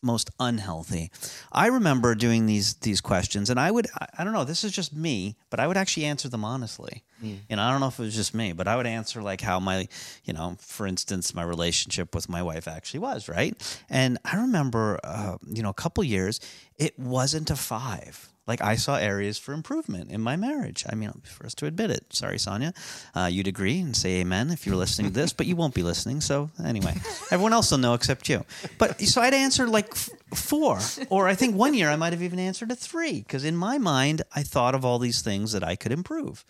most 0.02 0.30
unhealthy. 0.38 1.10
I 1.52 1.66
remember 1.66 2.14
doing 2.14 2.46
these 2.46 2.74
these 2.74 3.00
questions, 3.00 3.50
and 3.50 3.60
I 3.60 3.70
would 3.70 3.86
I, 4.18 4.24
don't 4.24 4.32
know. 4.32 4.44
This 4.44 4.64
is 4.64 4.72
just 4.72 4.94
me, 4.94 5.36
but 5.50 5.60
I 5.60 5.66
would 5.66 5.76
actually 5.76 6.06
answer 6.06 6.28
them 6.28 6.44
honestly. 6.44 7.02
And 7.50 7.60
I 7.60 7.70
don't 7.70 7.80
know 7.80 7.88
if 7.88 7.98
it 7.98 8.02
was 8.02 8.16
just 8.16 8.34
me, 8.34 8.52
but 8.52 8.66
I 8.66 8.76
would 8.76 8.86
answer 8.86 9.20
like 9.22 9.42
how 9.42 9.60
my, 9.60 9.88
you 10.24 10.32
know, 10.32 10.56
for 10.58 10.86
instance, 10.86 11.34
my 11.34 11.42
relationship 11.42 12.14
with 12.14 12.30
my 12.30 12.42
wife 12.42 12.66
actually 12.66 13.00
was, 13.00 13.28
right? 13.28 13.54
And 13.90 14.16
I 14.24 14.36
remember, 14.38 14.98
uh, 15.04 15.36
you 15.46 15.62
know, 15.62 15.68
a 15.68 15.74
couple 15.74 16.02
years, 16.02 16.40
it 16.78 16.98
wasn't 16.98 17.50
a 17.50 17.56
five. 17.56 18.29
Like 18.50 18.62
I 18.62 18.74
saw 18.74 18.96
areas 18.96 19.38
for 19.38 19.52
improvement 19.52 20.10
in 20.10 20.20
my 20.20 20.34
marriage. 20.34 20.84
I 20.90 20.96
mean, 20.96 21.08
I'll 21.08 21.20
be 21.20 21.28
first 21.28 21.56
to 21.58 21.66
admit 21.66 21.92
it. 21.92 22.12
Sorry, 22.12 22.36
Sonia. 22.36 22.72
Uh, 23.14 23.28
you'd 23.30 23.46
agree 23.46 23.78
and 23.78 23.94
say 23.94 24.20
amen 24.22 24.50
if 24.50 24.66
you're 24.66 24.74
listening 24.74 25.12
to 25.12 25.14
this, 25.14 25.32
but 25.32 25.46
you 25.46 25.54
won't 25.54 25.72
be 25.72 25.84
listening. 25.84 26.20
So 26.20 26.50
anyway, 26.64 26.94
everyone 27.30 27.52
else 27.52 27.70
will 27.70 27.78
know 27.78 27.94
except 27.94 28.28
you. 28.28 28.44
But 28.76 29.00
so 29.02 29.22
I'd 29.22 29.34
answer 29.34 29.68
like 29.68 29.90
f- 29.92 30.10
four, 30.34 30.80
or 31.10 31.28
I 31.28 31.36
think 31.36 31.54
one 31.54 31.74
year 31.74 31.88
I 31.90 31.94
might 31.94 32.12
have 32.12 32.24
even 32.24 32.40
answered 32.40 32.72
a 32.72 32.74
three 32.74 33.20
because 33.20 33.44
in 33.44 33.54
my 33.56 33.78
mind 33.78 34.22
I 34.34 34.42
thought 34.42 34.74
of 34.74 34.84
all 34.84 34.98
these 34.98 35.22
things 35.22 35.52
that 35.52 35.62
I 35.62 35.76
could 35.76 35.92
improve. 35.92 36.44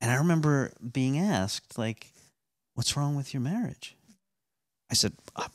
And 0.00 0.10
I 0.10 0.16
remember 0.16 0.72
being 0.92 1.20
asked, 1.20 1.78
like, 1.78 2.12
what's 2.74 2.96
wrong 2.96 3.14
with 3.14 3.32
your 3.32 3.42
marriage? 3.42 3.94
I 4.90 4.94
said, 4.94 5.12
uh, 5.36 5.46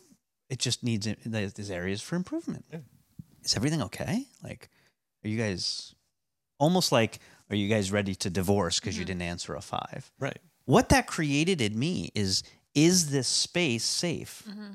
it 0.50 0.60
just 0.60 0.82
needs, 0.82 1.10
there's 1.26 1.54
there's 1.54 1.72
areas 1.72 2.02
for 2.02 2.16
improvement. 2.16 2.64
Is 3.44 3.58
everything 3.58 3.82
okay? 3.82 4.28
Like, 4.42 4.70
are 5.23 5.27
you 5.27 5.38
guys 5.38 5.95
almost 6.60 6.91
like, 6.91 7.19
are 7.49 7.55
you 7.55 7.67
guys 7.67 7.91
ready 7.91 8.15
to 8.15 8.29
divorce 8.29 8.79
because 8.79 8.97
you 8.97 9.03
mm-hmm. 9.03 9.19
didn't 9.19 9.21
answer 9.23 9.55
a 9.55 9.62
five? 9.62 10.12
Right. 10.19 10.39
What 10.65 10.89
that 10.89 11.07
created 11.07 11.62
in 11.62 11.77
me 11.77 12.12
is, 12.15 12.43
is 12.73 13.12
this 13.12 13.27
space 13.27 13.84
safe 13.84 14.43
mm-hmm. 14.49 14.73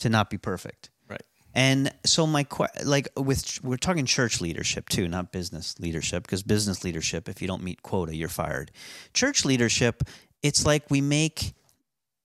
to 0.00 0.08
not 0.08 0.30
be 0.30 0.38
perfect? 0.38 0.90
Right. 1.08 1.22
And 1.54 1.92
so 2.04 2.26
my 2.26 2.44
que- 2.44 2.66
like 2.84 3.08
with 3.16 3.58
we're 3.62 3.76
talking 3.76 4.06
church 4.06 4.40
leadership 4.40 4.88
too, 4.88 5.08
not 5.08 5.32
business 5.32 5.78
leadership 5.80 6.22
because 6.22 6.42
business 6.42 6.84
leadership 6.84 7.28
if 7.28 7.42
you 7.42 7.48
don't 7.48 7.62
meet 7.62 7.82
quota 7.82 8.14
you're 8.14 8.28
fired. 8.28 8.70
Church 9.14 9.44
leadership 9.44 10.04
it's 10.42 10.66
like 10.66 10.90
we 10.90 11.00
make 11.00 11.54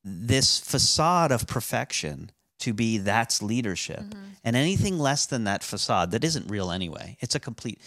this 0.04 0.60
facade 0.60 1.32
of 1.32 1.48
perfection 1.48 2.32
to 2.60 2.74
be 2.74 2.98
that's 2.98 3.42
leadership. 3.42 4.00
Mm-hmm. 4.00 4.24
And 4.44 4.56
anything 4.56 4.98
less 4.98 5.26
than 5.26 5.44
that 5.46 5.64
facade 5.64 6.12
that 6.12 6.24
isn't 6.24 6.50
real 6.50 6.72
anyway. 6.72 7.18
It's 7.20 7.36
a 7.36 7.40
complete 7.40 7.80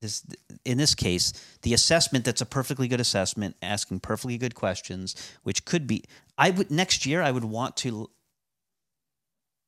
this 0.00 0.24
in 0.64 0.78
this 0.78 0.94
case 0.94 1.32
the 1.62 1.74
assessment 1.74 2.24
that's 2.24 2.40
a 2.40 2.46
perfectly 2.46 2.86
good 2.86 3.00
assessment 3.00 3.56
asking 3.62 3.98
perfectly 3.98 4.38
good 4.38 4.54
questions 4.54 5.16
which 5.42 5.64
could 5.64 5.88
be 5.88 6.04
I 6.36 6.50
would 6.50 6.70
next 6.70 7.04
year 7.04 7.20
I 7.20 7.32
would 7.32 7.44
want 7.44 7.76
to 7.78 8.08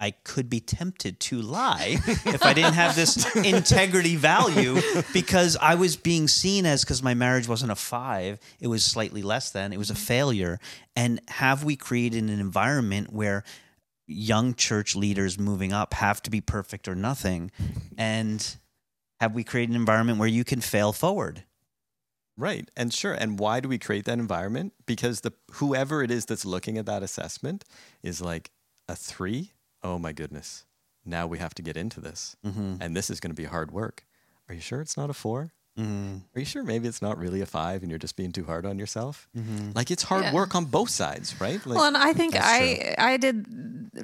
I 0.01 0.12
could 0.12 0.49
be 0.49 0.61
tempted 0.61 1.20
to 1.20 1.42
lie 1.42 1.99
if 2.07 2.42
I 2.42 2.55
didn't 2.55 2.73
have 2.73 2.96
this 2.96 3.37
integrity 3.37 4.16
value 4.16 4.81
because 5.12 5.59
I 5.61 5.75
was 5.75 5.96
being 5.96 6.27
seen 6.27 6.64
as 6.64 6.83
because 6.83 7.03
my 7.03 7.12
marriage 7.12 7.46
wasn't 7.46 7.70
a 7.70 7.77
five, 7.77 8.40
it 8.61 8.68
was 8.68 8.83
slightly 8.83 9.20
less 9.20 9.51
than, 9.51 9.75
it 9.75 9.79
was 9.79 9.90
a 9.90 9.92
mm-hmm. 9.92 10.03
failure. 10.03 10.59
And 10.96 11.20
have 11.29 11.64
we 11.64 11.77
created 11.77 12.23
an 12.25 12.31
environment 12.31 13.12
where 13.12 13.44
young 14.11 14.55
church 14.55 14.96
leaders 14.96 15.38
moving 15.38 15.73
up 15.73 15.94
have 15.94 16.23
to 16.23 16.31
be 16.31 16.40
perfect 16.40 16.88
or 16.88 16.94
nothing? 16.94 17.51
And 17.96 18.57
have 19.20 19.35
we 19.35 19.44
created 19.44 19.70
an 19.70 19.77
environment 19.77 20.18
where 20.18 20.29
you 20.29 20.44
can 20.44 20.61
fail 20.61 20.92
forward? 20.92 21.44
Right. 22.37 22.70
And 22.77 22.92
sure. 22.92 23.12
And 23.12 23.38
why 23.38 23.61
do 23.61 23.68
we 23.68 23.79
create 23.79 24.07
that 24.07 24.18
environment? 24.18 24.73
Because 24.87 25.20
the 25.20 25.33
whoever 25.53 26.03
it 26.03 26.11
is 26.11 26.25
that's 26.25 26.46
looking 26.46 26.79
at 26.79 26.87
that 26.87 27.03
assessment 27.03 27.64
is 28.03 28.23
like 28.23 28.51
a 28.88 28.96
three. 28.96 29.53
Oh 29.83 29.99
my 29.99 30.12
goodness. 30.12 30.64
Now 31.05 31.27
we 31.27 31.38
have 31.38 31.55
to 31.55 31.62
get 31.62 31.77
into 31.77 32.01
this. 32.01 32.37
Mm-hmm. 32.44 32.77
And 32.81 32.96
this 32.96 33.11
is 33.11 33.20
going 33.20 33.31
to 33.31 33.40
be 33.40 33.44
hard 33.44 33.70
work. 33.70 34.07
Are 34.49 34.55
you 34.55 34.61
sure 34.61 34.81
it's 34.81 34.96
not 34.96 35.11
a 35.11 35.14
four? 35.14 35.53
Mm. 35.81 36.21
Are 36.35 36.38
you 36.40 36.45
sure 36.45 36.62
maybe 36.62 36.87
it's 36.88 37.01
not 37.01 37.16
really 37.16 37.40
a 37.40 37.47
five 37.47 37.81
and 37.83 37.90
you're 37.90 37.99
just 37.99 38.14
being 38.16 38.33
too 38.33 38.45
hard 38.45 38.66
on 38.66 38.79
yourself? 38.79 39.29
Like 39.75 39.90
it's 39.90 40.03
hard 40.03 40.25
Yeah. 40.25 40.33
work 40.35 40.55
on 40.55 40.66
both 40.66 40.90
sides, 40.90 41.40
right? 41.40 41.64
Like, 41.64 41.77
well, 41.79 41.87
and 41.87 41.97
I 41.97 42.12
think 42.12 42.35
That's 42.35 42.45
I 42.47 42.95
I 42.99 43.16
did 43.16 43.47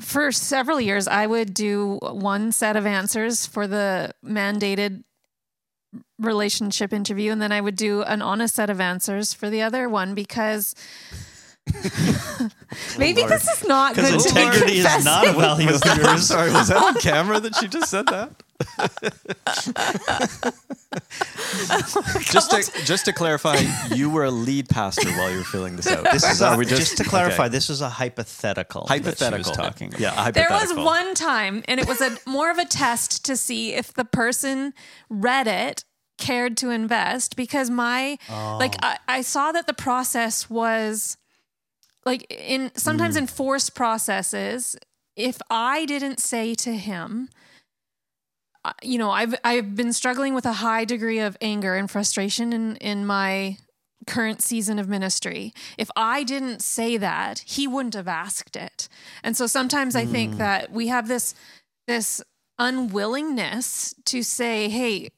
for 0.00 0.32
several 0.32 0.80
years. 0.80 1.06
I 1.08 1.26
would 1.26 1.52
do 1.52 1.98
one 2.02 2.52
set 2.52 2.76
of 2.76 2.86
answers 2.86 3.44
for 3.46 3.66
the 3.66 4.12
mandated 4.24 5.02
relationship 6.18 6.92
interview, 6.92 7.30
and 7.32 7.40
then 7.42 7.52
I 7.52 7.60
would 7.60 7.76
do 7.76 8.02
an 8.02 8.22
honest 8.22 8.54
set 8.54 8.70
of 8.70 8.80
answers 8.80 9.34
for 9.34 9.50
the 9.50 9.60
other 9.62 9.88
one 9.88 10.14
because 10.14 10.74
maybe 12.98 13.20
Lord. 13.22 13.32
this 13.32 13.48
is 13.48 13.64
not 13.66 13.94
good 13.96 14.04
Because 14.06 14.24
to 14.26 14.34
be 14.34 14.40
integrity 14.40 14.78
is 14.78 15.04
not 15.04 15.24
a 15.24 15.32
confessing. 15.32 15.40
value 15.40 15.74
of 15.74 15.82
I'm 15.84 16.00
yours. 16.00 16.26
sorry, 16.26 16.52
was 16.52 16.68
that 16.68 16.82
on 16.82 16.94
camera 17.00 17.40
that 17.40 17.54
she 17.56 17.66
just 17.68 17.90
said 17.90 18.06
that? 18.06 18.30
just 22.20 22.50
to 22.50 22.70
just 22.84 23.04
to 23.04 23.12
clarify, 23.12 23.56
you 23.94 24.10
were 24.10 24.24
a 24.24 24.30
lead 24.30 24.68
pastor 24.68 25.10
while 25.12 25.30
you 25.30 25.38
were 25.38 25.44
filling 25.44 25.76
this 25.76 25.86
out. 25.86 26.04
This 26.04 26.24
is 26.28 26.40
a, 26.40 26.56
we 26.56 26.64
just, 26.64 26.96
to 26.98 27.04
clarify. 27.04 27.44
okay. 27.44 27.52
This 27.52 27.70
is 27.70 27.80
a 27.80 27.88
hypothetical. 27.88 28.86
that 28.88 28.96
she 28.96 29.02
was 29.02 29.18
hypothetical. 29.18 29.52
talking. 29.52 29.92
Yeah, 29.98 30.28
a 30.28 30.32
There 30.32 30.48
was 30.50 30.74
one 30.74 31.14
time, 31.14 31.62
and 31.68 31.80
it 31.80 31.86
was 31.86 32.00
a 32.00 32.16
more 32.26 32.50
of 32.50 32.58
a 32.58 32.64
test 32.64 33.24
to 33.26 33.36
see 33.36 33.74
if 33.74 33.92
the 33.92 34.04
person 34.04 34.74
read 35.08 35.46
it, 35.46 35.84
cared 36.18 36.56
to 36.58 36.70
invest, 36.70 37.36
because 37.36 37.70
my 37.70 38.18
oh. 38.30 38.56
like 38.58 38.74
I, 38.82 38.98
I 39.08 39.22
saw 39.22 39.52
that 39.52 39.66
the 39.66 39.74
process 39.74 40.48
was 40.50 41.16
like 42.04 42.26
in 42.30 42.70
sometimes 42.76 43.16
mm. 43.16 43.20
in 43.20 43.26
forced 43.26 43.74
processes. 43.74 44.76
If 45.16 45.40
I 45.48 45.86
didn't 45.86 46.20
say 46.20 46.54
to 46.56 46.74
him, 46.76 47.30
you 48.82 48.98
know, 48.98 49.10
I've 49.10 49.34
I've 49.44 49.74
been 49.74 49.92
struggling 49.92 50.34
with 50.34 50.46
a 50.46 50.54
high 50.54 50.84
degree 50.84 51.18
of 51.18 51.36
anger 51.40 51.74
and 51.74 51.90
frustration 51.90 52.52
in 52.52 52.76
in 52.76 53.06
my 53.06 53.58
current 54.06 54.40
season 54.40 54.78
of 54.78 54.88
ministry. 54.88 55.52
If 55.76 55.90
I 55.96 56.22
didn't 56.22 56.62
say 56.62 56.96
that, 56.96 57.40
he 57.40 57.66
wouldn't 57.66 57.94
have 57.94 58.08
asked 58.08 58.54
it. 58.56 58.88
And 59.22 59.36
so 59.36 59.46
sometimes 59.46 59.96
I 59.96 60.04
think 60.04 60.36
that 60.38 60.70
we 60.70 60.88
have 60.88 61.08
this 61.08 61.34
this 61.86 62.22
unwillingness 62.58 63.94
to 64.06 64.22
say, 64.22 64.68
"Hey, 64.68 65.10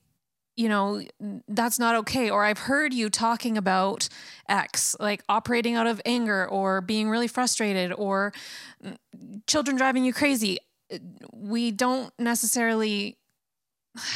you 0.58 0.68
know, 0.68 1.00
that's 1.46 1.78
not 1.78 1.94
okay. 1.94 2.30
Or 2.30 2.44
I've 2.44 2.58
heard 2.58 2.92
you 2.92 3.08
talking 3.08 3.56
about 3.56 4.08
X, 4.48 4.96
like 4.98 5.22
operating 5.28 5.76
out 5.76 5.86
of 5.86 6.02
anger 6.04 6.48
or 6.48 6.80
being 6.80 7.08
really 7.08 7.28
frustrated 7.28 7.92
or 7.92 8.32
mm, 8.84 8.96
children 9.46 9.76
driving 9.76 10.04
you 10.04 10.12
crazy. 10.12 10.58
We 11.32 11.70
don't 11.70 12.12
necessarily, 12.18 13.17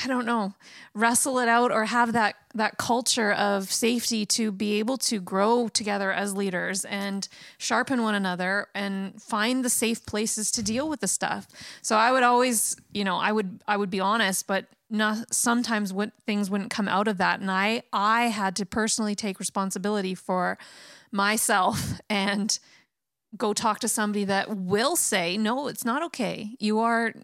I 0.04 0.06
don't 0.06 0.26
know, 0.26 0.54
wrestle 0.94 1.38
it 1.38 1.48
out 1.48 1.72
or 1.72 1.84
have 1.86 2.12
that 2.12 2.36
that 2.54 2.76
culture 2.76 3.32
of 3.32 3.72
safety 3.72 4.26
to 4.26 4.52
be 4.52 4.78
able 4.78 4.98
to 4.98 5.20
grow 5.20 5.68
together 5.68 6.12
as 6.12 6.34
leaders 6.34 6.84
and 6.84 7.26
sharpen 7.56 8.02
one 8.02 8.14
another 8.14 8.68
and 8.74 9.20
find 9.22 9.64
the 9.64 9.70
safe 9.70 10.04
places 10.04 10.50
to 10.52 10.62
deal 10.62 10.88
with 10.88 11.00
the 11.00 11.08
stuff. 11.08 11.46
So 11.80 11.96
I 11.96 12.12
would 12.12 12.22
always, 12.22 12.76
you 12.92 13.04
know, 13.04 13.16
I 13.16 13.32
would 13.32 13.62
I 13.66 13.76
would 13.76 13.90
be 13.90 14.00
honest, 14.00 14.46
but 14.46 14.66
not 14.90 15.34
sometimes 15.34 15.94
things 16.26 16.50
wouldn't 16.50 16.70
come 16.70 16.86
out 16.86 17.08
of 17.08 17.16
that 17.18 17.40
and 17.40 17.50
I 17.50 17.82
I 17.92 18.24
had 18.24 18.54
to 18.56 18.66
personally 18.66 19.14
take 19.14 19.40
responsibility 19.40 20.14
for 20.14 20.58
myself 21.10 22.00
and 22.10 22.58
go 23.34 23.54
talk 23.54 23.80
to 23.80 23.88
somebody 23.88 24.26
that 24.26 24.54
will 24.54 24.94
say 24.94 25.38
no 25.38 25.68
it's 25.68 25.86
not 25.86 26.02
okay 26.02 26.54
you 26.60 26.78
are 26.80 27.14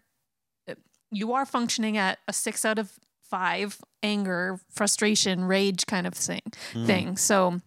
you 1.11 1.33
are 1.33 1.45
functioning 1.45 1.97
at 1.97 2.19
a 2.27 2.33
6 2.33 2.65
out 2.65 2.79
of 2.79 2.99
5 3.23 3.79
anger 4.03 4.59
frustration 4.69 5.43
rage 5.45 5.85
kind 5.85 6.07
of 6.07 6.13
thing 6.13 6.41
thing 6.85 7.17
so 7.17 7.61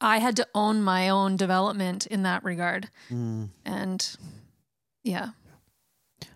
I 0.00 0.18
had 0.18 0.36
to 0.36 0.46
own 0.54 0.82
my 0.82 1.08
own 1.08 1.36
development 1.36 2.06
in 2.06 2.22
that 2.24 2.44
regard 2.44 2.88
Mm. 3.10 3.50
and 3.64 4.16
yeah 5.02 5.30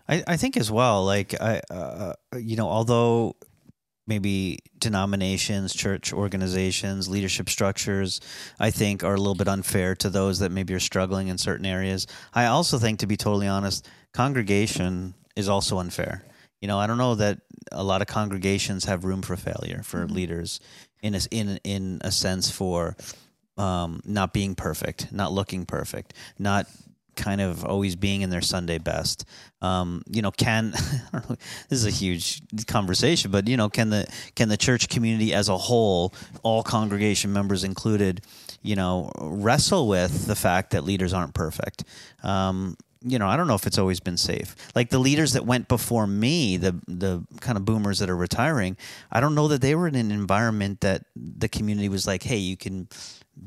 I, 0.07 0.23
I 0.27 0.37
think 0.37 0.57
as 0.57 0.71
well, 0.71 1.05
like 1.05 1.39
I, 1.39 1.61
uh, 1.69 2.13
you 2.35 2.55
know, 2.55 2.67
although 2.67 3.35
maybe 4.07 4.57
denominations, 4.79 5.73
church 5.73 6.11
organizations, 6.11 7.07
leadership 7.07 7.47
structures, 7.47 8.19
I 8.59 8.71
think 8.71 9.03
are 9.03 9.13
a 9.13 9.17
little 9.17 9.35
bit 9.35 9.47
unfair 9.47 9.95
to 9.97 10.09
those 10.09 10.39
that 10.39 10.51
maybe 10.51 10.73
are 10.73 10.79
struggling 10.79 11.27
in 11.27 11.37
certain 11.37 11.65
areas. 11.65 12.07
I 12.33 12.47
also 12.47 12.79
think, 12.79 12.99
to 12.99 13.07
be 13.07 13.17
totally 13.17 13.47
honest, 13.47 13.87
congregation 14.13 15.13
is 15.35 15.47
also 15.47 15.77
unfair. 15.77 16.23
You 16.61 16.67
know, 16.67 16.77
I 16.77 16.87
don't 16.87 16.97
know 16.97 17.15
that 17.15 17.39
a 17.71 17.83
lot 17.83 18.01
of 18.01 18.07
congregations 18.07 18.85
have 18.85 19.05
room 19.05 19.21
for 19.21 19.35
failure 19.35 19.81
for 19.83 20.05
leaders 20.07 20.59
in 21.01 21.15
a, 21.15 21.19
in 21.31 21.59
in 21.63 22.01
a 22.01 22.11
sense 22.11 22.49
for 22.49 22.97
um, 23.57 24.01
not 24.05 24.33
being 24.33 24.55
perfect, 24.55 25.11
not 25.11 25.31
looking 25.31 25.65
perfect, 25.65 26.13
not 26.37 26.67
kind 27.19 27.41
of 27.41 27.65
always 27.65 27.95
being 27.95 28.21
in 28.21 28.29
their 28.29 28.41
Sunday 28.41 28.77
best. 28.77 29.25
Um, 29.61 30.01
you 30.09 30.21
know, 30.21 30.31
can 30.31 30.71
know, 31.13 31.21
this 31.69 31.83
is 31.83 31.85
a 31.85 31.91
huge 31.91 32.41
conversation, 32.65 33.29
but 33.29 33.47
you 33.47 33.57
know, 33.57 33.69
can 33.69 33.89
the 33.89 34.07
can 34.35 34.49
the 34.49 34.57
church 34.57 34.89
community 34.89 35.33
as 35.33 35.49
a 35.49 35.57
whole, 35.57 36.13
all 36.41 36.63
congregation 36.63 37.31
members 37.33 37.63
included, 37.63 38.21
you 38.61 38.75
know, 38.75 39.11
wrestle 39.19 39.87
with 39.87 40.25
the 40.25 40.35
fact 40.35 40.71
that 40.71 40.83
leaders 40.83 41.13
aren't 41.13 41.33
perfect? 41.33 41.83
Um, 42.23 42.77
you 43.01 43.17
know, 43.17 43.27
I 43.27 43.37
don't 43.37 43.47
know 43.47 43.55
if 43.55 43.65
it's 43.65 43.77
always 43.77 43.99
been 43.99 44.17
safe. 44.17 44.55
Like 44.75 44.89
the 44.89 44.99
leaders 44.99 45.33
that 45.33 45.45
went 45.45 45.67
before 45.67 46.05
me, 46.05 46.57
the 46.57 46.79
the 46.87 47.25
kind 47.39 47.57
of 47.57 47.65
boomers 47.65 47.99
that 47.99 48.09
are 48.09 48.15
retiring, 48.15 48.77
I 49.11 49.19
don't 49.21 49.35
know 49.35 49.47
that 49.47 49.61
they 49.61 49.75
were 49.75 49.87
in 49.87 49.95
an 49.95 50.11
environment 50.11 50.81
that 50.81 51.05
the 51.15 51.47
community 51.47 51.87
was 51.87 52.05
like, 52.05 52.23
"Hey, 52.23 52.37
you 52.37 52.57
can 52.57 52.89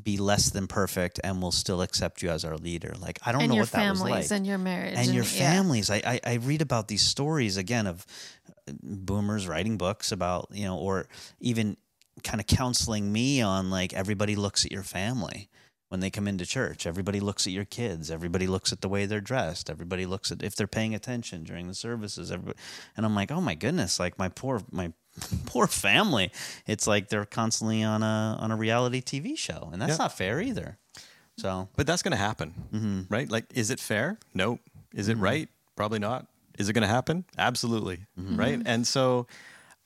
be 0.02 0.16
less 0.16 0.48
than 0.48 0.66
perfect 0.66 1.20
and 1.22 1.42
we'll 1.42 1.52
still 1.52 1.82
accept 1.82 2.22
you 2.22 2.30
as 2.30 2.44
our 2.44 2.56
leader." 2.56 2.94
Like 2.98 3.18
I 3.26 3.32
don't 3.32 3.42
and 3.42 3.52
know 3.52 3.58
what 3.58 3.70
that 3.72 3.90
was 3.90 4.00
like. 4.00 4.10
and 4.10 4.10
your 4.10 4.22
families 4.22 4.32
and 4.32 4.46
your 4.46 4.58
marriage 4.58 4.94
and 4.96 5.14
your 5.14 5.24
yeah. 5.24 5.52
families. 5.52 5.90
I, 5.90 5.96
I 5.96 6.20
I 6.24 6.34
read 6.34 6.62
about 6.62 6.88
these 6.88 7.02
stories 7.02 7.58
again 7.58 7.86
of 7.86 8.06
boomers 8.82 9.46
writing 9.46 9.76
books 9.76 10.12
about, 10.12 10.48
you 10.52 10.64
know, 10.64 10.78
or 10.78 11.08
even 11.40 11.76
kind 12.22 12.40
of 12.40 12.46
counseling 12.46 13.12
me 13.12 13.42
on 13.42 13.70
like 13.70 13.92
everybody 13.92 14.36
looks 14.36 14.64
at 14.64 14.72
your 14.72 14.82
family 14.82 15.48
when 15.92 16.00
they 16.00 16.08
come 16.08 16.26
into 16.26 16.46
church. 16.46 16.86
Everybody 16.86 17.20
looks 17.20 17.46
at 17.46 17.52
your 17.52 17.66
kids. 17.66 18.10
Everybody 18.10 18.46
looks 18.46 18.72
at 18.72 18.80
the 18.80 18.88
way 18.88 19.04
they're 19.04 19.20
dressed. 19.20 19.68
Everybody 19.68 20.06
looks 20.06 20.32
at 20.32 20.42
if 20.42 20.56
they're 20.56 20.66
paying 20.66 20.94
attention 20.94 21.44
during 21.44 21.68
the 21.68 21.74
services. 21.74 22.32
Everybody, 22.32 22.58
and 22.96 23.04
I'm 23.04 23.14
like, 23.14 23.30
oh 23.30 23.42
my 23.42 23.54
goodness, 23.54 24.00
like 24.00 24.18
my 24.18 24.30
poor 24.30 24.62
my 24.70 24.92
poor 25.46 25.66
family. 25.66 26.32
It's 26.66 26.86
like 26.86 27.10
they're 27.10 27.26
constantly 27.26 27.82
on 27.82 28.02
a 28.02 28.38
on 28.40 28.50
a 28.50 28.56
reality 28.56 29.02
TV 29.02 29.36
show, 29.36 29.68
and 29.70 29.82
that's 29.82 29.98
not 29.98 30.16
fair 30.16 30.40
either. 30.40 30.78
So 31.36 31.68
But 31.76 31.86
that's 31.86 32.02
going 32.02 32.12
to 32.12 32.16
happen, 32.18 32.54
Mm-hmm. 32.72 33.00
right? 33.10 33.30
Like, 33.30 33.44
is 33.54 33.70
it 33.70 33.78
fair? 33.80 34.18
No. 34.34 34.58
Is 34.94 35.08
it 35.08 35.16
right? 35.18 35.48
Probably 35.76 35.98
not. 35.98 36.26
Is 36.58 36.68
it 36.68 36.72
going 36.74 36.82
to 36.88 36.88
happen? 36.88 37.24
Absolutely, 37.36 38.00
Mm-hmm. 38.18 38.36
right? 38.36 38.62
And 38.64 38.86
so, 38.86 39.26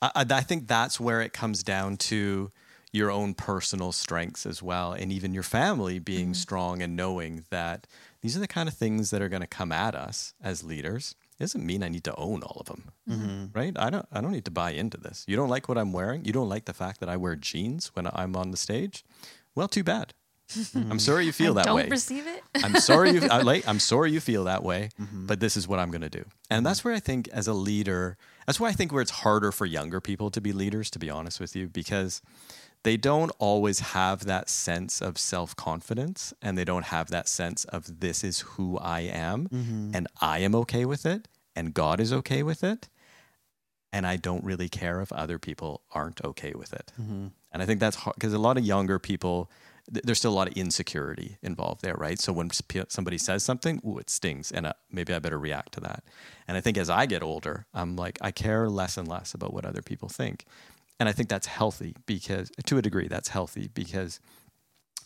I 0.00 0.10
I 0.30 0.40
think 0.42 0.68
that's 0.68 1.00
where 1.00 1.20
it 1.20 1.32
comes 1.32 1.62
down 1.64 1.96
to 2.10 2.50
your 2.96 3.10
own 3.10 3.34
personal 3.34 3.92
strengths 3.92 4.46
as 4.46 4.62
well, 4.62 4.92
and 4.92 5.12
even 5.12 5.34
your 5.34 5.42
family 5.42 5.98
being 5.98 6.26
mm-hmm. 6.26 6.32
strong 6.32 6.82
and 6.82 6.96
knowing 6.96 7.44
that 7.50 7.86
these 8.22 8.36
are 8.36 8.40
the 8.40 8.48
kind 8.48 8.68
of 8.68 8.74
things 8.74 9.10
that 9.10 9.22
are 9.22 9.28
going 9.28 9.42
to 9.42 9.46
come 9.46 9.70
at 9.70 9.94
us 9.94 10.34
as 10.42 10.64
leaders. 10.64 11.14
It 11.38 11.44
doesn't 11.44 11.64
mean 11.64 11.82
I 11.82 11.88
need 11.88 12.04
to 12.04 12.16
own 12.16 12.42
all 12.42 12.56
of 12.60 12.66
them, 12.66 12.90
mm-hmm. 13.08 13.44
right? 13.52 13.76
I 13.78 13.90
don't. 13.90 14.06
I 14.10 14.20
don't 14.20 14.32
need 14.32 14.46
to 14.46 14.50
buy 14.50 14.70
into 14.70 14.96
this. 14.96 15.24
You 15.28 15.36
don't 15.36 15.50
like 15.50 15.68
what 15.68 15.78
I'm 15.78 15.92
wearing. 15.92 16.24
You 16.24 16.32
don't 16.32 16.48
like 16.48 16.64
the 16.64 16.72
fact 16.72 17.00
that 17.00 17.08
I 17.08 17.16
wear 17.16 17.36
jeans 17.36 17.90
when 17.94 18.08
I'm 18.12 18.34
on 18.34 18.50
the 18.50 18.56
stage. 18.56 19.04
Well, 19.54 19.68
too 19.68 19.84
bad. 19.84 20.14
Mm-hmm. 20.50 20.92
I'm 20.92 20.98
sorry 21.00 21.24
you 21.26 21.32
feel 21.32 21.52
I 21.52 21.54
that 21.56 21.64
don't 21.64 21.76
way. 21.76 21.88
receive 21.88 22.24
it 22.26 22.40
I'm 22.62 22.76
sorry 22.76 23.10
you 23.10 23.22
I, 23.28 23.42
like 23.42 23.66
I'm 23.66 23.80
sorry 23.80 24.12
you 24.12 24.20
feel 24.20 24.44
that 24.44 24.62
way, 24.62 24.90
but 25.12 25.40
this 25.40 25.56
is 25.56 25.66
what 25.66 25.80
I'm 25.80 25.90
going 25.90 26.02
to 26.02 26.08
do. 26.08 26.24
And 26.48 26.64
that's 26.64 26.84
where 26.84 26.94
I 26.94 27.00
think 27.00 27.26
as 27.28 27.48
a 27.48 27.52
leader, 27.52 28.16
that's 28.46 28.60
why 28.60 28.68
I 28.68 28.72
think 28.72 28.92
where 28.92 29.02
it's 29.02 29.10
harder 29.10 29.50
for 29.50 29.66
younger 29.66 30.00
people 30.00 30.30
to 30.30 30.40
be 30.40 30.52
leaders 30.52 30.88
to 30.90 31.00
be 31.00 31.10
honest 31.10 31.40
with 31.40 31.56
you 31.56 31.68
because 31.68 32.22
they 32.86 32.96
don't 32.96 33.32
always 33.48 33.78
have 33.96 34.18
that 34.32 34.48
sense 34.48 34.94
of 35.08 35.12
self-confidence 35.18 36.32
and 36.40 36.56
they 36.56 36.64
don't 36.64 36.86
have 36.96 37.06
that 37.16 37.26
sense 37.28 37.64
of 37.76 38.00
this 38.00 38.22
is 38.30 38.36
who 38.50 38.78
I 38.78 39.00
am 39.00 39.38
and 39.94 40.04
I 40.34 40.36
am 40.46 40.54
okay 40.62 40.84
with 40.92 41.04
it 41.04 41.22
and 41.56 41.74
God 41.74 42.00
is 42.04 42.12
okay 42.20 42.42
with 42.50 42.62
it 42.62 42.88
and 43.92 44.06
I 44.06 44.16
don't 44.16 44.44
really 44.44 44.68
care 44.68 45.00
if 45.00 45.10
other 45.12 45.38
people 45.38 45.72
aren't 45.98 46.20
okay 46.30 46.52
with 46.54 46.72
it. 46.80 46.92
And 47.52 47.62
I 47.62 47.66
think 47.66 47.80
that's 47.80 47.96
hard 48.02 48.14
because 48.16 48.34
a 48.34 48.38
lot 48.48 48.56
of 48.58 48.64
younger 48.64 48.98
people, 48.98 49.50
th- 49.92 50.04
there's 50.04 50.18
still 50.18 50.32
a 50.32 50.38
lot 50.40 50.48
of 50.48 50.54
insecurity 50.54 51.38
involved 51.42 51.80
there, 51.82 51.94
right? 52.06 52.18
So 52.20 52.30
when 52.32 52.50
sp- 52.52 52.90
somebody 52.96 53.18
says 53.18 53.42
something, 53.42 53.80
ooh, 53.86 53.98
it 53.98 54.10
stings, 54.10 54.52
and 54.52 54.66
uh, 54.66 54.74
maybe 54.96 55.14
I 55.14 55.18
better 55.18 55.38
react 55.38 55.72
to 55.74 55.80
that. 55.80 56.04
And 56.46 56.56
I 56.58 56.60
think 56.60 56.76
as 56.76 56.90
I 56.90 57.06
get 57.06 57.22
older, 57.22 57.66
I'm 57.72 57.96
like, 57.96 58.18
I 58.20 58.30
care 58.32 58.68
less 58.68 58.98
and 58.98 59.08
less 59.08 59.34
about 59.34 59.54
what 59.54 59.64
other 59.64 59.82
people 59.82 60.08
think. 60.08 60.44
And 60.98 61.08
I 61.08 61.12
think 61.12 61.28
that's 61.28 61.46
healthy 61.46 61.94
because, 62.06 62.50
to 62.64 62.78
a 62.78 62.82
degree, 62.82 63.08
that's 63.08 63.28
healthy 63.28 63.68
because 63.74 64.20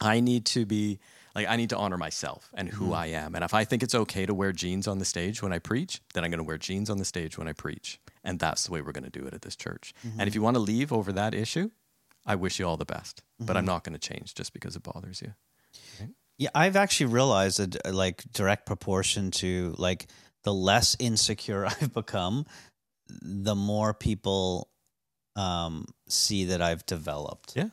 I 0.01 0.21
need 0.21 0.47
to 0.47 0.65
be 0.65 1.01
like 1.35 1.49
I 1.49 1.57
need 1.57 1.71
to 1.71 1.77
honor 1.77 1.97
myself 1.97 2.51
and 2.55 2.69
who 2.69 2.87
mm-hmm. 2.87 2.95
I 2.95 3.07
am. 3.07 3.35
And 3.35 3.45
if 3.45 3.55
I 3.55 3.65
think 3.65 3.83
it's 3.83 3.95
okay 3.95 4.27
to 4.27 4.35
wear 4.35 4.53
jeans 4.53 4.89
on 4.89 4.99
the 4.99 5.05
stage 5.05 5.43
when 5.43 5.53
I 5.53 5.59
preach, 5.59 6.01
then 6.15 6.25
I'm 6.25 6.31
going 6.31 6.39
to 6.39 6.45
wear 6.45 6.59
jeans 6.59 6.91
on 6.91 6.99
the 6.99 7.05
stage 7.05 7.39
when 7.39 7.49
I 7.49 7.53
preach. 7.53 8.01
And 8.25 8.39
that's 8.39 8.65
the 8.65 8.73
way 8.73 8.81
we're 8.81 8.93
going 8.93 9.05
to 9.05 9.11
do 9.11 9.27
it 9.27 9.35
at 9.35 9.43
this 9.43 9.57
church. 9.57 9.95
And 10.03 10.23
if 10.23 10.29
mm-hmm. 10.29 10.35
you 10.35 10.43
want 10.43 10.57
to 10.57 10.61
leave 10.61 10.93
over 10.93 11.13
that 11.13 11.35
issue, 11.35 11.71
I 12.27 12.35
wish 12.35 12.59
you 12.59 12.67
all 12.67 12.77
the 12.77 12.85
best. 12.85 13.23
But 13.39 13.57
I'm 13.57 13.63
mm-hmm. 13.63 13.73
not 13.73 13.85
going 13.85 13.99
to 13.99 13.99
change 13.99 14.35
just 14.35 14.53
because 14.53 14.77
it 14.77 14.83
bothers 14.83 15.23
you. 15.23 15.35
Yeah, 16.37 16.49
I've 16.55 16.77
actually 16.77 17.07
realized 17.07 17.61
a, 17.61 17.67
d- 17.67 17.79
like 17.91 18.25
direct 18.33 18.65
proportion 18.65 19.31
to 19.33 19.75
like 19.77 20.07
the 20.43 20.55
less 20.55 20.97
insecure 20.99 21.67
I've 21.67 21.93
become, 21.93 22.47
the 23.09 23.55
more 23.55 23.93
people 23.93 24.71
um, 25.37 25.87
see 26.09 26.47
that 26.47 26.61
I've 26.63 26.85
developed. 26.87 27.55
Yeah. 27.57 27.69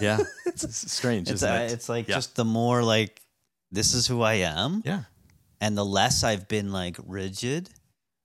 Yeah. 0.00 0.18
it's 0.46 0.92
strange, 0.92 1.28
It's, 1.28 1.42
isn't 1.42 1.50
uh, 1.50 1.62
it? 1.64 1.72
it's 1.72 1.88
like 1.88 2.08
Yeah. 2.08 2.16
just 2.16 2.36
the 2.36 2.44
more 2.44 2.82
like 2.82 3.20
this 3.72 3.94
is 3.94 4.06
who 4.06 4.22
I 4.22 4.34
am, 4.34 4.82
yeah. 4.84 5.04
and 5.60 5.76
the 5.76 5.84
less 5.84 6.24
I've 6.24 6.48
been 6.48 6.72
like 6.72 6.96
rigid, 7.06 7.70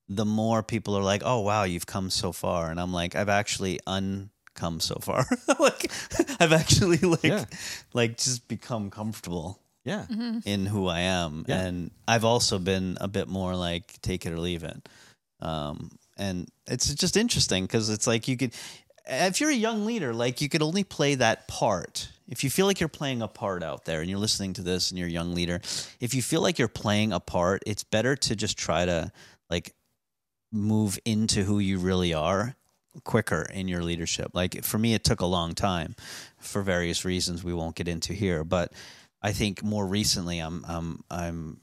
the 0.09 0.25
more 0.25 0.61
people 0.63 0.95
are 0.97 1.03
like, 1.03 1.21
"Oh 1.25 1.41
wow, 1.41 1.63
you've 1.63 1.85
come 1.87 2.09
so 2.09 2.31
far," 2.31 2.69
and 2.71 2.79
I'm 2.79 2.91
like, 2.93 3.15
"I've 3.15 3.29
actually 3.29 3.79
uncome 3.87 4.81
so 4.81 4.95
far. 5.01 5.25
like, 5.59 5.91
I've 6.39 6.51
actually 6.53 6.97
like 6.97 7.23
Yeah. 7.23 7.45
like 7.93 8.17
just 8.17 8.47
become 8.47 8.89
comfortable." 8.89 9.59
Yeah. 9.83 10.07
in 10.45 10.65
who 10.65 10.87
I 10.87 11.01
am. 11.01 11.45
Yeah. 11.47 11.61
And 11.61 11.91
I've 12.07 12.25
also 12.25 12.57
been 12.57 12.97
a 13.01 13.07
bit 13.07 13.27
more 13.27 13.55
like 13.55 14.01
take 14.01 14.25
it 14.25 14.33
or 14.33 14.39
leave 14.39 14.63
it. 14.63 14.89
Um, 15.41 15.91
and 16.17 16.49
it's 16.67 16.93
just 16.93 17.17
interesting 17.17 17.65
because 17.65 17.89
it's 17.89 18.07
like 18.07 18.27
you 18.27 18.37
could, 18.37 18.53
if 19.05 19.39
you're 19.39 19.49
a 19.49 19.55
young 19.55 19.85
leader, 19.85 20.13
like 20.13 20.41
you 20.41 20.49
could 20.49 20.61
only 20.61 20.83
play 20.83 21.15
that 21.15 21.47
part. 21.47 22.09
If 22.27 22.43
you 22.43 22.49
feel 22.49 22.65
like 22.65 22.79
you're 22.79 22.89
playing 22.89 23.21
a 23.21 23.27
part 23.27 23.61
out 23.61 23.85
there 23.85 24.01
and 24.01 24.09
you're 24.09 24.19
listening 24.19 24.53
to 24.53 24.63
this 24.63 24.89
and 24.89 24.97
you're 24.97 25.07
a 25.07 25.11
young 25.11 25.35
leader, 25.35 25.61
if 25.99 26.13
you 26.15 26.21
feel 26.21 26.41
like 26.41 26.57
you're 26.57 26.67
playing 26.67 27.13
a 27.13 27.19
part, 27.19 27.61
it's 27.67 27.83
better 27.83 28.15
to 28.15 28.35
just 28.35 28.57
try 28.57 28.85
to 28.85 29.11
like 29.49 29.75
move 30.51 30.97
into 31.05 31.43
who 31.43 31.59
you 31.59 31.77
really 31.77 32.13
are 32.13 32.55
quicker 33.03 33.43
in 33.53 33.67
your 33.67 33.83
leadership. 33.83 34.31
Like 34.33 34.63
for 34.63 34.77
me, 34.77 34.93
it 34.93 35.03
took 35.03 35.21
a 35.21 35.25
long 35.25 35.53
time 35.53 35.95
for 36.39 36.61
various 36.61 37.05
reasons 37.05 37.43
we 37.43 37.53
won't 37.53 37.75
get 37.75 37.87
into 37.87 38.13
here. 38.13 38.43
But 38.43 38.73
I 39.21 39.31
think 39.31 39.63
more 39.63 39.85
recently, 39.85 40.39
I'm 40.39 40.63
I'm 40.67 41.03
I'm 41.09 41.59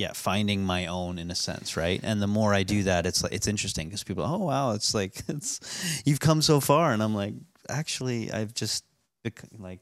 yeah 0.00 0.12
finding 0.14 0.60
my 0.64 0.86
own 0.86 1.18
in 1.18 1.30
a 1.30 1.34
sense, 1.34 1.76
right? 1.76 2.00
And 2.02 2.20
the 2.24 2.26
more 2.38 2.50
I 2.60 2.62
do 2.64 2.82
that, 2.90 3.06
it's 3.06 3.22
like 3.22 3.32
it's 3.36 3.46
interesting 3.46 3.88
because 3.88 4.04
people, 4.04 4.24
oh 4.24 4.38
wow, 4.50 4.72
it's 4.76 4.94
like 4.94 5.14
it's 5.28 5.60
you've 6.06 6.20
come 6.28 6.40
so 6.42 6.60
far, 6.60 6.92
and 6.92 7.02
I'm 7.02 7.14
like, 7.22 7.34
actually, 7.68 8.32
I've 8.32 8.52
just 8.62 8.84
like 9.58 9.80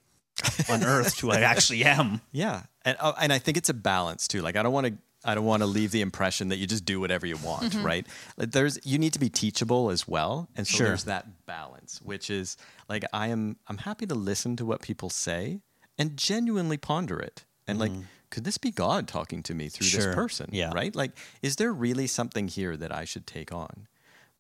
unearthed 0.68 1.20
who 1.20 1.30
I 1.30 1.40
actually 1.40 1.84
am. 1.84 2.20
Yeah, 2.32 2.62
and 2.84 2.96
uh, 3.00 3.12
and 3.20 3.32
I 3.32 3.38
think 3.38 3.56
it's 3.56 3.68
a 3.68 3.74
balance 3.74 4.28
too. 4.28 4.40
Like 4.42 4.56
I 4.56 4.62
don't 4.62 4.72
want 4.72 4.86
to 4.88 4.94
I 5.24 5.34
don't 5.34 5.44
want 5.46 5.62
to 5.62 5.66
leave 5.66 5.90
the 5.90 6.00
impression 6.00 6.48
that 6.50 6.58
you 6.58 6.66
just 6.66 6.84
do 6.84 7.00
whatever 7.00 7.26
you 7.26 7.36
want, 7.38 7.74
right? 7.82 8.06
Like 8.36 8.50
there's 8.52 8.78
you 8.84 8.98
need 8.98 9.12
to 9.14 9.18
be 9.18 9.28
teachable 9.30 9.90
as 9.90 10.06
well, 10.06 10.48
and 10.56 10.66
so 10.66 10.76
Sure. 10.78 10.86
there's 10.88 11.04
that 11.04 11.24
balance, 11.46 12.00
which 12.02 12.30
is 12.30 12.56
like 12.88 13.04
I 13.12 13.28
am 13.28 13.56
I'm 13.68 13.78
happy 13.78 14.06
to 14.06 14.14
listen 14.14 14.56
to 14.56 14.64
what 14.66 14.80
people 14.82 15.10
say 15.10 15.60
and 15.98 16.16
genuinely 16.16 16.76
ponder 16.76 17.18
it, 17.18 17.44
and 17.66 17.78
like 17.78 17.92
could 18.30 18.44
this 18.44 18.58
be 18.58 18.70
God 18.70 19.08
talking 19.08 19.42
to 19.44 19.54
me 19.54 19.68
through 19.68 19.86
Sure. 19.86 20.06
this 20.06 20.14
person? 20.14 20.50
Yeah. 20.52 20.72
right. 20.72 20.94
Like 20.94 21.12
is 21.42 21.56
there 21.56 21.72
really 21.72 22.06
something 22.06 22.48
here 22.48 22.76
that 22.76 22.92
I 22.92 23.04
should 23.04 23.26
take 23.26 23.52
on? 23.52 23.88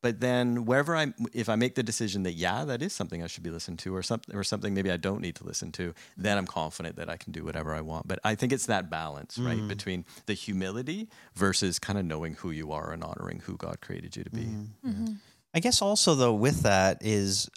But 0.00 0.20
then 0.20 0.64
wherever 0.64 0.94
I, 0.94 1.12
if 1.32 1.48
I 1.48 1.56
make 1.56 1.74
the 1.74 1.82
decision 1.82 2.22
that 2.22 2.34
yeah, 2.34 2.64
that 2.64 2.82
is 2.82 2.92
something 2.92 3.22
I 3.22 3.26
should 3.26 3.42
be 3.42 3.50
listened 3.50 3.80
to, 3.80 3.94
or 3.94 4.02
something, 4.02 4.34
or 4.34 4.44
something 4.44 4.72
maybe 4.72 4.92
I 4.92 4.96
don't 4.96 5.20
need 5.20 5.34
to 5.36 5.44
listen 5.44 5.72
to, 5.72 5.92
then 6.16 6.38
I'm 6.38 6.46
confident 6.46 6.96
that 6.96 7.10
I 7.10 7.16
can 7.16 7.32
do 7.32 7.44
whatever 7.44 7.74
I 7.74 7.80
want. 7.80 8.06
But 8.06 8.20
I 8.22 8.36
think 8.36 8.52
it's 8.52 8.66
that 8.66 8.90
balance, 8.90 9.38
right, 9.38 9.58
mm. 9.58 9.66
between 9.66 10.04
the 10.26 10.34
humility 10.34 11.08
versus 11.34 11.80
kind 11.80 11.98
of 11.98 12.04
knowing 12.04 12.34
who 12.34 12.50
you 12.50 12.70
are 12.70 12.92
and 12.92 13.02
honoring 13.02 13.40
who 13.40 13.56
God 13.56 13.80
created 13.80 14.16
you 14.16 14.22
to 14.22 14.30
be. 14.30 14.42
Mm. 14.42 14.66
Mm-hmm. 14.86 15.12
I 15.52 15.60
guess 15.60 15.82
also 15.82 16.14
though 16.14 16.34
with 16.34 16.62
that 16.62 16.98
is 17.00 17.50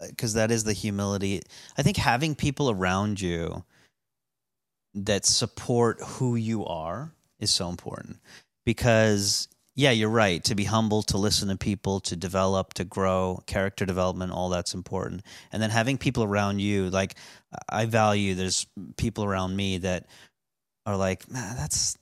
uh, 0.00 0.06
because 0.08 0.32
that 0.32 0.50
is 0.50 0.64
the 0.64 0.72
humility. 0.72 1.42
I 1.76 1.82
think 1.82 1.98
having 1.98 2.34
people 2.34 2.70
around 2.70 3.20
you 3.20 3.64
that 4.96 5.26
support 5.26 6.00
who 6.02 6.36
you 6.36 6.64
are 6.64 7.12
is 7.38 7.50
so 7.50 7.68
important 7.68 8.18
because 8.64 9.48
yeah, 9.78 9.90
you're 9.90 10.08
right. 10.08 10.42
To 10.44 10.54
be 10.54 10.64
humble, 10.64 11.02
to 11.02 11.18
listen 11.18 11.48
to 11.48 11.56
people, 11.56 12.00
to 12.00 12.16
develop, 12.16 12.72
to 12.74 12.84
grow, 12.84 13.42
character 13.46 13.84
development, 13.84 14.32
all 14.32 14.48
that's 14.48 14.72
important. 14.72 15.22
And 15.52 15.62
then 15.62 15.68
having 15.68 15.98
people 15.98 16.24
around 16.24 16.60
you, 16.60 16.88
like 16.88 17.14
I 17.68 17.84
value, 17.84 18.34
there's 18.34 18.66
people 18.96 19.22
around 19.22 19.54
me 19.54 19.76
that 19.78 20.06
are 20.86 20.96
like, 20.96 21.30
man, 21.30 21.56
that's 21.56 21.98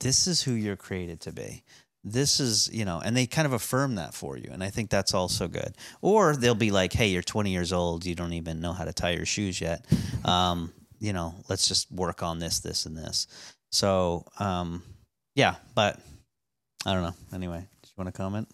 this 0.00 0.26
is 0.26 0.42
who 0.42 0.52
you're 0.52 0.76
created 0.76 1.20
to 1.22 1.32
be. 1.32 1.62
This 2.04 2.40
is, 2.40 2.70
you 2.72 2.86
know, 2.86 3.02
and 3.04 3.14
they 3.14 3.26
kind 3.26 3.44
of 3.44 3.52
affirm 3.52 3.96
that 3.96 4.14
for 4.14 4.38
you. 4.38 4.48
And 4.50 4.64
I 4.64 4.70
think 4.70 4.88
that's 4.88 5.12
also 5.12 5.46
good. 5.46 5.76
Or 6.00 6.36
they'll 6.36 6.54
be 6.54 6.70
like, 6.70 6.94
hey, 6.94 7.08
you're 7.08 7.22
20 7.22 7.50
years 7.50 7.72
old. 7.72 8.06
You 8.06 8.14
don't 8.14 8.32
even 8.32 8.60
know 8.60 8.72
how 8.72 8.84
to 8.84 8.94
tie 8.94 9.10
your 9.10 9.26
shoes 9.26 9.60
yet. 9.60 9.84
Um, 10.24 10.72
you 11.00 11.12
know, 11.12 11.34
let's 11.48 11.68
just 11.68 11.90
work 11.90 12.22
on 12.22 12.38
this, 12.38 12.60
this, 12.60 12.86
and 12.86 12.96
this. 12.96 13.26
So, 13.70 14.24
um, 14.38 14.82
yeah, 15.34 15.56
but 15.74 15.98
I 16.86 16.94
don't 16.94 17.02
know. 17.02 17.14
Anyway, 17.32 17.58
do 17.60 17.88
you 17.88 17.94
want 17.96 18.14
to 18.14 18.16
comment? 18.16 18.48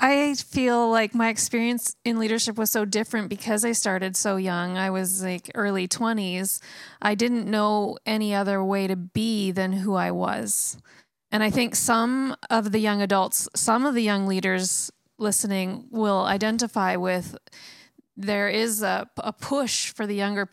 I 0.00 0.34
feel 0.34 0.90
like 0.90 1.14
my 1.14 1.28
experience 1.28 1.96
in 2.04 2.18
leadership 2.18 2.58
was 2.58 2.70
so 2.70 2.84
different 2.84 3.28
because 3.28 3.64
I 3.64 3.72
started 3.72 4.16
so 4.16 4.36
young. 4.36 4.76
I 4.76 4.90
was 4.90 5.22
like 5.22 5.50
early 5.54 5.86
20s. 5.86 6.60
I 7.00 7.14
didn't 7.14 7.50
know 7.50 7.96
any 8.04 8.34
other 8.34 8.62
way 8.62 8.86
to 8.86 8.96
be 8.96 9.50
than 9.52 9.72
who 9.72 9.94
I 9.94 10.10
was. 10.10 10.76
And 11.30 11.42
I 11.42 11.50
think 11.50 11.74
some 11.74 12.36
of 12.50 12.72
the 12.72 12.80
young 12.80 13.02
adults, 13.02 13.48
some 13.54 13.86
of 13.86 13.94
the 13.94 14.02
young 14.02 14.26
leaders 14.26 14.90
listening 15.18 15.86
will 15.90 16.24
identify 16.24 16.96
with 16.96 17.36
there 18.16 18.48
is 18.48 18.82
a, 18.82 19.08
a 19.18 19.32
push 19.32 19.90
for 19.90 20.06
the 20.06 20.14
younger 20.14 20.48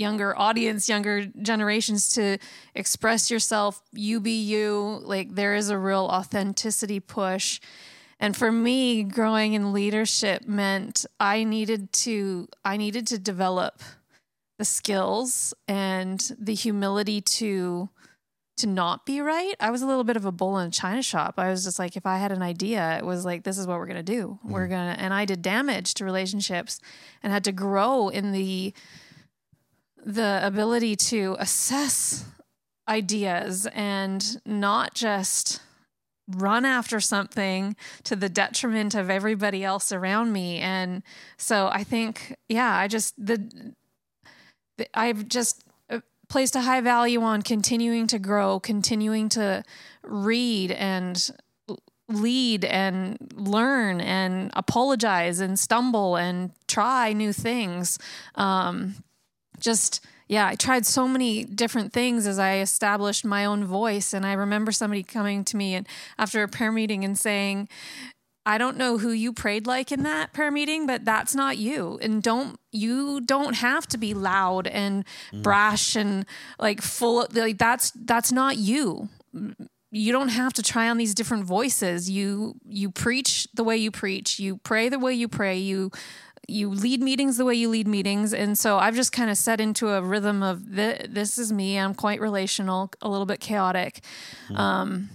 younger 0.00 0.36
audience, 0.36 0.88
younger 0.88 1.26
generations 1.26 2.08
to 2.14 2.38
express 2.74 3.30
yourself, 3.30 3.82
you 3.92 4.18
be 4.18 4.40
you. 4.40 5.00
Like 5.02 5.34
there 5.34 5.54
is 5.54 5.68
a 5.68 5.78
real 5.78 6.08
authenticity 6.10 6.98
push. 6.98 7.60
And 8.18 8.36
for 8.36 8.50
me, 8.50 9.02
growing 9.02 9.52
in 9.52 9.72
leadership 9.72 10.46
meant 10.46 11.06
I 11.20 11.44
needed 11.44 11.92
to 12.04 12.48
I 12.64 12.76
needed 12.76 13.06
to 13.08 13.18
develop 13.18 13.82
the 14.58 14.64
skills 14.64 15.54
and 15.68 16.20
the 16.38 16.54
humility 16.54 17.20
to 17.20 17.88
to 18.58 18.66
not 18.66 19.06
be 19.06 19.22
right. 19.22 19.54
I 19.58 19.70
was 19.70 19.80
a 19.80 19.86
little 19.86 20.04
bit 20.04 20.16
of 20.16 20.26
a 20.26 20.32
bull 20.32 20.58
in 20.58 20.68
a 20.68 20.70
china 20.70 21.02
shop. 21.02 21.34
I 21.38 21.48
was 21.48 21.64
just 21.64 21.78
like, 21.78 21.96
if 21.96 22.04
I 22.04 22.18
had 22.18 22.30
an 22.30 22.42
idea, 22.42 22.98
it 22.98 23.06
was 23.06 23.24
like, 23.24 23.42
this 23.42 23.56
is 23.56 23.66
what 23.66 23.78
we're 23.78 23.86
gonna 23.86 24.02
do. 24.02 24.38
Mm. 24.44 24.50
We're 24.50 24.68
gonna, 24.68 24.96
and 24.98 25.14
I 25.14 25.24
did 25.24 25.40
damage 25.40 25.94
to 25.94 26.04
relationships 26.04 26.78
and 27.22 27.32
had 27.32 27.44
to 27.44 27.52
grow 27.52 28.10
in 28.10 28.32
the 28.32 28.74
the 30.04 30.40
ability 30.42 30.96
to 30.96 31.36
assess 31.38 32.24
ideas 32.88 33.66
and 33.72 34.40
not 34.44 34.94
just 34.94 35.60
run 36.28 36.64
after 36.64 37.00
something 37.00 37.76
to 38.04 38.14
the 38.14 38.28
detriment 38.28 38.94
of 38.94 39.10
everybody 39.10 39.64
else 39.64 39.90
around 39.92 40.32
me. 40.32 40.58
And 40.58 41.02
so 41.36 41.68
i 41.72 41.82
think 41.82 42.36
yeah 42.48 42.76
i 42.76 42.86
just 42.86 43.14
the, 43.16 43.74
the 44.78 44.86
i've 44.94 45.26
just 45.28 45.64
uh, 45.88 46.00
placed 46.28 46.54
a 46.54 46.60
high 46.60 46.80
value 46.80 47.22
on 47.22 47.42
continuing 47.42 48.06
to 48.06 48.18
grow 48.18 48.60
continuing 48.60 49.28
to 49.30 49.64
read 50.04 50.70
and 50.70 51.30
lead 52.10 52.64
and 52.64 53.16
learn 53.34 54.00
and 54.00 54.50
apologize 54.54 55.40
and 55.40 55.58
stumble 55.58 56.16
and 56.16 56.50
try 56.66 57.12
new 57.12 57.32
things. 57.32 57.98
Um, 58.34 58.96
just 59.60 60.04
yeah, 60.30 60.46
I 60.46 60.54
tried 60.54 60.86
so 60.86 61.08
many 61.08 61.42
different 61.42 61.92
things 61.92 62.24
as 62.24 62.38
I 62.38 62.58
established 62.58 63.24
my 63.24 63.44
own 63.44 63.64
voice. 63.64 64.12
And 64.12 64.24
I 64.24 64.34
remember 64.34 64.70
somebody 64.70 65.02
coming 65.02 65.44
to 65.46 65.56
me 65.56 65.74
and 65.74 65.88
after 66.18 66.44
a 66.44 66.48
prayer 66.48 66.70
meeting 66.70 67.04
and 67.04 67.18
saying, 67.18 67.68
I 68.46 68.56
don't 68.56 68.76
know 68.76 68.98
who 68.98 69.10
you 69.10 69.32
prayed 69.32 69.66
like 69.66 69.90
in 69.90 70.04
that 70.04 70.32
prayer 70.32 70.52
meeting, 70.52 70.86
but 70.86 71.04
that's 71.04 71.34
not 71.34 71.58
you. 71.58 71.98
And 72.00 72.22
don't 72.22 72.60
you 72.70 73.20
don't 73.20 73.54
have 73.54 73.88
to 73.88 73.98
be 73.98 74.14
loud 74.14 74.68
and 74.68 75.04
mm. 75.32 75.42
brash 75.42 75.96
and 75.96 76.24
like 76.60 76.80
full 76.80 77.22
of, 77.22 77.34
like 77.36 77.58
that's 77.58 77.90
that's 77.90 78.30
not 78.30 78.56
you. 78.56 79.08
You 79.90 80.12
don't 80.12 80.28
have 80.28 80.52
to 80.54 80.62
try 80.62 80.88
on 80.88 80.96
these 80.96 81.14
different 81.14 81.44
voices. 81.44 82.08
You 82.08 82.54
you 82.64 82.90
preach 82.90 83.48
the 83.52 83.64
way 83.64 83.76
you 83.76 83.90
preach. 83.90 84.38
You 84.38 84.58
pray 84.58 84.88
the 84.88 84.98
way 84.98 85.12
you 85.12 85.28
pray. 85.28 85.58
You 85.58 85.90
you 86.48 86.68
lead 86.70 87.02
meetings 87.02 87.36
the 87.36 87.44
way 87.44 87.54
you 87.54 87.68
lead 87.68 87.86
meetings. 87.86 88.32
And 88.34 88.58
so 88.58 88.78
i've 88.78 88.94
just 88.94 89.12
kind 89.12 89.30
of 89.30 89.36
set 89.36 89.60
into 89.60 89.88
a 89.88 90.02
rhythm 90.02 90.42
of 90.42 90.74
this 90.74 91.38
is 91.38 91.52
me. 91.52 91.78
I'm 91.78 91.94
quite 91.94 92.20
relational 92.20 92.92
a 93.00 93.08
little 93.08 93.26
bit 93.26 93.40
chaotic 93.40 94.00
mm-hmm. 94.46 94.56
um, 94.56 95.10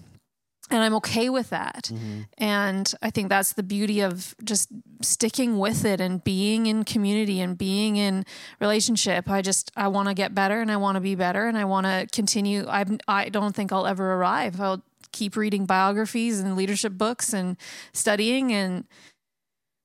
and 0.72 0.84
i'm 0.84 0.96
okay 0.96 1.30
with 1.30 1.50
that. 1.50 1.90
Mm-hmm. 1.94 2.22
and 2.38 2.94
i 3.02 3.10
think 3.10 3.30
that's 3.30 3.54
the 3.54 3.64
beauty 3.64 4.02
of 4.02 4.36
just 4.44 4.70
sticking 5.02 5.60
with 5.60 5.86
it 5.86 6.02
and 6.02 6.24
being 6.24 6.66
in 6.68 6.84
community 6.84 7.40
and 7.42 7.58
being 7.58 7.98
in 7.98 8.26
relationship. 8.60 9.30
I 9.30 9.42
just 9.42 9.72
i 9.76 9.88
want 9.88 10.08
to 10.08 10.14
get 10.14 10.34
better 10.34 10.62
and 10.62 10.72
i 10.72 10.78
want 10.78 10.96
to 10.96 11.02
be 11.02 11.16
better 11.16 11.48
and 11.48 11.58
i 11.58 11.66
want 11.66 11.86
to 11.86 12.08
continue. 12.12 12.66
I 12.68 12.86
i 13.08 13.30
don't 13.30 13.56
think 13.56 13.72
i'll 13.72 13.88
ever 13.88 14.14
arrive. 14.14 14.60
I'll 14.60 14.84
keep 15.12 15.38
reading 15.38 15.66
biographies 15.66 16.42
and 16.42 16.58
leadership 16.58 16.94
books 16.94 17.32
and 17.34 17.56
studying 17.94 18.52
and 18.52 18.86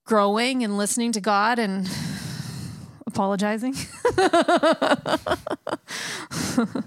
growing 0.05 0.65
and 0.65 0.77
listening 0.77 1.13
to 1.13 1.21
God 1.21 1.59
and 1.59 1.91
apologizing. 3.07 3.75
but 4.17 5.29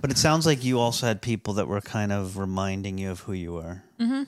it 0.09 0.17
sounds 0.17 0.45
like 0.45 0.63
you 0.63 0.79
also 0.79 1.07
had 1.07 1.21
people 1.21 1.55
that 1.55 1.67
were 1.67 1.81
kind 1.81 2.11
of 2.11 2.37
reminding 2.37 2.97
you 2.97 3.11
of 3.11 3.21
who 3.21 3.33
you 3.33 3.53
were 3.53 3.83
mm-hmm. 3.99 4.23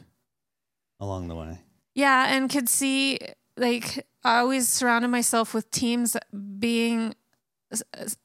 along 0.99 1.27
the 1.27 1.35
way. 1.35 1.59
Yeah, 1.93 2.35
and 2.35 2.49
could 2.49 2.69
see 2.69 3.19
like 3.57 4.05
I 4.23 4.39
always 4.39 4.67
surrounded 4.67 5.09
myself 5.09 5.53
with 5.53 5.71
teams 5.71 6.17
being 6.59 7.15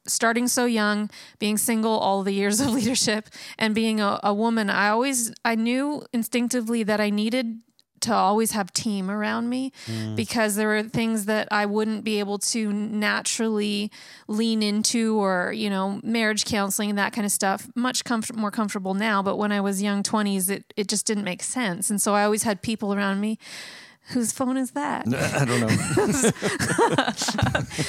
starting 0.07 0.47
so 0.47 0.65
young, 0.65 1.09
being 1.39 1.57
single 1.57 1.97
all 1.97 2.23
the 2.23 2.33
years 2.33 2.59
of 2.59 2.69
leadership, 2.73 3.29
and 3.57 3.75
being 3.75 3.99
a, 3.99 4.19
a 4.23 4.33
woman. 4.33 4.69
I 4.69 4.89
always 4.89 5.33
I 5.45 5.55
knew 5.55 6.05
instinctively 6.13 6.83
that 6.83 6.99
I 6.99 7.09
needed 7.09 7.59
to 8.01 8.13
always 8.13 8.51
have 8.51 8.73
team 8.73 9.09
around 9.09 9.49
me 9.49 9.71
mm. 9.87 10.15
because 10.15 10.55
there 10.55 10.67
were 10.67 10.83
things 10.83 11.25
that 11.25 11.47
I 11.51 11.65
wouldn't 11.65 12.03
be 12.03 12.19
able 12.19 12.37
to 12.39 12.71
naturally 12.71 13.91
lean 14.27 14.61
into 14.63 15.19
or, 15.19 15.53
you 15.53 15.69
know, 15.69 15.99
marriage 16.03 16.45
counseling 16.45 16.89
and 16.89 16.99
that 16.99 17.13
kind 17.13 17.25
of 17.25 17.31
stuff. 17.31 17.69
Much 17.75 18.03
comfort, 18.03 18.35
more 18.35 18.51
comfortable 18.51 18.93
now, 18.93 19.21
but 19.21 19.37
when 19.37 19.51
I 19.51 19.61
was 19.61 19.81
young 19.81 20.03
20s, 20.03 20.49
it, 20.49 20.73
it 20.75 20.87
just 20.87 21.05
didn't 21.05 21.23
make 21.23 21.43
sense. 21.43 21.89
And 21.89 22.01
so 22.01 22.13
I 22.13 22.23
always 22.23 22.43
had 22.43 22.61
people 22.61 22.93
around 22.93 23.19
me. 23.21 23.37
Whose 24.09 24.31
phone 24.31 24.57
is 24.57 24.71
that? 24.71 25.05
I 25.13 25.45
don't 25.45 25.61
know. 25.61 25.67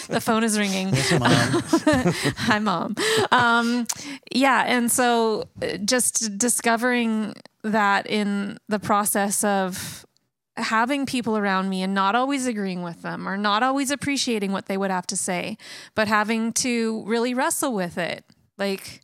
the 0.09 0.21
phone 0.23 0.45
is 0.45 0.59
ringing. 0.59 0.91
Yes, 0.91 1.11
mom. 1.13 1.31
Hi, 2.37 2.59
mom. 2.59 2.95
Um, 3.33 3.87
yeah, 4.31 4.65
and 4.67 4.93
so 4.93 5.49
uh, 5.63 5.79
just 5.79 6.37
discovering 6.39 7.35
that 7.63 8.07
in 8.07 8.59
the 8.69 8.79
process 8.79 9.45
of 9.45 10.05
having 10.57 11.07
people 11.07 11.37
around 11.37 11.69
me 11.69 11.83
and 11.83 11.95
not 11.95 12.15
always 12.15 12.47
agreeing 12.47 12.83
with 12.83 13.03
them 13.03 13.27
or 13.27 13.37
not 13.37 13.63
always 13.63 13.91
appreciating 13.91 14.53
what 14.53 14.67
they 14.67 14.77
would 14.77 14.91
have 14.91 15.07
to 15.07 15.17
say, 15.17 15.57
but 15.95 16.09
having 16.09 16.53
to 16.53 17.03
really 17.07 17.33
wrestle 17.33 17.73
with 17.73 17.97
it. 17.97 18.25
Like, 18.59 19.01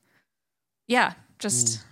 yeah, 0.87 1.15
just 1.39 1.79
mm. 1.79 1.85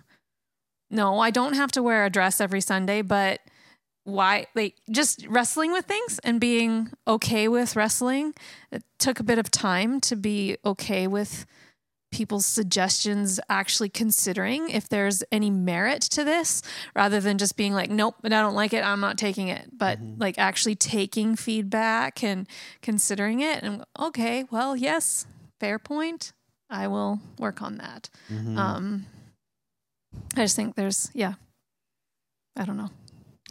no, 0.91 1.21
I 1.21 1.31
don't 1.31 1.55
have 1.55 1.73
to 1.73 1.83
wear 1.83 2.05
a 2.05 2.11
dress 2.11 2.41
every 2.41 2.61
Sunday, 2.61 3.03
but 3.03 3.41
why 4.07 4.47
like 4.55 4.77
just 4.89 5.27
wrestling 5.27 5.73
with 5.73 5.85
things 5.85 6.21
and 6.21 6.41
being 6.41 6.89
okay 7.09 7.49
with 7.49 7.75
wrestling 7.75 8.33
it 8.71 8.85
took 9.01 9.19
a 9.19 9.25
bit 9.25 9.37
of 9.37 9.51
time 9.51 10.01
to 10.01 10.15
be 10.15 10.57
okay 10.65 11.09
with 11.09 11.45
people's 12.13 12.47
suggestions 12.47 13.41
actually 13.49 13.89
considering 13.89 14.71
if 14.71 14.89
there's 14.89 15.23
any 15.33 15.51
merit 15.51 16.01
to 16.01 16.25
this 16.25 16.63
rather 16.95 17.21
than 17.21 17.37
just 17.37 17.57
being 17.57 17.73
like 17.73 17.91
nope 17.91 18.15
but 18.23 18.33
i 18.33 18.41
don't 18.41 18.55
like 18.55 18.73
it 18.73 18.85
i'm 18.85 19.01
not 19.01 19.19
taking 19.19 19.49
it 19.49 19.69
but 19.73 19.99
mm-hmm. 19.99 20.21
like 20.21 20.39
actually 20.39 20.75
taking 20.75 21.35
feedback 21.35 22.23
and 22.23 22.49
considering 22.81 23.41
it 23.41 23.63
and 23.63 23.85
okay 23.99 24.45
well 24.51 24.77
yes 24.77 25.27
fair 25.59 25.79
point 25.79 26.33
i 26.71 26.87
will 26.87 27.21
work 27.39 27.61
on 27.61 27.77
that 27.77 28.09
mm-hmm. 28.33 28.57
um 28.57 29.07
i 30.37 30.43
just 30.43 30.57
think 30.57 30.77
there's 30.77 31.11
yeah 31.13 31.35
i 32.57 32.65
don't 32.65 32.77
know 32.77 32.91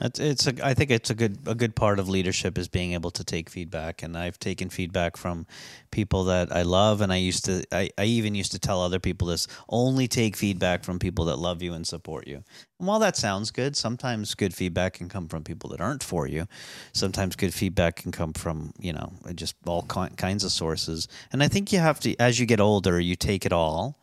it's, 0.01 0.19
it's 0.19 0.47
a, 0.47 0.53
I 0.61 0.73
think 0.73 0.91
it's 0.91 1.09
a 1.09 1.15
good 1.15 1.37
a 1.45 1.55
good 1.55 1.73
part 1.73 1.99
of 1.99 2.09
leadership 2.09 2.57
is 2.57 2.67
being 2.67 2.91
able 2.91 3.11
to 3.11 3.23
take 3.23 3.49
feedback, 3.49 4.03
and 4.03 4.17
I've 4.17 4.37
taken 4.37 4.69
feedback 4.69 5.15
from 5.15 5.47
people 5.89 6.25
that 6.25 6.51
I 6.51 6.63
love, 6.63 6.99
and 6.99 7.13
I 7.13 7.15
used 7.15 7.45
to 7.45 7.63
I, 7.71 7.89
I 7.97 8.03
even 8.03 8.35
used 8.35 8.51
to 8.51 8.59
tell 8.59 8.81
other 8.81 8.99
people 8.99 9.29
this: 9.29 9.47
only 9.69 10.09
take 10.09 10.35
feedback 10.35 10.83
from 10.83 10.99
people 10.99 11.23
that 11.25 11.37
love 11.37 11.61
you 11.61 11.73
and 11.73 11.87
support 11.87 12.27
you. 12.27 12.43
And 12.77 12.89
while 12.89 12.99
that 12.99 13.15
sounds 13.15 13.51
good, 13.51 13.77
sometimes 13.77 14.35
good 14.35 14.53
feedback 14.53 14.95
can 14.95 15.07
come 15.07 15.29
from 15.29 15.45
people 15.45 15.69
that 15.69 15.79
aren't 15.79 16.03
for 16.03 16.27
you. 16.27 16.45
Sometimes 16.91 17.37
good 17.37 17.53
feedback 17.53 17.95
can 17.95 18.11
come 18.11 18.33
from 18.33 18.73
you 18.77 18.91
know 18.91 19.13
just 19.33 19.55
all 19.65 19.83
kinds 19.83 20.43
of 20.43 20.51
sources. 20.51 21.07
And 21.31 21.41
I 21.41 21.47
think 21.47 21.71
you 21.71 21.79
have 21.79 22.01
to, 22.01 22.17
as 22.17 22.37
you 22.37 22.45
get 22.45 22.59
older, 22.59 22.99
you 22.99 23.15
take 23.15 23.45
it 23.45 23.53
all, 23.53 23.97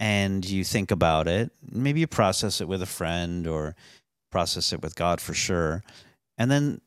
and 0.00 0.44
you 0.44 0.64
think 0.64 0.90
about 0.90 1.28
it. 1.28 1.52
Maybe 1.70 2.00
you 2.00 2.08
process 2.08 2.60
it 2.60 2.66
with 2.66 2.82
a 2.82 2.86
friend 2.86 3.46
or 3.46 3.76
process 4.30 4.72
it 4.72 4.82
with 4.82 4.94
God 4.94 5.20
for 5.20 5.34
sure. 5.34 5.82
And 6.38 6.50
then 6.50 6.80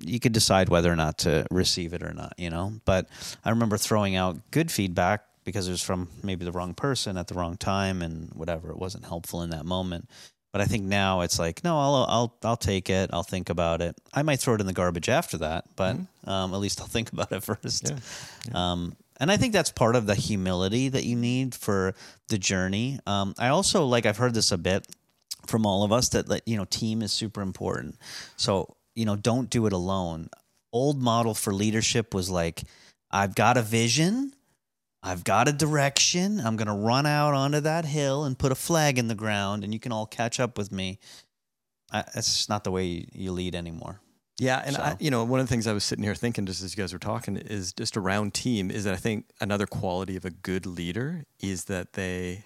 you 0.00 0.20
could 0.20 0.32
decide 0.32 0.68
whether 0.68 0.92
or 0.92 0.96
not 0.96 1.18
to 1.18 1.46
receive 1.50 1.94
it 1.94 2.02
or 2.02 2.12
not, 2.12 2.34
you 2.36 2.50
know. 2.50 2.74
But 2.84 3.08
I 3.44 3.50
remember 3.50 3.76
throwing 3.76 4.16
out 4.16 4.50
good 4.50 4.70
feedback 4.70 5.22
because 5.44 5.68
it 5.68 5.70
was 5.70 5.82
from 5.82 6.08
maybe 6.22 6.44
the 6.44 6.52
wrong 6.52 6.74
person 6.74 7.16
at 7.16 7.28
the 7.28 7.34
wrong 7.34 7.56
time 7.56 8.02
and 8.02 8.30
whatever. 8.34 8.70
It 8.70 8.78
wasn't 8.78 9.06
helpful 9.06 9.42
in 9.42 9.50
that 9.50 9.64
moment. 9.64 10.08
But 10.52 10.60
I 10.62 10.64
think 10.64 10.84
now 10.84 11.20
it's 11.20 11.38
like, 11.38 11.62
no, 11.64 11.78
I'll 11.78 12.06
I'll 12.08 12.36
I'll 12.42 12.56
take 12.56 12.88
it. 12.88 13.10
I'll 13.12 13.22
think 13.22 13.50
about 13.50 13.82
it. 13.82 13.94
I 14.14 14.22
might 14.22 14.40
throw 14.40 14.54
it 14.54 14.60
in 14.60 14.66
the 14.66 14.72
garbage 14.72 15.08
after 15.08 15.38
that, 15.38 15.64
but 15.76 15.96
mm-hmm. 15.96 16.30
um, 16.30 16.54
at 16.54 16.60
least 16.60 16.80
I'll 16.80 16.86
think 16.86 17.12
about 17.12 17.30
it 17.30 17.42
first. 17.42 17.90
Yeah. 17.90 17.98
Yeah. 18.48 18.72
Um, 18.72 18.96
and 19.18 19.30
I 19.30 19.36
think 19.36 19.52
that's 19.52 19.70
part 19.70 19.96
of 19.96 20.06
the 20.06 20.14
humility 20.14 20.88
that 20.88 21.04
you 21.04 21.16
need 21.16 21.54
for 21.54 21.94
the 22.28 22.38
journey. 22.38 22.98
Um, 23.06 23.34
I 23.38 23.48
also 23.48 23.86
like 23.86 24.06
I've 24.06 24.16
heard 24.16 24.34
this 24.34 24.52
a 24.52 24.58
bit 24.58 24.86
from 25.46 25.66
all 25.66 25.82
of 25.82 25.92
us 25.92 26.08
that 26.10 26.42
you 26.46 26.56
know 26.56 26.64
team 26.64 27.02
is 27.02 27.12
super 27.12 27.42
important. 27.42 27.96
So 28.36 28.76
you 28.94 29.04
know 29.04 29.16
don't 29.16 29.50
do 29.50 29.66
it 29.66 29.72
alone. 29.72 30.28
Old 30.72 31.00
model 31.00 31.34
for 31.34 31.54
leadership 31.54 32.14
was 32.14 32.30
like 32.30 32.64
I've 33.10 33.34
got 33.34 33.56
a 33.56 33.62
vision. 33.62 34.32
I've 35.02 35.22
got 35.22 35.46
a 35.46 35.52
direction. 35.52 36.40
I'm 36.40 36.56
going 36.56 36.66
to 36.66 36.74
run 36.74 37.06
out 37.06 37.32
onto 37.32 37.60
that 37.60 37.84
hill 37.84 38.24
and 38.24 38.36
put 38.36 38.50
a 38.50 38.56
flag 38.56 38.98
in 38.98 39.06
the 39.06 39.14
ground, 39.14 39.62
and 39.62 39.72
you 39.72 39.78
can 39.78 39.92
all 39.92 40.06
catch 40.06 40.40
up 40.40 40.58
with 40.58 40.72
me. 40.72 40.98
I, 41.92 42.02
that's 42.12 42.34
just 42.34 42.48
not 42.48 42.64
the 42.64 42.72
way 42.72 42.84
you, 42.84 43.06
you 43.12 43.32
lead 43.32 43.54
anymore. 43.54 44.00
Yeah, 44.38 44.62
and 44.64 44.76
I, 44.76 44.96
you 45.00 45.10
know, 45.10 45.24
one 45.24 45.40
of 45.40 45.46
the 45.46 45.50
things 45.50 45.66
I 45.66 45.72
was 45.72 45.82
sitting 45.82 46.04
here 46.04 46.14
thinking 46.14 46.44
just 46.44 46.62
as 46.62 46.76
you 46.76 46.82
guys 46.82 46.92
were 46.92 46.98
talking 46.98 47.36
is 47.36 47.72
just 47.72 47.96
around 47.96 48.34
team 48.34 48.70
is 48.70 48.84
that 48.84 48.92
I 48.92 48.98
think 48.98 49.26
another 49.40 49.66
quality 49.66 50.16
of 50.16 50.26
a 50.26 50.30
good 50.30 50.66
leader 50.66 51.24
is 51.40 51.64
that 51.64 51.94
they 51.94 52.44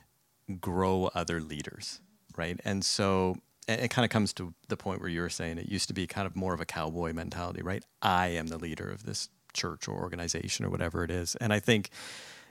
grow 0.61 1.11
other 1.15 1.41
leaders, 1.41 2.01
right? 2.41 2.59
And 2.65 2.83
so 2.83 3.37
it 3.69 3.91
kind 3.91 4.05
of 4.05 4.11
comes 4.11 4.33
to 4.33 4.55
the 4.69 4.77
point 4.77 5.01
where 5.01 5.11
you 5.11 5.21
were 5.21 5.29
saying 5.29 5.59
it 5.59 5.69
used 5.69 5.89
to 5.89 5.95
be 5.95 6.07
kind 6.07 6.27
of 6.27 6.35
more 6.35 6.55
of 6.55 6.61
a 6.61 6.65
cowboy 6.65 7.13
mentality, 7.13 7.61
right? 7.63 7.85
I 8.01 8.29
am 8.29 8.47
the 8.47 8.57
leader 8.57 8.89
of 8.91 9.05
this 9.05 9.29
church 9.53 9.87
or 9.87 10.01
organization 10.01 10.65
or 10.65 10.71
whatever 10.71 11.05
it 11.05 11.11
is. 11.11 11.37
And 11.37 11.53
I 11.53 11.61
think 11.61 11.91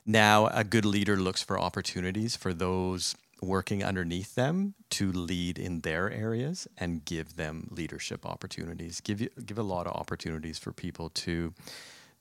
now 0.05 0.45
a 0.47 0.63
good 0.63 0.85
leader 0.85 1.17
looks 1.17 1.41
for 1.41 1.59
opportunities 1.59 2.35
for 2.35 2.53
those 2.53 3.15
working 3.41 3.83
underneath 3.83 4.35
them 4.35 4.75
to 4.91 5.11
lead 5.11 5.57
in 5.57 5.79
their 5.81 6.11
areas 6.11 6.67
and 6.77 7.03
give 7.05 7.35
them 7.35 7.67
leadership 7.71 8.25
opportunities 8.25 8.99
give 8.99 9.21
you 9.21 9.29
give 9.45 9.57
a 9.57 9.63
lot 9.63 9.87
of 9.87 9.93
opportunities 9.95 10.59
for 10.59 10.73
people 10.73 11.09
to 11.09 11.53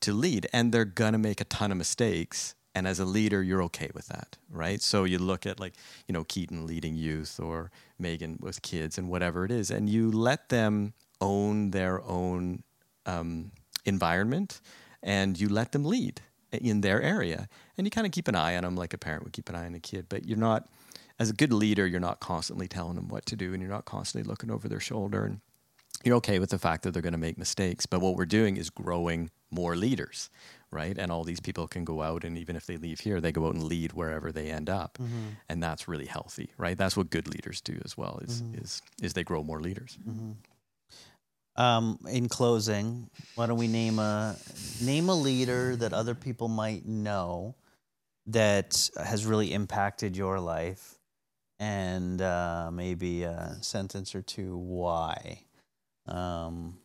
to 0.01 0.12
lead 0.12 0.47
and 0.53 0.71
they're 0.71 0.85
going 0.85 1.12
to 1.12 1.19
make 1.19 1.41
a 1.41 1.45
ton 1.45 1.73
of 1.73 1.77
mistakes 1.77 2.55
and 2.75 2.87
as 2.87 3.01
a 3.01 3.05
leader 3.05 3.43
you're 3.43 3.62
okay 3.62 3.91
with 3.95 4.07
that 4.09 4.37
right? 4.51 4.81
So 4.81 5.05
you 5.05 5.19
look 5.19 5.47
at 5.47 5.61
like 5.61 5.75
you 6.07 6.12
know 6.12 6.25
Keaton 6.25 6.66
leading 6.66 6.95
youth 6.95 7.39
or 7.41 7.71
Megan 7.99 8.39
with 8.41 8.62
kids 8.62 8.99
and 8.99 9.09
whatever 9.09 9.45
it 9.45 9.51
is 9.51 9.71
and 9.71 9.89
you 9.89 10.11
let 10.11 10.49
them 10.49 10.95
own 11.21 11.71
their 11.71 12.03
own 12.03 12.62
um, 13.07 13.51
environment 13.85 14.61
and 15.03 15.39
you 15.39 15.49
let 15.49 15.73
them 15.73 15.85
lead 15.85 16.21
in 16.53 16.81
their 16.81 17.03
area. 17.03 17.49
And 17.77 17.87
you 17.87 17.91
kind 17.91 18.07
of 18.07 18.12
keep 18.12 18.29
an 18.29 18.35
eye 18.35 18.57
on 18.57 18.64
them 18.64 18.77
like 18.77 18.95
a 18.95 18.99
parent 18.99 19.25
would 19.25 19.33
keep 19.33 19.49
an 19.49 19.55
eye 19.55 19.66
on 19.66 19.75
a 19.75 19.81
kid 19.81 20.07
but 20.09 20.27
you're 20.27 20.39
not 20.39 20.69
as 21.19 21.31
a 21.31 21.33
good 21.33 21.53
leader 21.53 21.87
you're 21.87 22.01
not 22.01 22.21
constantly 22.21 22.69
telling 22.69 22.95
them 22.95 23.09
what 23.09 23.27
to 23.27 23.37
do 23.37 23.53
and 23.53 23.62
you're 23.62 23.71
not 23.71 23.85
constantly 23.85 24.29
looking 24.29 24.51
over 24.51 24.69
their 24.69 24.81
shoulder 24.81 25.25
and 25.25 25.41
you're 26.05 26.16
okay 26.16 26.38
with 26.38 26.51
the 26.51 26.59
fact 26.59 26.82
that 26.82 26.92
they're 26.92 27.03
going 27.03 27.12
to 27.12 27.18
make 27.18 27.38
mistakes 27.38 27.86
but 27.86 28.01
what 28.01 28.14
we're 28.16 28.26
doing 28.26 28.57
is 28.57 28.70
growing 28.70 29.30
more 29.51 29.76
leaders 29.76 30.30
right? 30.70 30.99
And 30.99 31.11
all 31.11 31.24
these 31.24 31.40
people 31.40 31.66
can 31.66 31.84
go 31.84 32.03
out 32.03 32.24
and 32.24 32.36
even 32.36 32.55
if 32.55 32.66
they 32.66 32.76
leave 32.76 33.01
here 33.01 33.20
they 33.20 33.32
go 33.32 33.46
out 33.46 33.55
and 33.55 33.64
lead 33.64 33.94
wherever 33.94 34.30
they 34.30 34.51
end 34.51 34.68
up. 34.68 34.99
And 35.49 35.62
that's 35.62 35.88
really 35.88 36.05
healthy 36.07 36.51
right? 36.59 36.76
That's 36.76 36.96
what 36.96 37.09
good 37.11 37.26
leaders 37.26 37.61
do 37.62 37.80
as 37.84 37.96
well 37.96 38.20
is 38.22 38.42
is 38.55 38.82
is 39.03 39.12
they 39.14 39.24
grow 39.24 39.42
more 39.42 39.61
leaders. 39.61 39.96
Um, 41.57 41.99
in 42.09 42.28
closing, 42.28 43.11
why 43.34 43.46
don't 43.46 43.59
we 43.59 43.66
name 43.66 43.99
a 43.99 44.36
name 44.80 45.09
a 45.09 45.14
leader 45.14 45.74
that 45.76 45.92
other 45.92 46.14
people 46.14 46.46
might 46.49 46.86
know 46.86 47.57
that 48.26 48.90
has 48.96 49.26
really 49.26 49.53
impacted 49.53 50.16
your 50.16 50.38
life, 50.38 50.99
and 51.59 52.22
uh, 52.22 52.70
maybe 52.72 53.24
a 53.24 53.57
sentence 53.61 54.14
or 54.14 54.22
two 54.22 54.57
why. 54.57 55.40
Um, 56.09 56.79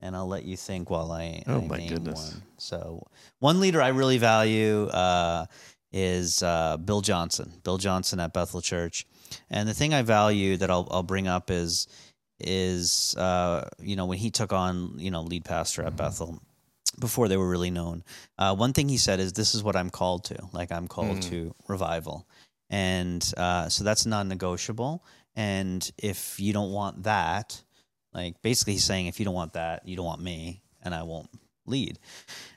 and 0.00 0.14
I'll 0.14 0.28
let 0.28 0.44
you 0.44 0.56
think 0.56 0.90
while 0.90 1.10
I, 1.10 1.42
Oh, 1.46 1.62
I 1.62 1.66
my 1.66 1.76
name 1.78 1.88
goodness. 1.88 2.14
one. 2.34 2.42
So, 2.58 3.06
one 3.40 3.60
leader 3.60 3.82
I 3.82 3.88
really 3.88 4.18
value 4.18 4.86
uh, 4.86 5.46
is 5.92 6.42
uh, 6.42 6.76
Bill 6.76 7.00
Johnson. 7.00 7.52
Bill 7.64 7.78
Johnson 7.78 8.20
at 8.20 8.32
Bethel 8.32 8.60
Church, 8.60 9.06
and 9.50 9.68
the 9.68 9.74
thing 9.74 9.92
I 9.94 10.02
value 10.02 10.56
that 10.58 10.70
I'll 10.70 10.86
I'll 10.90 11.02
bring 11.02 11.26
up 11.26 11.50
is 11.50 11.88
is 12.40 13.16
uh, 13.16 13.68
you 13.80 13.96
know 13.96 14.06
when 14.06 14.18
he 14.18 14.30
took 14.30 14.52
on 14.52 14.94
you 14.98 15.10
know 15.10 15.22
lead 15.22 15.44
pastor 15.44 15.82
at 15.82 15.96
Bethel 15.96 16.40
before 17.00 17.26
they 17.28 17.36
were 17.36 17.48
really 17.48 17.70
known. 17.70 18.04
Uh, 18.38 18.54
one 18.54 18.72
thing 18.72 18.88
he 18.88 18.98
said 18.98 19.18
is, 19.18 19.32
"This 19.32 19.54
is 19.54 19.62
what 19.64 19.74
I'm 19.76 19.90
called 19.90 20.24
to. 20.26 20.48
Like 20.52 20.70
I'm 20.70 20.86
called 20.86 21.18
Mm. 21.18 21.28
to 21.30 21.54
revival," 21.68 22.28
and 22.70 23.32
uh, 23.36 23.68
so 23.68 23.82
that's 23.82 24.06
non-negotiable. 24.06 25.04
And 25.34 25.90
if 25.98 26.38
you 26.38 26.52
don't 26.52 26.72
want 26.72 27.04
that, 27.04 27.62
like 28.12 28.40
basically 28.42 28.74
he's 28.74 28.84
saying, 28.84 29.06
if 29.06 29.18
you 29.18 29.24
don't 29.24 29.34
want 29.34 29.54
that, 29.54 29.86
you 29.86 29.96
don't 29.96 30.06
want 30.06 30.22
me, 30.22 30.62
and 30.82 30.94
I 30.94 31.02
won't 31.02 31.30
lead. 31.66 31.98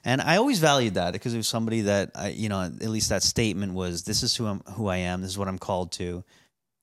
And 0.03 0.21
I 0.21 0.37
always 0.37 0.59
valued 0.59 0.95
that 0.95 1.13
because 1.13 1.33
it 1.33 1.37
was 1.37 1.47
somebody 1.47 1.81
that 1.81 2.11
I, 2.15 2.29
you 2.29 2.49
know, 2.49 2.61
at 2.61 2.81
least 2.81 3.09
that 3.09 3.23
statement 3.23 3.73
was, 3.73 4.03
"This 4.03 4.23
is 4.23 4.35
who 4.35 4.47
I'm, 4.47 4.61
who 4.73 4.87
I 4.87 4.97
am. 4.97 5.21
This 5.21 5.31
is 5.31 5.37
what 5.37 5.47
I'm 5.47 5.59
called 5.59 5.91
to. 5.93 6.23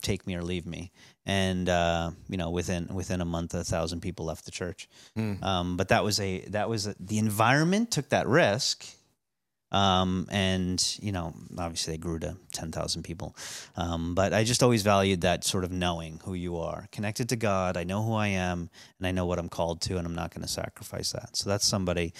Take 0.00 0.26
me 0.26 0.36
or 0.36 0.42
leave 0.42 0.66
me." 0.66 0.92
And 1.26 1.68
uh, 1.68 2.12
you 2.28 2.36
know, 2.36 2.50
within 2.50 2.86
within 2.94 3.20
a 3.20 3.24
month, 3.24 3.54
a 3.54 3.64
thousand 3.64 4.00
people 4.00 4.26
left 4.26 4.44
the 4.44 4.50
church. 4.50 4.88
Mm. 5.16 5.42
Um, 5.42 5.76
but 5.76 5.88
that 5.88 6.04
was 6.04 6.20
a 6.20 6.40
that 6.48 6.68
was 6.68 6.86
a, 6.86 6.94
the 7.00 7.18
environment 7.18 7.90
took 7.90 8.10
that 8.10 8.28
risk, 8.28 8.86
um, 9.72 10.26
and 10.30 10.98
you 11.02 11.12
know 11.12 11.34
obviously 11.58 11.94
they 11.94 11.98
grew 11.98 12.18
to 12.20 12.36
ten 12.52 12.72
thousand 12.72 13.02
people. 13.02 13.36
Um, 13.76 14.14
but 14.14 14.32
I 14.32 14.44
just 14.44 14.62
always 14.62 14.82
valued 14.82 15.20
that 15.22 15.44
sort 15.44 15.64
of 15.64 15.70
knowing 15.72 16.20
who 16.24 16.34
you 16.34 16.58
are, 16.58 16.88
connected 16.92 17.28
to 17.30 17.36
God. 17.36 17.76
I 17.76 17.84
know 17.84 18.02
who 18.02 18.14
I 18.14 18.28
am, 18.28 18.70
and 18.98 19.06
I 19.06 19.10
know 19.10 19.26
what 19.26 19.38
I'm 19.38 19.48
called 19.48 19.80
to, 19.82 19.96
and 19.98 20.06
I'm 20.06 20.14
not 20.14 20.32
going 20.34 20.42
to 20.42 20.48
sacrifice 20.48 21.12
that. 21.12 21.36
So 21.36 21.50
that's 21.50 21.66
somebody. 21.66 22.12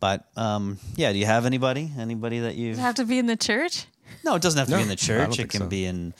But 0.00 0.26
um, 0.36 0.78
yeah, 0.96 1.12
do 1.12 1.18
you 1.18 1.26
have 1.26 1.46
anybody? 1.46 1.90
Anybody 1.98 2.40
that 2.40 2.54
you? 2.54 2.76
Have 2.76 2.96
to 2.96 3.04
be 3.04 3.18
in 3.18 3.26
the 3.26 3.36
church? 3.36 3.86
No, 4.24 4.34
it 4.34 4.42
doesn't 4.42 4.58
have 4.58 4.68
to 4.68 4.72
No, 4.72 4.78
be 4.78 4.82
in 4.82 4.88
the 4.88 4.96
church. 4.96 5.38
It 5.38 5.50
can 5.50 5.60
so. 5.62 5.66
be 5.66 5.84
in 5.84 6.14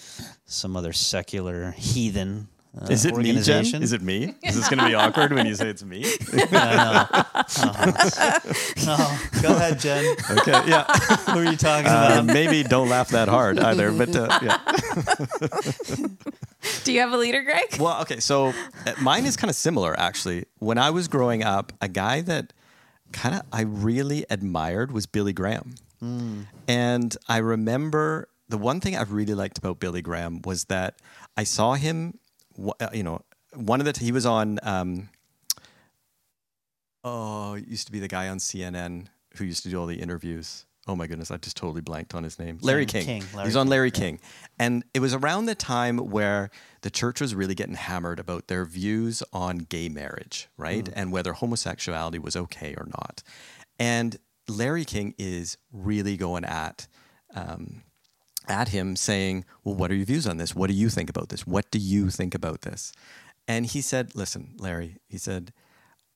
some 0.44 0.76
other 0.76 0.92
secular 0.92 1.72
heathen. 1.72 2.48
Uh, 2.78 2.86
is 2.90 3.06
it 3.06 3.16
me 3.16 3.40
Jen? 3.40 3.64
is 3.82 3.92
it 3.92 4.02
me 4.02 4.34
is 4.42 4.54
this 4.54 4.68
going 4.68 4.78
to 4.80 4.86
be 4.86 4.94
awkward 4.94 5.32
when 5.32 5.46
you 5.46 5.54
say 5.54 5.68
it's 5.68 5.82
me 5.82 6.04
I 6.52 6.76
know. 6.76 7.06
Uh-huh. 7.64 8.40
Oh, 8.88 9.28
go 9.42 9.56
ahead, 9.56 9.80
Jen. 9.80 10.04
okay 10.30 10.62
yeah 10.68 10.84
Who 11.30 11.38
are 11.38 11.44
you 11.50 11.56
talking 11.56 11.86
Uh, 11.90 12.20
about? 12.20 12.26
maybe 12.26 12.62
don't 12.62 12.88
laugh 12.90 13.08
that 13.10 13.28
hard 13.28 13.58
either. 13.58 13.90
But 13.92 14.14
uh, 14.14 14.38
yeah. 14.42 14.58
Do 16.84 16.92
you 16.92 17.00
have 17.00 17.12
a 17.12 17.16
leader, 17.16 17.42
Greg? 17.42 17.76
Well, 17.78 18.00
okay. 18.02 18.20
So 18.20 18.48
uh, 18.86 18.92
mine 19.00 19.24
is 19.26 19.36
kind 19.36 19.50
of 19.50 19.56
similar, 19.56 19.98
actually. 19.98 20.44
When 20.58 20.78
I 20.78 20.90
was 20.90 21.08
growing 21.08 21.42
up, 21.44 21.72
a 21.80 21.88
guy 21.88 22.20
that 22.22 22.52
kind 23.12 23.34
of 23.36 23.42
I 23.52 23.62
really 23.62 24.24
admired 24.30 24.92
was 24.92 25.06
Billy 25.06 25.32
Graham. 25.32 25.74
And 26.68 27.16
I 27.28 27.38
remember 27.38 28.28
the 28.48 28.58
one 28.58 28.80
thing 28.80 28.96
I 28.96 29.02
really 29.02 29.34
liked 29.34 29.58
about 29.58 29.80
Billy 29.80 30.02
Graham 30.02 30.40
was 30.44 30.66
that 30.66 31.00
I 31.36 31.42
saw 31.44 31.74
him, 31.74 32.18
wh- 32.24 32.25
you 32.92 33.02
know, 33.02 33.20
one 33.54 33.80
of 33.80 33.86
the, 33.86 33.98
he 33.98 34.12
was 34.12 34.26
on, 34.26 34.58
um, 34.62 35.08
oh, 37.04 37.54
used 37.54 37.86
to 37.86 37.92
be 37.92 38.00
the 38.00 38.08
guy 38.08 38.28
on 38.28 38.38
CNN 38.38 39.06
who 39.36 39.44
used 39.44 39.62
to 39.62 39.68
do 39.68 39.78
all 39.78 39.86
the 39.86 40.00
interviews. 40.00 40.66
Oh 40.88 40.94
my 40.94 41.06
goodness, 41.06 41.30
I 41.30 41.36
just 41.36 41.56
totally 41.56 41.80
blanked 41.80 42.14
on 42.14 42.22
his 42.22 42.38
name. 42.38 42.58
Larry 42.62 42.86
King- 42.86 43.04
King. 43.04 43.22
King, 43.22 43.36
Larry 43.36 43.48
He's 43.48 43.56
on 43.56 43.68
Larry 43.68 43.88
yeah. 43.88 44.00
King. 44.00 44.20
And 44.58 44.84
it 44.94 45.00
was 45.00 45.14
around 45.14 45.46
the 45.46 45.54
time 45.54 45.98
where 45.98 46.50
the 46.82 46.90
church 46.90 47.20
was 47.20 47.34
really 47.34 47.56
getting 47.56 47.74
hammered 47.74 48.20
about 48.20 48.46
their 48.46 48.64
views 48.64 49.22
on 49.32 49.58
gay 49.58 49.88
marriage, 49.88 50.48
right? 50.56 50.84
Mm. 50.84 50.92
And 50.94 51.12
whether 51.12 51.32
homosexuality 51.32 52.20
was 52.20 52.36
okay 52.36 52.74
or 52.76 52.86
not. 52.86 53.22
And 53.80 54.16
Larry 54.48 54.84
King 54.84 55.14
is 55.18 55.58
really 55.72 56.16
going 56.16 56.44
at 56.44 56.86
um, 57.34 57.82
at 58.48 58.68
him 58.68 58.96
saying, 58.96 59.44
Well, 59.64 59.74
what 59.74 59.90
are 59.90 59.94
your 59.94 60.06
views 60.06 60.26
on 60.26 60.36
this? 60.36 60.54
What 60.54 60.68
do 60.68 60.74
you 60.74 60.88
think 60.88 61.10
about 61.10 61.28
this? 61.28 61.46
What 61.46 61.70
do 61.70 61.78
you 61.78 62.10
think 62.10 62.34
about 62.34 62.62
this? 62.62 62.92
And 63.48 63.66
he 63.66 63.80
said, 63.80 64.14
Listen, 64.14 64.54
Larry, 64.58 64.96
he 65.08 65.18
said, 65.18 65.52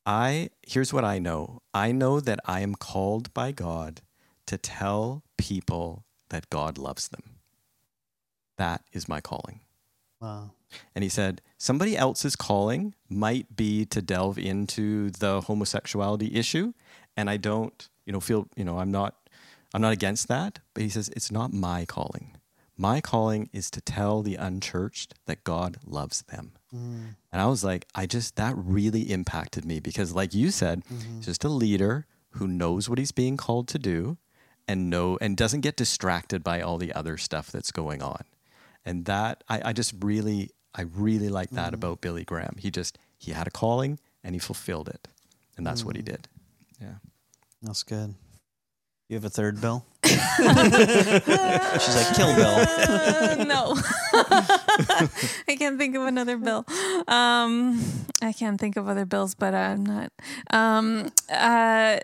I 0.07 0.51
here's 0.67 0.93
what 0.93 1.05
I 1.05 1.19
know. 1.19 1.63
I 1.75 1.93
know 1.93 2.21
that 2.21 2.41
I 2.45 2.61
am 2.61 2.75
called 2.75 3.33
by 3.35 3.53
God 3.53 4.01
to 4.47 4.59
tell 4.59 5.23
people 5.37 6.05
that 6.31 6.51
God 6.51 6.79
loves 6.79 7.09
them. 7.09 7.37
That 8.57 8.83
is 8.93 9.09
my 9.09 9.21
calling. 9.21 9.61
Wow. 10.21 10.53
And 10.95 11.03
he 11.03 11.09
said, 11.09 11.41
somebody 11.57 11.97
else's 11.97 12.37
calling 12.37 12.95
might 13.09 13.57
be 13.57 13.85
to 13.87 14.03
delve 14.03 14.39
into 14.39 15.11
the 15.11 15.41
homosexuality 15.43 16.35
issue. 16.35 16.73
And 17.17 17.29
I 17.29 17.37
don't, 17.37 17.89
you 18.05 18.13
know, 18.13 18.21
feel, 18.21 18.49
you 18.57 18.65
know, 18.65 18.79
I'm 18.79 18.91
not, 18.91 19.17
I'm 19.75 19.83
not 19.83 19.93
against 19.93 20.29
that. 20.29 20.59
But 20.75 20.83
he 20.83 20.89
says, 20.89 21.09
it's 21.11 21.31
not 21.31 21.53
my 21.53 21.85
calling. 21.85 22.37
My 22.77 23.01
calling 23.01 23.51
is 23.53 23.71
to 23.73 23.81
tell 23.81 24.23
the 24.23 24.37
unchurched 24.37 25.15
that 25.27 25.45
God 25.45 25.77
loves 25.85 26.23
them. 26.23 26.53
Mm. 26.75 27.17
And 27.31 27.43
I 27.43 27.47
was 27.47 27.63
like, 27.63 27.87
I 27.95 28.07
just, 28.07 28.37
that 28.37 28.55
really 28.57 29.03
impacted 29.11 29.65
me 29.65 29.81
because, 29.81 30.15
like 30.15 30.35
you 30.35 30.51
said, 30.51 30.83
he's 30.89 31.27
just 31.27 31.45
a 31.45 31.49
leader 31.49 32.07
who 32.31 32.47
knows 32.47 32.89
what 32.89 32.99
he's 32.99 33.13
being 33.13 33.37
called 33.37 33.69
to 33.69 33.79
do 33.79 34.17
and 34.67 34.89
know 34.89 35.19
and 35.21 35.37
doesn't 35.37 35.63
get 35.63 35.77
distracted 35.77 36.45
by 36.45 36.61
all 36.61 36.79
the 36.79 36.93
other 36.95 37.17
stuff 37.17 37.51
that's 37.51 37.73
going 37.73 38.03
on. 38.03 38.25
And 38.85 39.05
that 39.07 39.45
I, 39.49 39.61
I 39.67 39.73
just 39.73 39.93
really 40.01 40.51
I 40.75 40.83
really 40.83 41.29
like 41.29 41.51
that 41.51 41.67
mm-hmm. 41.67 41.75
about 41.75 42.01
Billy 42.01 42.25
Graham. 42.25 42.57
He 42.59 42.71
just 42.71 42.97
he 43.19 43.33
had 43.33 43.47
a 43.47 43.51
calling 43.51 43.99
and 44.23 44.35
he 44.35 44.39
fulfilled 44.39 44.89
it. 44.89 45.09
And 45.57 45.67
that's 45.67 45.85
what 45.85 45.97
he 45.97 46.03
mm. 46.03 46.07
did. 46.07 46.29
Yeah. 46.81 46.95
That's 47.63 47.83
good. 47.83 48.15
You 49.11 49.17
have 49.17 49.25
a 49.25 49.29
third 49.29 49.61
bill? 49.61 49.85
She's 50.05 50.17
like, 50.39 50.47
kill 52.15 52.33
Bill. 52.37 52.55
Uh, 52.55 53.45
no, 53.45 53.75
I 55.49 55.57
can't 55.59 55.79
think 55.79 55.97
of 55.97 56.03
another 56.03 56.37
bill. 56.37 56.65
Um, 57.09 57.83
I 58.23 58.33
can't 58.33 58.61
think 58.61 58.77
of 58.77 58.87
other 58.87 59.05
bills, 59.05 59.35
but 59.35 59.53
I'm 59.53 59.85
not. 59.85 60.13
Um, 60.53 61.11
uh, 61.29 61.99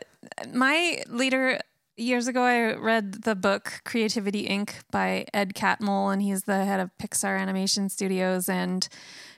my 0.52 1.02
leader 1.06 1.60
years 1.96 2.26
ago, 2.26 2.42
I 2.42 2.74
read 2.74 3.22
the 3.22 3.36
book 3.36 3.82
Creativity 3.84 4.48
Inc. 4.48 4.70
by 4.90 5.26
Ed 5.32 5.54
Catmull, 5.54 6.12
and 6.12 6.20
he's 6.20 6.42
the 6.42 6.64
head 6.64 6.80
of 6.80 6.90
Pixar 7.00 7.38
Animation 7.38 7.88
Studios. 7.88 8.48
And 8.48 8.88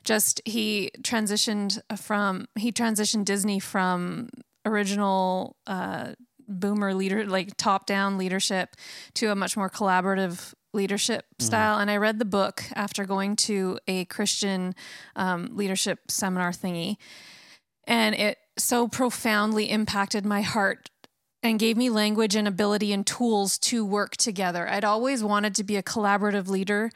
just 0.04 0.40
he 0.46 0.90
transitioned 1.02 1.82
from 1.98 2.46
he 2.56 2.72
transitioned 2.72 3.26
Disney 3.26 3.60
from 3.60 4.30
original 4.64 5.56
uh, 5.66 6.14
boomer 6.48 6.94
leader, 6.94 7.26
like 7.26 7.56
top 7.56 7.86
down 7.86 8.18
leadership, 8.18 8.74
to 9.14 9.30
a 9.30 9.34
much 9.34 9.56
more 9.56 9.70
collaborative 9.70 10.54
leadership 10.72 11.24
style. 11.38 11.78
And 11.78 11.90
I 11.90 11.96
read 11.96 12.18
the 12.18 12.24
book 12.24 12.64
after 12.74 13.04
going 13.04 13.36
to 13.36 13.78
a 13.86 14.04
Christian 14.06 14.74
um, 15.16 15.50
leadership 15.52 16.10
seminar 16.10 16.52
thingy, 16.52 16.96
and 17.86 18.14
it 18.14 18.38
so 18.58 18.88
profoundly 18.88 19.70
impacted 19.70 20.26
my 20.26 20.42
heart 20.42 20.90
and 21.42 21.58
gave 21.58 21.76
me 21.76 21.88
language 21.88 22.34
and 22.34 22.48
ability 22.48 22.92
and 22.92 23.06
tools 23.06 23.58
to 23.58 23.84
work 23.84 24.16
together. 24.16 24.68
I'd 24.68 24.84
always 24.84 25.22
wanted 25.22 25.54
to 25.56 25.64
be 25.64 25.76
a 25.76 25.82
collaborative 25.82 26.48
leader, 26.48 26.90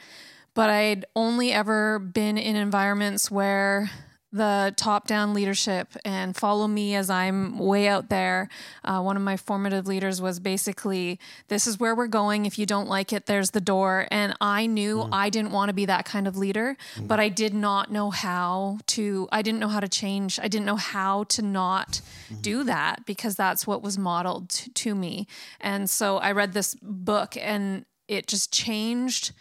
but 0.55 0.68
I'd 0.68 1.05
only 1.14 1.53
ever 1.53 1.98
been 1.98 2.36
in 2.36 2.57
environments 2.57 3.30
where 3.30 3.90
the 4.33 4.72
top 4.76 5.07
down 5.07 5.35
leadership 5.35 5.95
and 6.05 6.35
follow 6.35 6.66
me 6.66 6.95
as 6.95 7.11
I'm 7.11 7.59
way 7.59 7.87
out 7.87 8.09
there. 8.09 8.49
Uh, 8.83 9.01
one 9.03 9.16
of 9.16 9.22
my 9.22 9.37
formative 9.37 9.87
leaders 9.87 10.22
was 10.22 10.41
basically, 10.41 11.20
This 11.49 11.66
is 11.66 11.78
where 11.78 11.95
we're 11.95 12.07
going. 12.07 12.47
If 12.47 12.59
you 12.59 12.64
don't 12.64 12.89
like 12.89 13.12
it, 13.12 13.26
there's 13.26 13.51
the 13.51 13.61
door. 13.61 14.09
And 14.11 14.35
I 14.41 14.66
knew 14.66 14.99
mm. 14.99 15.09
I 15.12 15.28
didn't 15.28 15.53
want 15.53 15.68
to 15.68 15.74
be 15.74 15.85
that 15.87 16.07
kind 16.07 16.26
of 16.26 16.37
leader, 16.37 16.76
mm. 16.95 17.07
but 17.07 17.20
I 17.20 17.28
did 17.28 17.53
not 17.53 17.93
know 17.93 18.11
how 18.11 18.78
to, 18.89 19.28
I 19.30 19.43
didn't 19.43 19.61
know 19.61 19.68
how 19.68 19.80
to 19.80 19.89
change. 19.89 20.41
I 20.41 20.49
didn't 20.49 20.66
know 20.66 20.76
how 20.76 21.24
to 21.24 21.43
not 21.43 22.01
mm-hmm. 22.30 22.41
do 22.41 22.64
that 22.64 23.05
because 23.05 23.37
that's 23.37 23.66
what 23.66 23.83
was 23.83 23.99
modeled 23.99 24.49
t- 24.49 24.70
to 24.70 24.95
me. 24.95 25.26
And 25.61 25.91
so 25.91 26.16
I 26.16 26.33
read 26.33 26.55
this 26.55 26.74
book 26.80 27.37
and 27.37 27.85
it 28.09 28.26
just 28.26 28.53
changed 28.53 29.33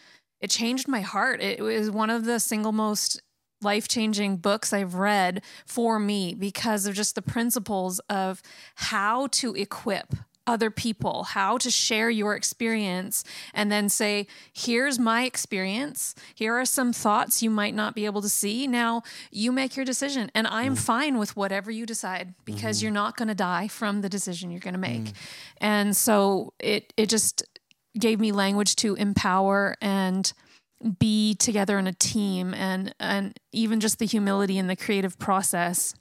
it 0.41 0.49
changed 0.49 0.87
my 0.87 1.01
heart. 1.01 1.39
It 1.39 1.61
was 1.61 1.91
one 1.91 2.09
of 2.09 2.25
the 2.25 2.39
single 2.39 2.71
most 2.71 3.21
life 3.63 3.87
changing 3.87 4.37
books 4.37 4.73
I've 4.73 4.95
read 4.95 5.43
for 5.65 5.99
me 5.99 6.33
because 6.33 6.85
of 6.85 6.95
just 6.95 7.15
the 7.15 7.21
principles 7.21 7.99
of 8.09 8.41
how 8.75 9.27
to 9.27 9.55
equip 9.55 10.15
other 10.47 10.71
people, 10.71 11.23
how 11.23 11.57
to 11.57 11.69
share 11.69 12.09
your 12.09 12.35
experience, 12.35 13.23
and 13.53 13.71
then 13.71 13.87
say, 13.89 14.27
here's 14.51 14.97
my 14.97 15.23
experience. 15.23 16.15
Here 16.33 16.59
are 16.59 16.65
some 16.65 16.93
thoughts 16.93 17.43
you 17.43 17.49
might 17.49 17.75
not 17.75 17.95
be 17.95 18.05
able 18.05 18.21
to 18.21 18.29
see. 18.29 18.67
Now 18.67 19.03
you 19.31 19.51
make 19.51 19.75
your 19.75 19.85
decision. 19.85 20.31
And 20.33 20.47
I'm 20.47 20.75
mm. 20.75 20.79
fine 20.79 21.17
with 21.17 21.37
whatever 21.37 21.69
you 21.71 21.85
decide 21.85 22.33
because 22.43 22.77
mm-hmm. 22.77 22.85
you're 22.85 22.93
not 22.93 23.17
going 23.17 23.27
to 23.27 23.35
die 23.35 23.67
from 23.67 24.01
the 24.01 24.09
decision 24.09 24.51
you're 24.51 24.59
going 24.59 24.73
to 24.73 24.79
make. 24.79 25.03
Mm. 25.03 25.13
And 25.59 25.95
so 25.95 26.53
it, 26.59 26.93
it 26.97 27.07
just 27.07 27.43
gave 27.97 28.19
me 28.19 28.31
language 28.31 28.75
to 28.77 28.95
empower 28.95 29.75
and 29.81 30.31
be 30.99 31.35
together 31.35 31.77
in 31.77 31.87
a 31.87 31.93
team 31.93 32.53
and 32.53 32.93
and 32.99 33.39
even 33.51 33.79
just 33.79 33.99
the 33.99 34.05
humility 34.05 34.57
in 34.57 34.67
the 34.67 34.75
creative 34.75 35.19
process 35.19 35.93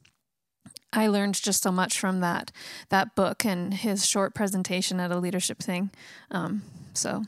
I 0.92 1.06
learned 1.06 1.34
just 1.34 1.62
so 1.62 1.70
much 1.70 1.98
from 1.98 2.20
that 2.20 2.50
that 2.88 3.14
book 3.14 3.44
and 3.44 3.72
his 3.72 4.06
short 4.06 4.34
presentation 4.34 4.98
at 5.00 5.12
a 5.12 5.18
leadership 5.18 5.58
thing. 5.58 5.90
Um, 6.30 6.62
so 6.94 7.22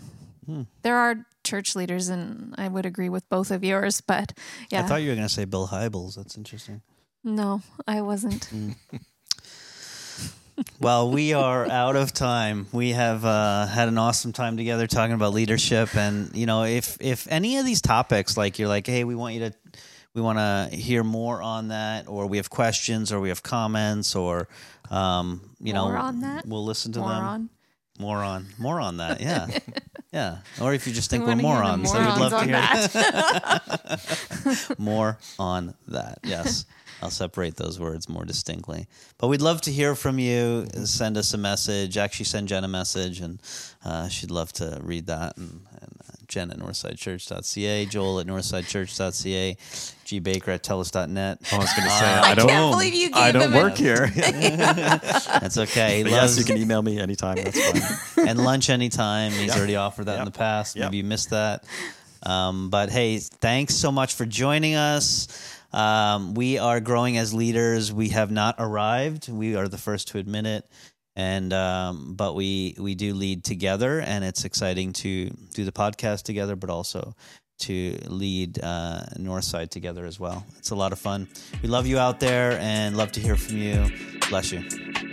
there 0.82 0.96
are 0.96 1.26
church 1.44 1.76
leaders, 1.76 2.09
and 2.09 2.55
I 2.59 2.68
would 2.68 2.86
agree 2.86 3.09
with 3.09 3.28
both 3.28 3.50
of 3.50 3.62
yours. 3.62 4.00
But 4.00 4.36
yeah, 4.70 4.84
I 4.84 4.88
thought 4.88 5.03
you 5.03 5.11
were 5.11 5.14
going 5.14 5.28
to 5.28 5.32
say 5.32 5.44
Bill 5.44 5.68
Hybels. 5.68 6.16
That's 6.16 6.36
interesting. 6.36 6.82
no, 7.22 7.62
I 7.86 8.00
wasn't. 8.00 8.50
Well, 10.80 11.11
we 11.11 11.32
are 11.32 11.68
out 11.70 11.96
of 11.96 12.12
time. 12.12 12.66
We 12.72 12.90
have 12.90 13.24
uh, 13.24 13.66
had 13.66 13.88
an 13.88 13.98
awesome 13.98 14.32
time 14.32 14.57
together 14.57 14.86
talking 14.86 15.14
about 15.14 15.32
leadership, 15.32 15.96
and 15.96 16.34
you 16.36 16.46
know, 16.46 16.64
if 16.64 16.98
if 17.00 17.26
any 17.30 17.59
of 17.59 17.64
these 17.64 17.80
topics, 17.80 18.36
like 18.36 18.59
you're 18.59 18.68
like, 18.68 18.86
hey, 18.86 19.05
we 19.05 19.14
want 19.14 19.34
you 19.34 19.40
to, 19.40 19.53
we 20.14 20.20
want 20.20 20.38
to 20.38 20.68
hear 20.76 21.03
more 21.05 21.40
on 21.40 21.68
that, 21.68 22.07
or 22.09 22.26
we 22.26 22.36
have 22.36 22.50
questions, 22.50 23.12
or 23.12 23.20
we 23.20 23.28
have 23.30 23.42
comments, 23.42 24.14
or 24.14 24.46
um, 24.90 25.40
you 25.61 25.72
know, 25.72 25.86
on 25.86 26.20
that? 26.20 26.46
we'll 26.46 26.64
listen 26.64 26.92
to 26.92 27.00
More 27.00 27.09
them. 27.09 27.50
More 27.98 28.18
on, 28.18 28.46
more 28.59 28.80
on 28.80 28.96
that. 28.98 29.20
Yeah, 29.20 29.46
yeah. 30.12 30.38
Or 30.61 30.74
if 30.74 30.86
you 30.86 30.92
just 30.92 31.09
think 31.11 31.24
We 31.26 31.34
we're 31.34 31.42
wanna 31.42 31.76
hear 31.76 31.76
the 31.76 31.78
morons, 31.78 31.92
then 31.92 32.05
we'd 32.07 32.20
love 32.20 32.32
to 32.32 32.44
hear 32.44 32.53
that. 34.68 34.74
more 34.78 35.18
on 35.38 35.74
that. 35.88 36.18
Yes. 36.24 36.66
I'll 37.03 37.11
separate 37.11 37.57
those 37.57 37.80
words 37.80 38.09
more 38.09 38.24
distinctly. 38.24 38.86
But 39.18 39.26
we'd 39.26 39.42
love 39.42 39.61
to 39.62 39.72
hear 39.72 39.94
from 39.96 40.18
you. 40.20 40.66
Send 40.84 41.16
us 41.16 41.34
a 41.34 41.38
message. 41.38 41.96
Actually, 41.96 42.26
send 42.26 42.46
Jen 42.48 42.62
a 42.62 42.68
message, 42.68 43.20
and 43.20 43.40
uh, 43.84 44.09
she'd 44.09 44.30
love 44.30 44.53
to 44.55 44.78
read 44.82 45.07
that. 45.07 45.36
And, 45.36 45.66
and 45.80 45.90
uh, 46.00 46.12
Jen 46.28 46.50
at 46.53 46.59
northsidechurch.ca, 46.59 47.86
Joel 47.86 48.20
at 48.20 48.26
northsidechurch.ca, 48.28 49.57
G 50.05 50.18
Baker 50.20 50.53
at 50.53 50.62
telus.net. 50.62 51.38
I 51.53 51.59
was 51.59 51.72
going 51.74 51.88
to 51.88 51.90
say, 51.94 52.14
Uh, 52.14 52.22
I, 52.22 52.34
don't. 52.36 52.48
can't 52.48 52.72
believe 52.72 52.94
you 52.94 53.11
I 53.14 53.32
don't 53.32 53.53
work 53.53 53.74
here. 53.76 54.07
That's 54.16 55.59
okay. 55.59 56.05
Yes, 56.05 56.38
you 56.38 56.44
can 56.44 56.57
email 56.57 56.82
me 56.82 57.00
anytime. 57.00 57.36
That's 57.36 57.61
fine. 58.14 58.28
and 58.28 58.38
lunch 58.44 58.70
anytime. 58.70 59.32
He's 59.32 59.57
already 59.57 59.76
offered 59.76 60.05
that 60.07 60.20
in 60.20 60.24
the 60.24 60.30
past. 60.30 60.76
Yep. 60.76 60.84
Maybe 60.86 60.98
you 60.98 61.05
missed 61.05 61.30
that. 61.30 61.64
Um, 62.22 62.70
but 62.70 62.90
hey, 62.90 63.18
thanks 63.18 63.74
so 63.74 63.90
much 63.90 64.14
for 64.14 64.24
joining 64.24 64.76
us. 64.76 65.26
Um, 65.72 66.34
we 66.34 66.58
are 66.58 66.80
growing 66.80 67.16
as 67.18 67.32
leaders. 67.32 67.92
We 67.92 68.10
have 68.10 68.30
not 68.30 68.56
arrived. 68.58 69.28
We 69.28 69.56
are 69.56 69.68
the 69.68 69.78
first 69.78 70.08
to 70.08 70.18
admit 70.18 70.46
it. 70.46 70.68
And 71.14 71.52
um, 71.52 72.14
but 72.14 72.34
we 72.34 72.74
we 72.78 72.94
do 72.94 73.12
lead 73.12 73.44
together, 73.44 74.00
and 74.00 74.24
it's 74.24 74.46
exciting 74.46 74.94
to 74.94 75.28
do 75.52 75.64
the 75.64 75.72
podcast 75.72 76.22
together, 76.22 76.56
but 76.56 76.70
also 76.70 77.14
to 77.60 77.98
lead 78.06 78.58
uh, 78.62 79.02
Northside 79.18 79.68
together 79.68 80.06
as 80.06 80.18
well. 80.18 80.44
It's 80.56 80.70
a 80.70 80.74
lot 80.74 80.92
of 80.92 80.98
fun. 80.98 81.28
We 81.62 81.68
love 81.68 81.86
you 81.86 81.98
out 81.98 82.18
there, 82.18 82.52
and 82.52 82.96
love 82.96 83.12
to 83.12 83.20
hear 83.20 83.36
from 83.36 83.58
you. 83.58 83.90
Bless 84.30 84.52
you. 84.52 85.11